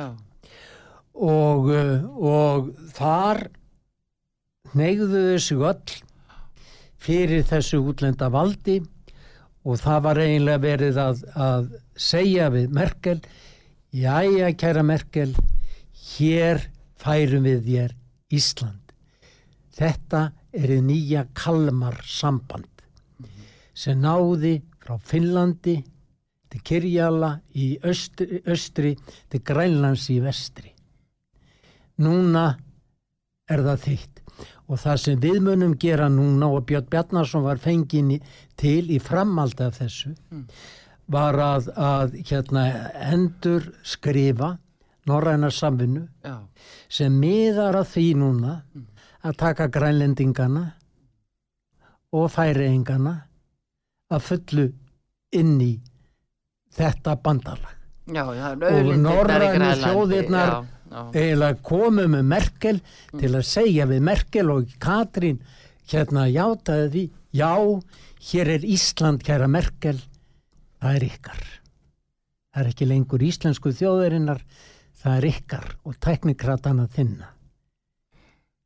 Og, 1.20 1.70
uh, 1.72 2.06
og 2.16 2.70
þar 2.94 3.48
neyðuðu 4.76 5.38
sig 5.42 5.66
öll 5.70 5.98
fyrir 7.00 7.44
þessu 7.48 7.80
útlenda 7.90 8.30
valdi 8.32 8.78
og 9.64 9.80
það 9.80 10.02
var 10.06 10.20
eiginlega 10.22 10.62
verið 10.62 11.00
að, 11.00 11.22
að 11.34 11.70
segja 11.96 12.48
við 12.52 12.74
Merkel 12.76 13.18
jæja 13.92 14.52
kæra 14.56 14.84
Merkel 14.86 15.32
hér 16.14 16.62
færum 17.00 17.48
við 17.48 17.64
þér 17.66 17.96
Ísland. 18.30 18.94
Þetta 19.74 20.30
er 20.52 20.74
þið 20.74 20.84
nýja 20.86 21.24
Kalmar 21.36 22.00
samband 22.06 22.66
sem 23.74 24.00
náði 24.02 24.58
frá 24.82 24.98
Finnlandi 24.98 25.76
til 26.50 26.62
Kirjala 26.66 27.36
í 27.54 27.72
östri, 27.86 28.40
östri 28.50 28.96
til 29.30 29.42
Grænlands 29.46 30.08
í 30.10 30.18
vestri. 30.22 30.72
Núna 32.02 32.48
er 33.50 33.62
það 33.66 33.84
þitt. 33.86 34.20
Og 34.70 34.78
það 34.78 35.00
sem 35.02 35.22
við 35.22 35.38
munum 35.44 35.72
gera 35.80 36.08
núna 36.12 36.48
og 36.54 36.66
Björn 36.68 36.86
Bjarnarsson 36.90 37.44
var 37.44 37.58
fengin 37.62 38.12
til 38.58 38.90
í 38.90 39.00
framaldi 39.02 39.66
af 39.66 39.80
þessu 39.80 40.14
var 41.10 41.38
að, 41.42 41.70
að 41.74 42.14
hérna, 42.22 42.64
endur 43.10 43.66
skrifa 43.82 44.54
norræna 45.10 45.50
samvinnu 45.50 46.04
já. 46.22 46.36
sem 46.88 47.16
miðar 47.18 47.80
að 47.80 47.88
því 47.94 48.06
núna 48.20 48.54
að 49.24 49.36
taka 49.42 49.66
grænlendingana 49.72 50.62
og 52.16 52.30
færiðingana 52.34 53.14
að 54.10 54.24
fullu 54.26 54.64
inn 55.36 55.56
í 55.62 55.72
þetta 56.74 57.16
bandalag. 57.22 57.76
Já, 58.10 58.24
já, 58.34 58.46
Og 58.56 58.58
já, 60.50 60.64
já. 60.90 61.02
eiginlega 61.14 61.60
komu 61.62 62.06
með 62.10 62.24
Merkel 62.26 62.80
til 63.20 63.30
að 63.38 63.44
segja 63.46 63.86
við 63.86 64.00
Merkel 64.02 64.50
og 64.50 64.72
Katrín 64.82 65.38
hérna 65.92 66.24
játaði 66.26 66.88
því 66.90 67.04
já, 67.38 67.52
hér 68.32 68.50
er 68.56 68.66
Ísland 68.66 69.22
kæra 69.22 69.46
Merkel 69.46 70.00
það 70.80 70.96
er 70.96 71.06
ykkar. 71.06 71.44
Það 72.50 72.64
er 72.64 72.70
ekki 72.72 72.88
lengur 72.90 73.22
íslensku 73.22 73.70
þjóðarinnar 73.78 74.40
það 75.04 75.16
er 75.20 75.28
ykkar 75.30 75.68
og 75.86 76.00
teknikratana 76.02 76.88
þinna 76.90 77.28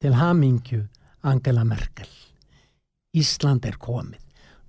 til 0.05 0.12
hamingju 0.20 0.82
Angela 1.24 1.62
Merkel. 1.64 2.09
Ísland 3.16 3.64
er 3.64 3.78
komið. 3.80 4.20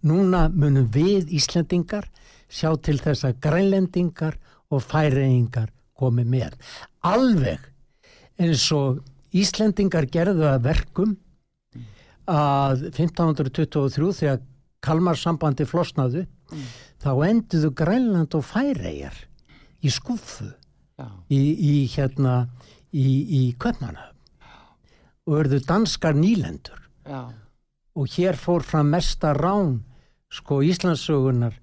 Núna 0.07 0.45
munum 0.53 0.85
við 0.93 1.33
Íslandingar 1.35 2.05
sjá 2.47 2.69
til 2.79 3.01
þess 3.03 3.25
að 3.27 3.41
grænlendingar 3.43 4.37
og 4.71 4.85
færiðingar 4.85 5.73
komi 5.99 6.23
með. 6.23 6.55
Alveg 7.03 7.67
eins 8.39 8.63
og 8.71 9.01
Íslendingar 9.35 10.07
gerðu 10.07 10.47
að 10.47 10.63
verkum 10.69 11.17
að 12.31 12.87
1523 12.93 14.15
þegar 14.21 14.41
Kalmarsambandi 14.85 15.67
flosnaðu 15.67 16.23
þá 17.03 17.11
enduðu 17.27 17.75
Grænland 17.75 18.39
og 18.39 18.47
Færeigjar 18.47 19.17
í 19.83 19.91
Já, 20.95 21.09
í, 21.27 21.39
í 21.59 21.73
hérna 21.91 22.45
í, 22.95 23.03
í 23.03 23.41
Köpmanna 23.59 24.14
og 25.25 25.39
örðu 25.41 25.59
danskar 25.65 26.15
nýlendur. 26.17 26.79
Já, 27.05 27.29
og 27.95 28.07
hér 28.11 28.35
fór 28.35 28.63
fram 28.63 28.89
mesta 28.91 29.33
rán 29.33 29.79
sko 30.31 30.59
Íslandsugunar 30.65 31.53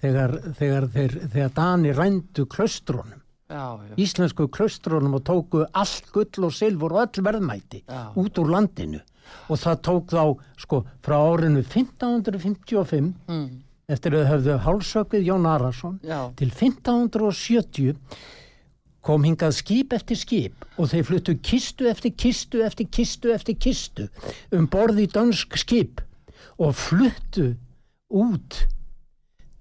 þegar, 0.00 0.38
þegar, 0.56 0.86
þegar, 0.94 1.16
þegar 1.34 1.50
Dani 1.56 1.92
rændu 1.92 2.46
klaustrónum 2.48 3.20
já, 3.48 3.80
já. 3.90 3.94
íslensku 4.00 4.48
klaustrónum 4.48 5.18
og 5.18 5.24
tóku 5.24 5.64
allt 5.72 6.08
gull 6.12 6.48
og 6.48 6.54
silfur 6.56 6.94
og 6.94 7.04
öll 7.04 7.24
verðmæti 7.26 7.82
Já. 7.86 8.12
út 8.16 8.38
úr 8.38 8.50
landinu. 8.50 9.00
Og 9.48 9.56
það 9.58 9.76
tók 9.88 10.12
þá 10.12 10.24
sko 10.60 10.84
frá 11.02 11.16
árinu 11.16 11.62
1555 11.64 13.14
Mm, 13.28 13.62
eftir 13.88 14.12
að 14.12 14.28
höfðu 14.30 14.58
hálsökið 14.64 15.24
Jón 15.28 15.46
Arason 15.48 16.00
til 16.36 16.50
1570 16.50 17.96
kom 19.04 19.24
hingað 19.26 19.56
skip 19.58 19.92
eftir 19.96 20.18
skip 20.18 20.64
og 20.80 20.88
þeir 20.92 21.08
fluttu 21.08 21.36
kistu 21.44 21.88
eftir 21.90 22.14
kistu 22.16 22.62
eftir 22.64 22.88
kistu 22.88 23.34
eftir 23.34 23.58
kistu 23.60 24.08
um 24.54 24.68
borði 24.70 25.06
dönsk 25.12 25.58
skip 25.60 26.00
og 26.58 26.74
fluttu 26.78 27.52
út 28.14 28.64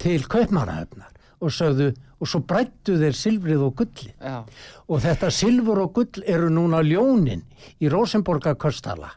til 0.03 0.23
kaupmannahöfnar 0.31 1.11
og 1.43 1.51
sögðu 1.51 1.91
og 2.23 2.29
svo 2.29 2.39
brættu 2.47 2.95
þeir 3.01 3.17
silfrið 3.19 3.65
og 3.65 3.75
gulli 3.81 4.13
já, 4.13 4.43
og 4.87 5.03
þetta 5.03 5.31
silfur 5.33 5.83
og 5.83 5.91
gull 5.97 6.23
eru 6.29 6.47
núna 6.53 6.79
ljónin 6.85 7.43
í 7.83 7.91
Rosenborga 7.91 8.55
köstala 8.59 9.11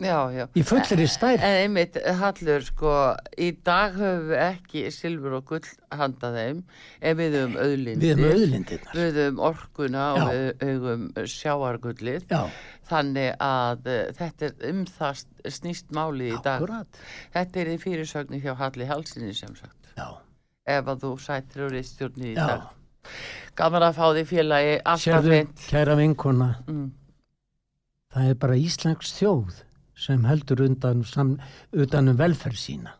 já, 0.00 0.16
já. 0.32 0.44
í 0.56 0.62
fullri 0.64 1.06
stærð 1.10 1.42
En 1.44 1.56
einmitt, 1.64 1.96
Hallur, 2.20 2.64
sko, 2.66 2.92
í 3.38 3.50
dag 3.66 3.94
höfum 3.98 4.30
við 4.30 4.40
ekki 4.46 4.82
silfur 4.94 5.36
og 5.38 5.44
gull 5.50 5.68
handa 5.92 6.30
þeim, 6.34 6.62
en 7.02 7.16
við 7.20 7.36
höfum 7.38 7.56
auðlindir. 7.60 8.00
við 8.02 8.12
erum 8.14 8.30
auðlindirnar 8.40 8.98
Við 9.00 9.18
höfum 9.20 9.40
orkuna 9.50 10.04
og 10.14 10.20
Já. 10.20 10.26
við 10.32 10.64
höfum 10.70 11.06
sjáargullið. 11.36 12.26
já, 12.30 12.42
Þannig 12.90 13.30
að 13.46 13.86
uh, 13.86 13.98
þetta 14.18 14.48
er 14.48 14.68
um 14.72 14.84
það 14.88 15.20
snýst 15.60 15.92
málið 15.94 16.32
í 16.32 16.42
dag. 16.42 16.56
akkurat 16.58 17.00
Þetta 17.36 17.60
er 17.62 17.68
í 17.70 17.78
fyrirsögni 17.78 18.40
hjá 18.42 18.54
Halli 18.58 18.88
Halsinni 18.88 19.34
sem 19.34 19.54
sagt. 19.56 19.92
já, 19.96 20.08
Ef 20.66 20.86
að 20.90 21.00
þú 21.04 21.12
sættir 21.22 21.66
og 21.66 21.72
reistjórni 21.76 22.32
í 22.32 22.36
já. 22.36 22.46
dag. 22.46 22.68
Gaman 23.56 23.82
að 23.82 23.94
fá 23.96 24.06
því 24.14 24.24
félagi 24.28 24.74
alltaf 24.84 25.04
Sérðu, 25.04 25.30
reynd. 25.32 25.62
kæra 25.70 25.94
vinkona 25.98 26.50
Mm. 26.68 26.90
það 28.14 28.28
er 28.30 28.34
bara 28.42 28.54
Íslands 28.58 29.12
þjóð 29.16 29.62
sem 30.00 30.24
heldur 30.24 30.64
undan, 30.64 31.04
sam, 31.04 31.36
utan 31.72 32.08
um 32.12 32.18
velferð 32.18 32.58
sína. 32.60 32.96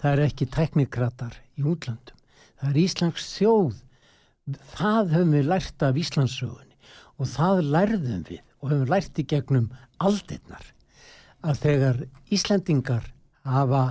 Það 0.00 0.10
er 0.12 0.24
ekki 0.26 0.48
teknikratar 0.54 1.36
í 1.60 1.64
útlandum. 1.68 2.16
Það 2.60 2.70
er 2.70 2.82
Íslands 2.82 3.28
þjóð. 3.36 3.78
Það 4.74 5.14
höfum 5.14 5.36
við 5.36 5.48
lært 5.52 5.84
af 5.86 5.98
Íslandssögunni 6.00 6.76
og 7.20 7.28
það 7.28 7.62
lærðum 7.74 8.24
við 8.28 8.40
og 8.60 8.72
höfum 8.72 8.90
lært 8.90 9.20
í 9.20 9.26
gegnum 9.28 9.68
aldirnar 10.00 10.64
að 11.46 11.62
þegar 11.64 12.02
Íslandingar 12.32 13.06
hafa 13.46 13.84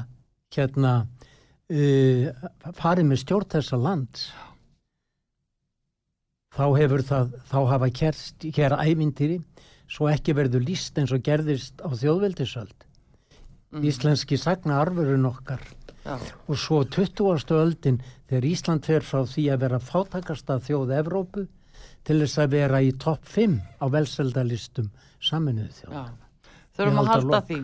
hérna 0.54 0.94
uh, 1.06 2.30
farið 2.78 3.10
með 3.10 3.22
stjórn 3.24 3.52
þessa 3.54 3.80
lands 3.80 4.30
þá 6.58 6.66
hefur 6.76 7.06
það, 7.06 7.34
þá 7.50 7.60
hafa 7.74 7.90
kerst 8.02 8.48
hér 8.58 8.76
ævintýri 8.82 9.40
svo 9.90 10.10
ekki 10.12 10.36
verður 10.38 10.66
líst 10.68 10.98
eins 11.02 11.14
og 11.16 11.24
gerðist 11.26 11.82
á 11.82 11.90
þjóðveldisöld. 11.90 12.88
Íslenski 13.86 14.38
sagna 14.42 14.80
arfurinn 14.82 15.28
okkar 15.30 15.62
Já, 16.02 16.16
og 16.50 16.58
svo 16.58 16.82
20. 16.86 17.54
öldin 17.54 18.00
þegar 18.30 18.48
Ísland 18.50 18.88
fer 18.88 19.06
frá 19.06 19.26
því 19.30 19.46
að 19.54 19.66
vera 19.66 19.80
fátakasta 19.84 20.58
þjóð 20.66 20.94
Evrópu 21.04 21.46
til 22.08 22.18
þess 22.24 22.42
að 22.42 22.56
vera 22.56 22.82
í 22.82 22.94
topp 22.98 23.28
5 23.30 23.58
á 23.78 23.86
velseldalistum 23.94 24.90
saminuðu 25.22 25.76
þjóð. 25.82 26.16
Þurfum 26.78 27.02
að 27.02 27.04
að 27.04 27.12
halda 27.14 27.36
lok. 27.36 27.50
því. 27.50 27.60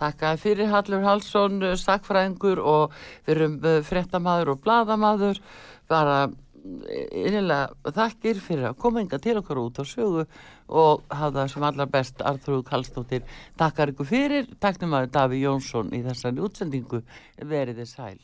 Þakka 0.00 0.28
fyrir 0.40 0.70
Hallur 0.72 1.02
Hallsson, 1.04 1.58
uh, 1.62 1.74
sakfræðingur 1.76 2.62
og 2.64 2.94
við 3.26 3.34
erum 3.34 3.58
uh, 3.60 3.80
fréttamaður 3.84 4.54
og 4.54 4.62
bladamaður. 4.64 5.42
Bara 5.90 6.22
innilega 6.64 7.92
þakkir 7.96 8.40
fyrir 8.42 8.70
að 8.70 8.80
koma 8.82 9.04
inga 9.04 9.20
til 9.22 9.36
okkar 9.40 9.60
út 9.62 9.80
á 9.80 9.84
sögu 9.88 10.26
og 10.68 11.04
hafa 11.08 11.32
það 11.38 11.52
sem 11.54 11.68
allar 11.70 11.92
best 11.92 12.24
Arþrúð 12.32 12.66
Kallstóttir. 12.68 13.24
Takkar 13.60 13.94
ykkur 13.94 14.10
fyrir, 14.10 14.50
takknum 14.60 14.98
að 14.98 15.10
Daví 15.16 15.40
Jónsson 15.44 15.94
í 15.96 16.02
þessari 16.06 16.44
útsendingu 16.44 17.02
veriði 17.40 17.88
sæl. 17.88 18.18